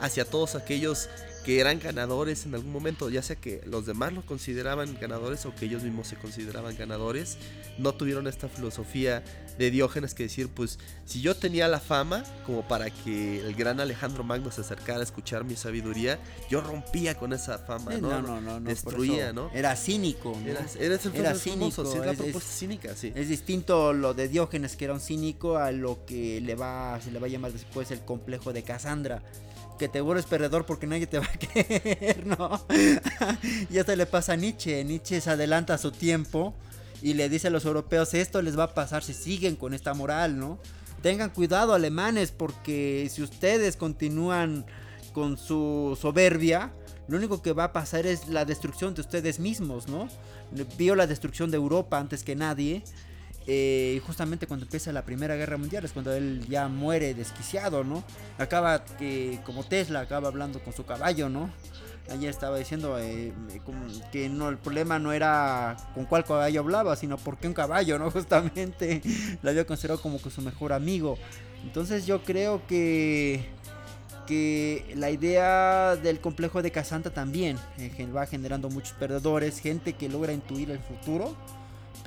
hacia 0.00 0.24
todos 0.24 0.54
aquellos 0.54 1.08
que 1.46 1.60
eran 1.60 1.78
ganadores 1.78 2.44
en 2.44 2.56
algún 2.56 2.72
momento, 2.72 3.08
ya 3.08 3.22
sea 3.22 3.36
que 3.36 3.60
los 3.66 3.86
demás 3.86 4.12
lo 4.12 4.26
consideraban 4.26 4.98
ganadores 5.00 5.46
o 5.46 5.54
que 5.54 5.66
ellos 5.66 5.84
mismos 5.84 6.08
se 6.08 6.16
consideraban 6.16 6.76
ganadores, 6.76 7.38
no 7.78 7.94
tuvieron 7.94 8.26
esta 8.26 8.48
filosofía 8.48 9.22
de 9.56 9.70
Diógenes 9.70 10.12
que 10.12 10.24
decir, 10.24 10.48
pues 10.48 10.80
si 11.04 11.20
yo 11.20 11.36
tenía 11.36 11.68
la 11.68 11.78
fama 11.78 12.24
como 12.44 12.66
para 12.66 12.90
que 12.90 13.38
el 13.46 13.54
gran 13.54 13.78
Alejandro 13.78 14.24
Magno 14.24 14.50
se 14.50 14.62
acercara 14.62 14.98
a 14.98 15.02
escuchar 15.04 15.44
mi 15.44 15.54
sabiduría, 15.54 16.18
yo 16.50 16.60
rompía 16.62 17.14
con 17.14 17.32
esa 17.32 17.58
fama, 17.58 17.92
¿no? 17.94 18.08
no, 18.10 18.22
no, 18.22 18.40
no, 18.40 18.58
no, 18.58 18.68
destruía, 18.68 19.32
¿no? 19.32 19.48
Era 19.54 19.76
cínico, 19.76 20.32
¿no? 20.32 20.50
El 20.50 20.56
Era 20.80 20.98
famoso, 20.98 21.38
cínico, 21.38 21.84
sí, 21.86 21.98
es 21.98 22.04
la 22.06 22.10
es- 22.10 22.18
propuesta 22.18 22.50
es- 22.50 22.58
cínica, 22.58 22.96
sí. 22.96 23.12
Es 23.14 23.28
distinto 23.28 23.92
lo 23.92 24.14
de 24.14 24.26
Diógenes, 24.26 24.74
que 24.74 24.86
era 24.86 24.94
un 24.94 25.00
cínico, 25.00 25.58
a 25.58 25.70
lo 25.70 26.04
que 26.06 26.40
le 26.40 26.56
va, 26.56 27.00
se 27.00 27.12
le 27.12 27.20
va 27.20 27.26
a 27.28 27.30
llamar 27.30 27.52
después 27.52 27.92
el 27.92 28.00
complejo 28.00 28.52
de 28.52 28.64
Casandra. 28.64 29.22
Que 29.78 29.90
te 29.90 30.00
vuelves 30.00 30.24
perdedor 30.24 30.64
porque 30.64 30.86
nadie 30.86 31.06
te 31.06 31.18
va 31.18 31.26
a 31.26 31.35
¿no? 32.24 32.66
y 33.70 33.78
hasta 33.78 33.96
le 33.96 34.06
pasa 34.06 34.32
a 34.32 34.36
Nietzsche. 34.36 34.84
Nietzsche 34.84 35.20
se 35.20 35.30
adelanta 35.30 35.74
a 35.74 35.78
su 35.78 35.92
tiempo 35.92 36.54
y 37.02 37.14
le 37.14 37.28
dice 37.28 37.48
a 37.48 37.50
los 37.50 37.64
europeos, 37.64 38.14
esto 38.14 38.42
les 38.42 38.58
va 38.58 38.64
a 38.64 38.74
pasar 38.74 39.02
si 39.02 39.14
siguen 39.14 39.56
con 39.56 39.74
esta 39.74 39.94
moral, 39.94 40.38
¿no? 40.38 40.58
Tengan 41.02 41.30
cuidado 41.30 41.74
alemanes 41.74 42.32
porque 42.32 43.08
si 43.12 43.22
ustedes 43.22 43.76
continúan 43.76 44.66
con 45.12 45.36
su 45.36 45.96
soberbia, 46.00 46.72
lo 47.08 47.16
único 47.16 47.42
que 47.42 47.52
va 47.52 47.64
a 47.64 47.72
pasar 47.72 48.06
es 48.06 48.28
la 48.28 48.44
destrucción 48.44 48.94
de 48.94 49.02
ustedes 49.02 49.38
mismos, 49.38 49.88
¿no? 49.88 50.08
Vio 50.76 50.96
la 50.96 51.06
destrucción 51.06 51.50
de 51.50 51.56
Europa 51.56 51.98
antes 51.98 52.24
que 52.24 52.34
nadie. 52.34 52.82
Eh, 53.46 53.94
y 53.96 54.00
justamente 54.00 54.46
cuando 54.46 54.64
empieza 54.64 54.92
la 54.92 55.04
Primera 55.04 55.36
Guerra 55.36 55.56
Mundial 55.56 55.84
es 55.84 55.92
cuando 55.92 56.12
él 56.12 56.44
ya 56.48 56.68
muere 56.68 57.14
desquiciado, 57.14 57.84
¿no? 57.84 58.02
Acaba 58.38 58.84
que, 58.84 59.40
como 59.44 59.64
Tesla, 59.64 60.00
acaba 60.00 60.28
hablando 60.28 60.60
con 60.60 60.72
su 60.72 60.84
caballo, 60.84 61.28
¿no? 61.28 61.50
Ayer 62.10 62.30
estaba 62.30 62.58
diciendo 62.58 62.98
eh, 63.00 63.32
como 63.64 63.86
que 64.12 64.28
no, 64.28 64.48
el 64.48 64.58
problema 64.58 64.98
no 64.98 65.12
era 65.12 65.76
con 65.94 66.04
cuál 66.04 66.24
caballo 66.24 66.60
hablaba, 66.60 66.94
sino 66.96 67.18
por 67.18 67.36
qué 67.36 67.48
un 67.48 67.54
caballo, 67.54 67.98
¿no? 67.98 68.10
Justamente 68.12 69.02
lo 69.42 69.50
había 69.50 69.66
considerado 69.66 70.00
como 70.00 70.18
su 70.18 70.42
mejor 70.42 70.72
amigo. 70.72 71.18
Entonces 71.64 72.06
yo 72.06 72.22
creo 72.22 72.66
que 72.66 73.56
que 74.26 74.92
la 74.96 75.10
idea 75.10 75.96
del 75.96 76.20
complejo 76.20 76.60
de 76.60 76.70
Casanta 76.70 77.10
también 77.10 77.56
eh, 77.78 78.08
va 78.14 78.26
generando 78.26 78.68
muchos 78.68 78.92
perdedores, 78.94 79.60
gente 79.60 79.92
que 79.92 80.08
logra 80.08 80.32
intuir 80.32 80.70
el 80.70 80.80
futuro, 80.80 81.36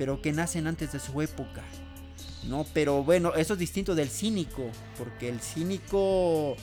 pero 0.00 0.22
que 0.22 0.32
nacen 0.32 0.66
antes 0.66 0.92
de 0.92 0.98
su 0.98 1.20
época. 1.20 1.62
No, 2.44 2.64
pero 2.72 3.04
bueno, 3.04 3.34
eso 3.34 3.52
es 3.52 3.58
distinto 3.58 3.94
del 3.94 4.08
cínico, 4.08 4.70
porque 4.96 5.28
el 5.28 5.40
cínico 5.40 6.56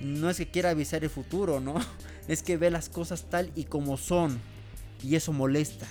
no 0.00 0.30
es 0.30 0.38
que 0.38 0.48
quiera 0.48 0.70
avisar 0.70 1.04
el 1.04 1.10
futuro, 1.10 1.60
¿no? 1.60 1.74
Es 2.28 2.42
que 2.42 2.56
ve 2.56 2.70
las 2.70 2.88
cosas 2.88 3.24
tal 3.28 3.50
y 3.54 3.64
como 3.64 3.98
son, 3.98 4.38
y 5.02 5.16
eso 5.16 5.34
molesta. 5.34 5.86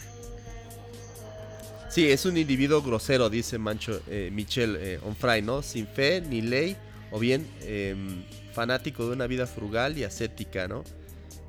Sí, 1.89 2.09
es 2.09 2.25
un 2.25 2.35
individuo 2.37 2.81
grosero, 2.81 3.29
dice 3.29 3.59
Mancho, 3.59 4.01
eh, 4.07 4.29
Michel 4.31 4.75
eh, 4.79 4.99
Onfray, 5.05 5.43
¿no? 5.43 5.61
Sin 5.61 5.85
fe 5.85 6.21
ni 6.21 6.41
ley, 6.41 6.75
o 7.11 7.19
bien 7.19 7.47
em, 7.61 8.23
fanático 8.53 9.05
de 9.05 9.13
una 9.13 9.27
vida 9.27 9.45
frugal 9.45 9.97
y 9.99 10.03
ascética, 10.03 10.67
¿no? 10.67 10.83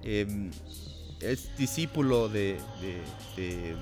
Em, 0.03 0.51
es 1.23 1.57
discípulo 1.57 2.29
de, 2.29 2.59
de, 2.83 3.43
de- 3.43 3.77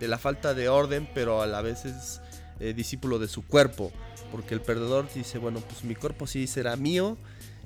de 0.00 0.08
la 0.08 0.18
falta 0.18 0.54
de 0.54 0.68
orden, 0.68 1.08
pero 1.14 1.42
a 1.42 1.46
la 1.46 1.62
vez 1.62 1.84
es 1.84 2.20
eh, 2.58 2.72
discípulo 2.74 3.18
de 3.18 3.28
su 3.28 3.46
cuerpo, 3.46 3.92
porque 4.32 4.54
el 4.54 4.60
perdedor 4.60 5.08
dice, 5.14 5.38
bueno, 5.38 5.60
pues 5.60 5.84
mi 5.84 5.94
cuerpo 5.94 6.26
sí 6.26 6.46
será 6.46 6.74
mío 6.76 7.16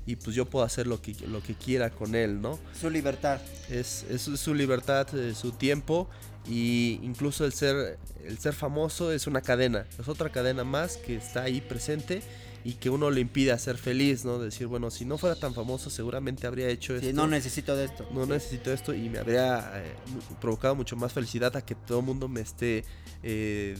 y 0.05 0.17
pues 0.17 0.35
yo 0.35 0.45
puedo 0.45 0.63
hacer 0.63 0.85
lo 0.85 1.01
que, 1.01 1.15
lo 1.27 1.41
que 1.41 1.55
quiera 1.55 1.89
con 1.89 2.13
él, 2.13 2.41
¿no? 2.41 2.59
Su 2.79 2.89
libertad. 2.89 3.41
Es, 3.69 4.05
es 4.09 4.21
su 4.21 4.53
libertad, 4.53 5.07
eh, 5.15 5.33
su 5.33 5.51
tiempo 5.51 6.09
y 6.47 6.99
incluso 7.01 7.45
el 7.45 7.53
ser, 7.53 7.97
el 8.23 8.37
ser 8.37 8.53
famoso 8.53 9.11
es 9.11 9.25
una 9.25 9.41
cadena, 9.41 9.85
es 9.99 10.07
otra 10.07 10.29
cadena 10.29 10.63
más 10.63 10.97
que 10.97 11.15
está 11.15 11.43
ahí 11.43 11.61
presente 11.61 12.21
y 12.65 12.73
que 12.73 12.89
uno 12.89 13.11
le 13.11 13.21
impide 13.21 13.51
hacer 13.51 13.77
feliz, 13.77 14.25
¿no? 14.25 14.39
Decir, 14.39 14.65
bueno, 14.65 14.89
si 14.89 15.05
no 15.05 15.17
fuera 15.19 15.35
tan 15.35 15.53
famoso 15.53 15.91
seguramente 15.91 16.47
habría 16.47 16.67
hecho 16.67 16.99
Sí, 16.99 17.09
esto. 17.09 17.15
no 17.21 17.27
necesito 17.27 17.75
de 17.75 17.85
esto. 17.85 18.07
no 18.11 18.25
necesito 18.25 18.73
esto 18.73 18.91
y 18.93 19.07
me 19.07 19.19
habría 19.19 19.71
eh, 19.75 19.93
provocado 20.41 20.73
mucho 20.75 20.95
más 20.95 21.13
felicidad 21.13 21.55
a 21.55 21.61
que 21.63 21.75
todo 21.75 21.99
el 21.99 22.05
mundo 22.05 22.27
me 22.27 22.41
esté 22.41 22.83
eh, 23.21 23.77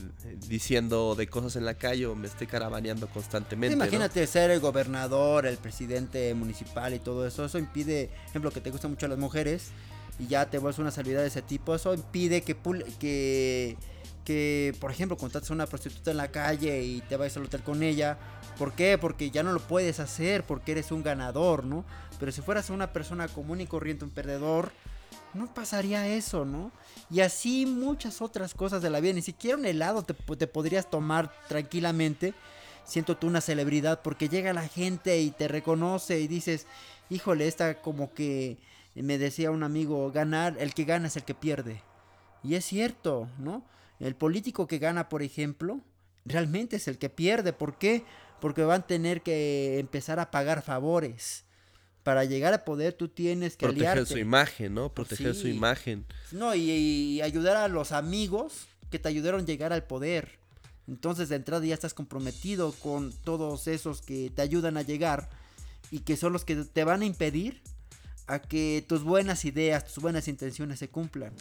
diciendo 0.48 1.14
de 1.16 1.26
cosas 1.26 1.56
en 1.56 1.64
la 1.64 1.74
calle 1.74 2.06
o 2.06 2.14
me 2.14 2.28
esté 2.28 2.46
caravaneando 2.46 3.08
constantemente. 3.08 3.74
Imagínate 3.74 4.24
ser 4.26 4.50
el 4.52 4.60
gobernador, 4.60 5.46
el 5.46 5.56
presidente 5.56 6.32
municipal 6.34 6.94
y 6.94 7.00
todo 7.00 7.26
eso. 7.26 7.44
Eso 7.44 7.58
impide, 7.58 8.10
ejemplo, 8.28 8.50
que 8.52 8.60
te 8.60 8.70
gustan 8.70 8.92
mucho 8.92 9.08
las 9.08 9.18
mujeres 9.18 9.70
y 10.20 10.28
ya 10.28 10.48
te 10.48 10.58
vuelves 10.58 10.78
una 10.78 10.90
salvedad 10.92 11.22
de 11.22 11.26
ese 11.28 11.42
tipo. 11.42 11.74
Eso 11.74 11.92
impide 11.92 12.42
que, 12.42 12.56
pul- 12.56 12.84
que, 12.98 13.76
que 14.26 14.74
por 14.80 14.90
ejemplo, 14.90 15.16
contrates 15.16 15.50
a 15.50 15.54
una 15.54 15.66
prostituta 15.66 16.10
en 16.10 16.16
la 16.16 16.32
calle 16.32 16.82
y 16.82 17.00
te 17.00 17.16
vayas 17.16 17.36
al 17.36 17.44
hotel 17.44 17.62
con 17.62 17.82
ella. 17.82 18.18
¿Por 18.58 18.72
qué? 18.72 18.98
Porque 18.98 19.30
ya 19.30 19.44
no 19.44 19.52
lo 19.52 19.60
puedes 19.60 20.00
hacer 20.00 20.42
porque 20.44 20.72
eres 20.72 20.90
un 20.90 21.04
ganador, 21.04 21.64
¿no? 21.64 21.84
Pero 22.18 22.32
si 22.32 22.42
fueras 22.42 22.68
una 22.68 22.92
persona 22.92 23.28
común 23.28 23.60
y 23.60 23.66
corriente, 23.66 24.04
un 24.04 24.10
perdedor, 24.10 24.72
no 25.32 25.54
pasaría 25.54 26.08
eso, 26.08 26.44
¿no? 26.44 26.72
Y 27.08 27.20
así 27.20 27.66
muchas 27.66 28.20
otras 28.20 28.52
cosas 28.52 28.82
de 28.82 28.90
la 28.90 28.98
vida. 28.98 29.12
Ni 29.12 29.22
siquiera 29.22 29.56
un 29.56 29.64
helado 29.64 30.02
te, 30.02 30.14
te 30.14 30.46
podrías 30.48 30.90
tomar 30.90 31.32
tranquilamente 31.48 32.34
siento 32.84 33.16
tú 33.16 33.26
una 33.26 33.40
celebridad 33.40 34.00
porque 34.00 34.28
llega 34.28 34.52
la 34.52 34.68
gente 34.68 35.20
y 35.20 35.32
te 35.32 35.48
reconoce 35.48 36.20
y 36.20 36.28
dices, 36.28 36.66
híjole, 37.10 37.48
esta 37.48 37.82
como 37.82 38.14
que 38.14 38.58
me 38.94 39.18
decía 39.18 39.50
un 39.50 39.62
amigo, 39.62 40.10
ganar, 40.12 40.56
el 40.58 40.72
que 40.72 40.84
gana 40.84 41.08
es 41.08 41.16
el 41.16 41.24
que 41.24 41.34
pierde. 41.34 41.82
Y 42.42 42.54
es 42.54 42.64
cierto, 42.64 43.28
¿no? 43.38 43.64
El 44.00 44.14
político 44.14 44.66
que 44.66 44.78
gana, 44.78 45.08
por 45.08 45.22
ejemplo, 45.22 45.80
realmente 46.24 46.76
es 46.76 46.88
el 46.88 46.98
que 46.98 47.08
pierde. 47.08 47.52
¿Por 47.52 47.78
qué? 47.78 48.04
Porque 48.40 48.62
van 48.62 48.82
a 48.82 48.86
tener 48.86 49.22
que 49.22 49.78
empezar 49.78 50.18
a 50.20 50.30
pagar 50.30 50.62
favores. 50.62 51.44
Para 52.02 52.24
llegar 52.24 52.54
a 52.54 52.64
poder 52.64 52.92
tú 52.92 53.08
tienes 53.08 53.56
que 53.56 53.66
Proteger 53.66 53.88
aliarte. 53.88 54.12
su 54.12 54.18
imagen, 54.18 54.74
¿no? 54.74 54.92
Proteger 54.92 55.34
su 55.34 55.48
imagen. 55.48 56.04
No, 56.30 56.54
y, 56.54 56.70
y 56.70 57.20
ayudar 57.22 57.56
a 57.56 57.66
los 57.68 57.90
amigos 57.90 58.68
que 58.90 58.98
te 59.00 59.08
ayudaron 59.08 59.40
a 59.40 59.44
llegar 59.44 59.72
al 59.72 59.82
poder. 59.84 60.38
Entonces 60.86 61.28
de 61.28 61.36
entrada 61.36 61.66
ya 61.66 61.74
estás 61.74 61.94
comprometido 61.94 62.70
con 62.72 63.12
todos 63.12 63.66
esos 63.66 64.02
que 64.02 64.30
te 64.30 64.42
ayudan 64.42 64.76
a 64.76 64.82
llegar 64.82 65.28
y 65.90 66.00
que 66.00 66.16
son 66.16 66.32
los 66.32 66.44
que 66.44 66.54
te 66.56 66.84
van 66.84 67.02
a 67.02 67.06
impedir 67.06 67.60
a 68.28 68.40
que 68.40 68.84
tus 68.86 69.02
buenas 69.02 69.44
ideas, 69.44 69.84
tus 69.84 70.00
buenas 70.02 70.28
intenciones 70.28 70.78
se 70.78 70.88
cumplan. 70.88 71.32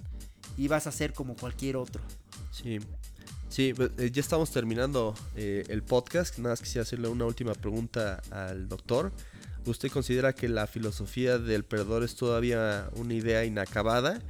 Y 0.57 0.67
vas 0.67 0.87
a 0.87 0.91
ser 0.91 1.13
como 1.13 1.35
cualquier 1.35 1.77
otro. 1.77 2.01
Sí, 2.51 2.79
sí, 3.49 3.73
pues, 3.73 3.91
eh, 3.97 4.09
ya 4.11 4.21
estamos 4.21 4.51
terminando 4.51 5.13
eh, 5.35 5.63
el 5.67 5.83
podcast. 5.83 6.37
Nada 6.37 6.51
más 6.51 6.61
quisiera 6.61 6.83
hacerle 6.83 7.07
una 7.07 7.25
última 7.25 7.53
pregunta 7.53 8.21
al 8.31 8.67
doctor. 8.69 9.11
¿Usted 9.65 9.91
considera 9.91 10.33
que 10.33 10.47
la 10.47 10.67
filosofía 10.67 11.39
del 11.39 11.65
perdedor 11.65 12.03
es 12.03 12.15
todavía 12.15 12.89
una 12.95 13.13
idea 13.13 13.43
inacabada? 13.43 14.21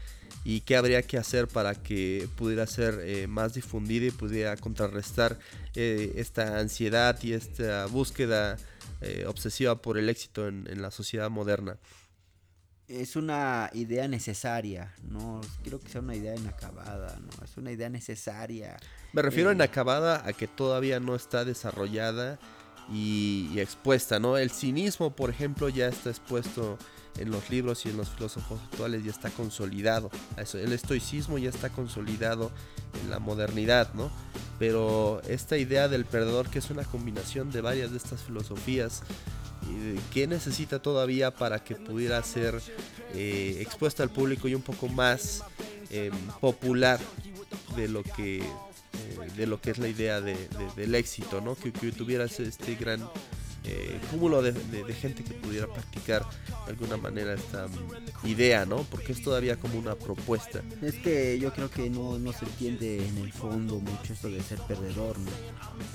¿Y 0.43 0.61
qué 0.61 0.75
habría 0.77 1.01
que 1.01 1.17
hacer 1.17 1.47
para 1.47 1.75
que 1.75 2.29
pudiera 2.35 2.65
ser 2.67 3.01
eh, 3.03 3.27
más 3.27 3.53
difundida 3.53 4.05
y 4.05 4.11
pudiera 4.11 4.55
contrarrestar 4.55 5.37
eh, 5.75 6.13
esta 6.15 6.59
ansiedad 6.59 7.21
y 7.21 7.33
esta 7.33 7.85
búsqueda 7.87 8.57
obsesiva 9.27 9.79
por 9.83 9.99
el 9.99 10.09
éxito 10.09 10.47
en 10.47 10.81
la 10.81 10.89
sociedad 10.89 11.29
moderna? 11.29 11.77
Es 12.87 13.15
una 13.15 13.71
idea 13.73 14.07
necesaria, 14.07 14.93
no 15.09 15.41
creo 15.63 15.79
que 15.79 15.89
sea 15.89 16.01
una 16.01 16.15
idea 16.15 16.35
inacabada, 16.35 17.17
no, 17.19 17.43
es 17.43 17.57
una 17.57 17.71
idea 17.71 17.89
necesaria. 17.89 18.77
Me 19.11 19.23
refiero 19.23 19.49
a 19.49 19.53
Eh, 19.53 19.55
inacabada 19.55 20.21
a 20.23 20.33
que 20.33 20.47
todavía 20.47 20.99
no 20.99 21.15
está 21.15 21.45
desarrollada 21.45 22.37
y, 22.91 23.57
expuesta, 23.57 24.19
¿no? 24.19 24.37
El 24.37 24.51
cinismo, 24.51 25.15
por 25.15 25.31
ejemplo, 25.31 25.69
ya 25.69 25.87
está 25.87 26.11
expuesto 26.11 26.77
en 27.17 27.31
los 27.31 27.49
libros 27.49 27.85
y 27.85 27.89
en 27.89 27.97
los 27.97 28.09
filósofos 28.09 28.61
actuales, 28.61 29.03
ya 29.03 29.11
está 29.11 29.31
consolidado. 29.31 30.11
El 30.53 30.71
estoicismo 30.71 31.39
ya 31.39 31.49
está 31.49 31.69
consolidado 31.69 32.51
en 33.01 33.09
la 33.09 33.17
modernidad, 33.17 33.93
¿no? 33.95 34.11
Pero 34.59 35.21
esta 35.27 35.57
idea 35.57 35.87
del 35.87 36.05
perdedor, 36.05 36.49
que 36.49 36.59
es 36.59 36.69
una 36.69 36.83
combinación 36.83 37.51
de 37.51 37.61
varias 37.61 37.91
de 37.91 37.97
estas 37.97 38.21
filosofías, 38.21 39.01
¿qué 40.13 40.27
necesita 40.27 40.81
todavía 40.81 41.31
para 41.31 41.63
que 41.63 41.75
pudiera 41.75 42.21
ser 42.23 42.61
eh, 43.13 43.57
expuesta 43.61 44.03
al 44.03 44.09
público 44.09 44.47
y 44.47 44.55
un 44.55 44.61
poco 44.61 44.87
más 44.87 45.43
em, 45.89 46.13
popular 46.39 46.99
de 47.75 47.87
lo 47.87 48.03
que 48.03 48.39
eh, 48.39 49.31
de 49.35 49.47
lo 49.47 49.59
que 49.59 49.71
es 49.71 49.77
la 49.77 49.87
idea 49.87 50.21
del 50.21 50.95
éxito, 50.95 51.41
¿no? 51.41 51.55
Que, 51.55 51.71
que 51.73 51.91
tuvieras 51.91 52.39
este 52.39 52.75
gran 52.75 53.01
eh, 53.67 53.99
cúmulo 54.11 54.41
de, 54.41 54.53
gente 54.93 55.23
que 55.23 55.33
pudiera 55.33 55.67
practicar 55.67 56.25
de 56.65 56.71
alguna 56.71 56.97
manera 56.97 57.33
esta 57.33 57.67
idea, 58.23 58.65
¿no? 58.65 58.83
Porque 58.83 59.11
es 59.11 59.21
todavía 59.21 59.57
como 59.57 59.77
una 59.77 59.95
propuesta. 59.95 60.61
Es 60.81 60.95
que 60.95 61.39
yo 61.39 61.53
creo 61.53 61.69
que 61.69 61.89
no, 61.89 62.17
no 62.19 62.31
se 62.31 62.45
entiende 62.45 63.07
en 63.07 63.17
el 63.17 63.33
fondo 63.33 63.79
mucho 63.79 64.13
esto 64.13 64.29
de 64.29 64.41
ser 64.41 64.59
perdedor, 64.61 65.17
¿no? 65.19 65.31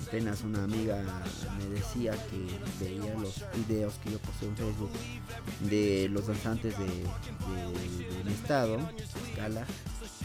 Apenas 0.06 0.42
una 0.42 0.64
amiga 0.64 1.02
me 1.58 1.74
decía 1.74 2.12
que 2.12 2.84
veía 2.84 3.14
los 3.14 3.42
videos 3.66 3.94
que 4.02 4.12
yo 4.12 4.18
posté 4.18 4.46
en 4.46 4.56
Facebook 4.56 4.90
de 5.60 6.08
los 6.10 6.26
danzantes 6.26 6.76
de, 6.78 6.86
de, 6.86 8.24
mi 8.24 8.32
estado, 8.32 8.78
escala, 9.28 9.66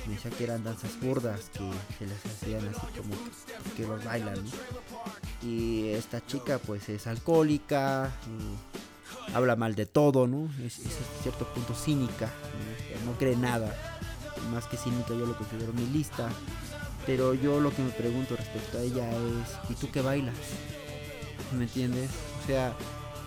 me 0.07 0.13
decía 0.13 0.31
que 0.31 0.43
eran 0.43 0.63
danzas 0.63 0.99
burdas 1.01 1.49
que 1.49 1.69
se 1.97 2.05
les 2.05 2.25
hacían 2.25 2.67
así 2.67 2.99
como 2.99 3.15
que, 3.75 3.87
los 3.87 4.03
bailan 4.03 4.37
y 5.45 5.89
esta 5.89 6.25
chica 6.25 6.57
pues 6.57 6.89
es 6.89 7.05
alcohólica 7.07 8.11
habla 9.33 9.55
mal 9.55 9.75
de 9.75 9.85
todo 9.85 10.27
no 10.27 10.49
es, 10.63 10.79
a 10.79 11.23
cierto 11.23 11.45
punto 11.45 11.75
cínica 11.75 12.31
¿no? 13.05 13.13
cree 13.13 13.35
nada 13.35 13.75
más 14.51 14.65
que 14.65 14.77
cínica 14.77 15.09
yo 15.09 15.25
lo 15.25 15.37
considero 15.37 15.71
mi 15.73 15.85
lista 15.87 16.29
pero 17.05 17.35
yo 17.35 17.59
lo 17.59 17.73
que 17.73 17.83
me 17.83 17.91
pregunto 17.91 18.35
respecto 18.35 18.79
a 18.79 18.81
ella 18.81 19.09
es 19.11 19.69
¿y 19.69 19.75
tú 19.75 19.91
qué 19.91 20.01
bailas? 20.01 20.35
¿me 21.55 21.65
entiendes? 21.65 22.09
o 22.43 22.47
sea 22.47 22.73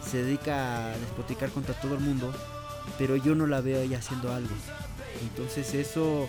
se 0.04 0.24
dedica 0.24 0.86
a 0.86 0.98
despoticar 0.98 1.50
contra 1.50 1.78
todo 1.80 1.94
el 1.94 2.00
mundo 2.00 2.32
pero 2.98 3.16
yo 3.16 3.34
no 3.34 3.46
la 3.46 3.60
veo 3.60 3.80
ella 3.80 3.98
haciendo 3.98 4.32
algo 4.32 4.54
entonces 5.20 5.74
eso 5.74 6.28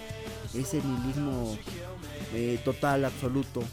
ese 0.54 0.82
nihilismo 0.84 1.58
eh, 2.34 2.60
total, 2.64 3.06
absoluto, 3.06 3.64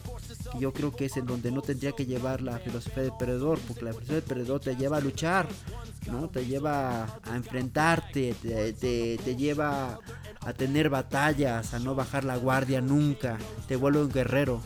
yo 0.59 0.73
creo 0.73 0.95
que 0.95 1.07
es 1.07 1.17
en 1.17 1.27
donde 1.27 1.51
no 1.51 1.63
tendría 1.63 1.93
que 1.93 2.07
llevar 2.07 2.43
la 2.43 2.59
filosofía 2.59 3.03
del 3.03 3.13
perdedor, 3.19 3.59
porque 3.67 3.85
la 3.85 3.93
filosofía 3.93 4.17
del 4.17 4.25
perdedor 4.25 4.61
te 4.61 4.77
lleva 4.77 4.97
a 4.99 5.01
luchar, 5.01 5.49
¿no? 6.11 6.29
Te 6.29 6.47
lleva 6.47 7.05
a 7.23 7.37
enfrentarte, 7.37 8.35
te, 8.41 8.73
te 9.17 9.37
lleva 9.37 9.99
a 10.41 10.53
tener 10.53 10.89
batallas, 10.91 11.75
a 11.75 11.79
no 11.79 11.95
bajar 11.95 12.25
la 12.25 12.37
guardia 12.37 12.81
nunca, 12.81 13.39
te 13.67 13.77
vuelve 13.77 14.03
un 14.03 14.13
guerrero. 14.13 14.61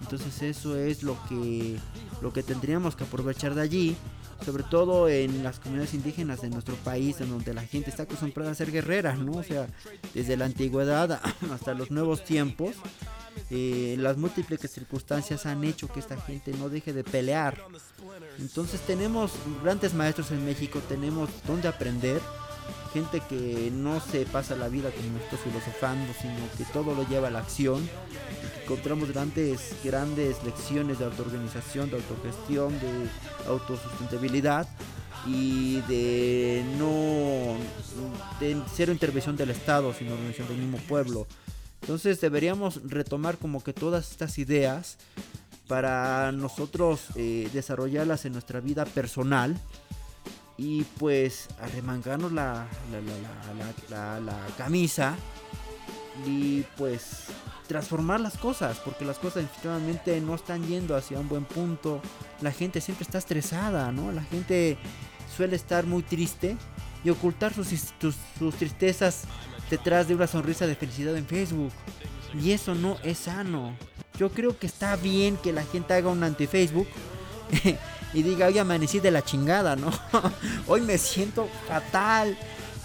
Entonces 0.00 0.42
eso 0.42 0.76
es 0.76 1.02
lo 1.02 1.16
que, 1.28 1.78
lo 2.20 2.32
que 2.32 2.42
tendríamos 2.42 2.96
que 2.96 3.04
aprovechar 3.04 3.54
de 3.54 3.62
allí 3.62 3.96
sobre 4.44 4.62
todo 4.64 5.08
en 5.08 5.42
las 5.42 5.58
comunidades 5.58 5.94
indígenas 5.94 6.42
de 6.42 6.50
nuestro 6.50 6.74
país, 6.76 7.20
en 7.20 7.30
donde 7.30 7.54
la 7.54 7.62
gente 7.62 7.90
está 7.90 8.04
acostumbrada 8.04 8.50
a 8.50 8.54
ser 8.54 8.70
guerrera, 8.70 9.14
¿no? 9.14 9.32
O 9.32 9.42
sea, 9.42 9.66
desde 10.14 10.36
la 10.36 10.46
antigüedad 10.46 11.20
hasta 11.52 11.74
los 11.74 11.90
nuevos 11.90 12.24
tiempos, 12.24 12.76
eh, 13.50 13.96
las 13.98 14.16
múltiples 14.16 14.60
circunstancias 14.60 15.46
han 15.46 15.64
hecho 15.64 15.88
que 15.88 16.00
esta 16.00 16.20
gente 16.20 16.52
no 16.52 16.68
deje 16.68 16.92
de 16.92 17.04
pelear. 17.04 17.58
Entonces 18.38 18.80
tenemos 18.80 19.32
grandes 19.62 19.94
maestros 19.94 20.30
en 20.30 20.44
México, 20.44 20.80
tenemos 20.88 21.30
donde 21.46 21.68
aprender, 21.68 22.20
gente 22.92 23.22
que 23.28 23.70
no 23.72 24.00
se 24.00 24.26
pasa 24.26 24.54
la 24.56 24.68
vida 24.68 24.90
como 24.90 25.18
nosotros 25.18 25.40
filosofando, 25.40 26.12
sino 26.20 26.34
que 26.56 26.64
todo 26.72 26.94
lo 26.94 27.08
lleva 27.08 27.28
a 27.28 27.30
la 27.30 27.40
acción. 27.40 27.88
Encontramos 28.62 29.10
grandes, 29.10 29.74
grandes 29.82 30.42
lecciones 30.44 30.98
de 30.98 31.06
autoorganización, 31.06 31.90
de 31.90 31.96
autogestión, 31.96 32.72
de 32.80 33.08
autosustentabilidad 33.48 34.68
y 35.26 35.80
de 35.82 36.64
no 36.78 37.56
de 38.40 38.60
cero 38.74 38.92
intervención 38.92 39.36
del 39.36 39.50
Estado, 39.50 39.92
sino 39.94 40.10
intervención 40.10 40.48
del 40.48 40.58
mismo 40.58 40.78
pueblo. 40.88 41.26
Entonces 41.80 42.20
deberíamos 42.20 42.80
retomar 42.84 43.38
como 43.38 43.62
que 43.62 43.72
todas 43.72 44.10
estas 44.10 44.38
ideas 44.38 44.98
para 45.66 46.32
nosotros 46.32 47.06
eh, 47.16 47.48
desarrollarlas 47.52 48.24
en 48.24 48.32
nuestra 48.32 48.60
vida 48.60 48.84
personal 48.84 49.56
y 50.56 50.84
pues 50.98 51.48
arremangarnos 51.60 52.32
la, 52.32 52.66
la, 53.88 54.20
la, 54.20 54.46
camisa 54.56 55.16
y 56.26 56.62
pues 56.76 57.24
transformar 57.66 58.20
las 58.20 58.36
cosas, 58.36 58.78
porque 58.84 59.04
las 59.04 59.18
cosas 59.18 59.44
definitivamente 59.44 60.20
no 60.20 60.34
están 60.34 60.66
yendo 60.66 60.94
hacia 60.94 61.18
un 61.18 61.28
buen 61.28 61.44
punto. 61.44 62.00
La 62.40 62.52
gente 62.52 62.80
siempre 62.80 63.04
está 63.04 63.18
estresada, 63.18 63.90
¿no? 63.92 64.12
La 64.12 64.22
gente 64.22 64.76
suele 65.34 65.56
estar 65.56 65.86
muy 65.86 66.02
triste 66.02 66.56
y 67.04 67.10
ocultar 67.10 67.54
sus, 67.54 67.68
sus 68.38 68.54
tristezas 68.56 69.24
detrás 69.70 70.06
de 70.06 70.14
una 70.14 70.26
sonrisa 70.26 70.66
de 70.66 70.76
felicidad 70.76 71.16
en 71.16 71.26
Facebook. 71.26 71.72
Y 72.38 72.52
eso 72.52 72.74
no 72.74 72.98
es 73.02 73.18
sano. 73.18 73.74
Yo 74.18 74.30
creo 74.30 74.58
que 74.58 74.66
está 74.66 74.96
bien 74.96 75.36
que 75.38 75.52
la 75.52 75.64
gente 75.64 75.94
haga 75.94 76.10
un 76.10 76.22
anti-Facebook 76.22 76.86
y 78.14 78.22
diga, 78.22 78.46
hoy 78.46 78.58
amanecí 78.58 79.00
de 79.00 79.10
la 79.10 79.22
chingada, 79.22 79.76
¿no? 79.76 79.90
hoy 80.66 80.80
me 80.80 80.98
siento 80.98 81.48
fatal 81.66 82.36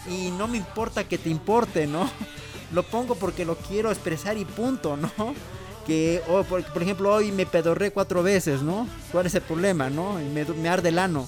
y 0.09 0.32
no 0.32 0.47
me 0.47 0.57
importa 0.57 1.07
que 1.07 1.17
te 1.17 1.30
importe, 1.30 1.88
¿no? 1.88 2.09
Lo 2.71 2.84
pongo 2.84 3.15
porque 3.15 3.45
lo 3.45 3.55
quiero 3.55 3.91
expresar 3.91 4.38
y 4.38 4.45
punto, 4.45 4.97
¿no? 4.97 5.11
Que, 5.88 6.21
oh, 6.28 6.43
por, 6.43 6.61
ejemplo, 6.82 7.13
hoy 7.13 7.32
me 7.32 7.45
pedorré 7.45 7.91
cuatro 7.91 8.21
veces, 8.21 8.61
¿no? 8.61 8.86
¿Cuál 9.09 9.28
es 9.28 9.36
el 9.36 9.41
problema, 9.41 9.89
no? 9.89 10.19
Y 10.19 10.25
me, 10.25 10.43
me 10.43 10.67
arde 10.67 10.89
el 10.89 10.99
ano. 10.99 11.25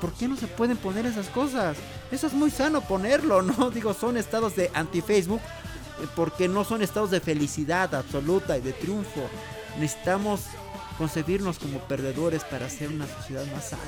¿Por 0.00 0.12
qué 0.12 0.26
no 0.26 0.36
se 0.36 0.48
pueden 0.48 0.76
poner 0.76 1.06
esas 1.06 1.28
cosas? 1.28 1.76
Eso 2.10 2.26
es 2.26 2.32
muy 2.32 2.50
sano 2.50 2.80
ponerlo, 2.80 3.42
¿no? 3.42 3.70
Digo, 3.70 3.94
son 3.94 4.16
estados 4.16 4.56
de 4.56 4.72
anti-Facebook 4.74 5.40
eh, 5.40 6.06
porque 6.16 6.48
no 6.48 6.64
son 6.64 6.82
estados 6.82 7.12
de 7.12 7.20
felicidad 7.20 7.94
absoluta 7.94 8.58
y 8.58 8.60
de 8.60 8.72
triunfo. 8.72 9.28
Necesitamos 9.78 10.40
concebirnos 10.98 11.58
como 11.58 11.78
perdedores 11.80 12.44
para 12.44 12.66
hacer 12.66 12.88
una 12.88 13.06
sociedad 13.06 13.44
más 13.52 13.70
sana. 13.70 13.82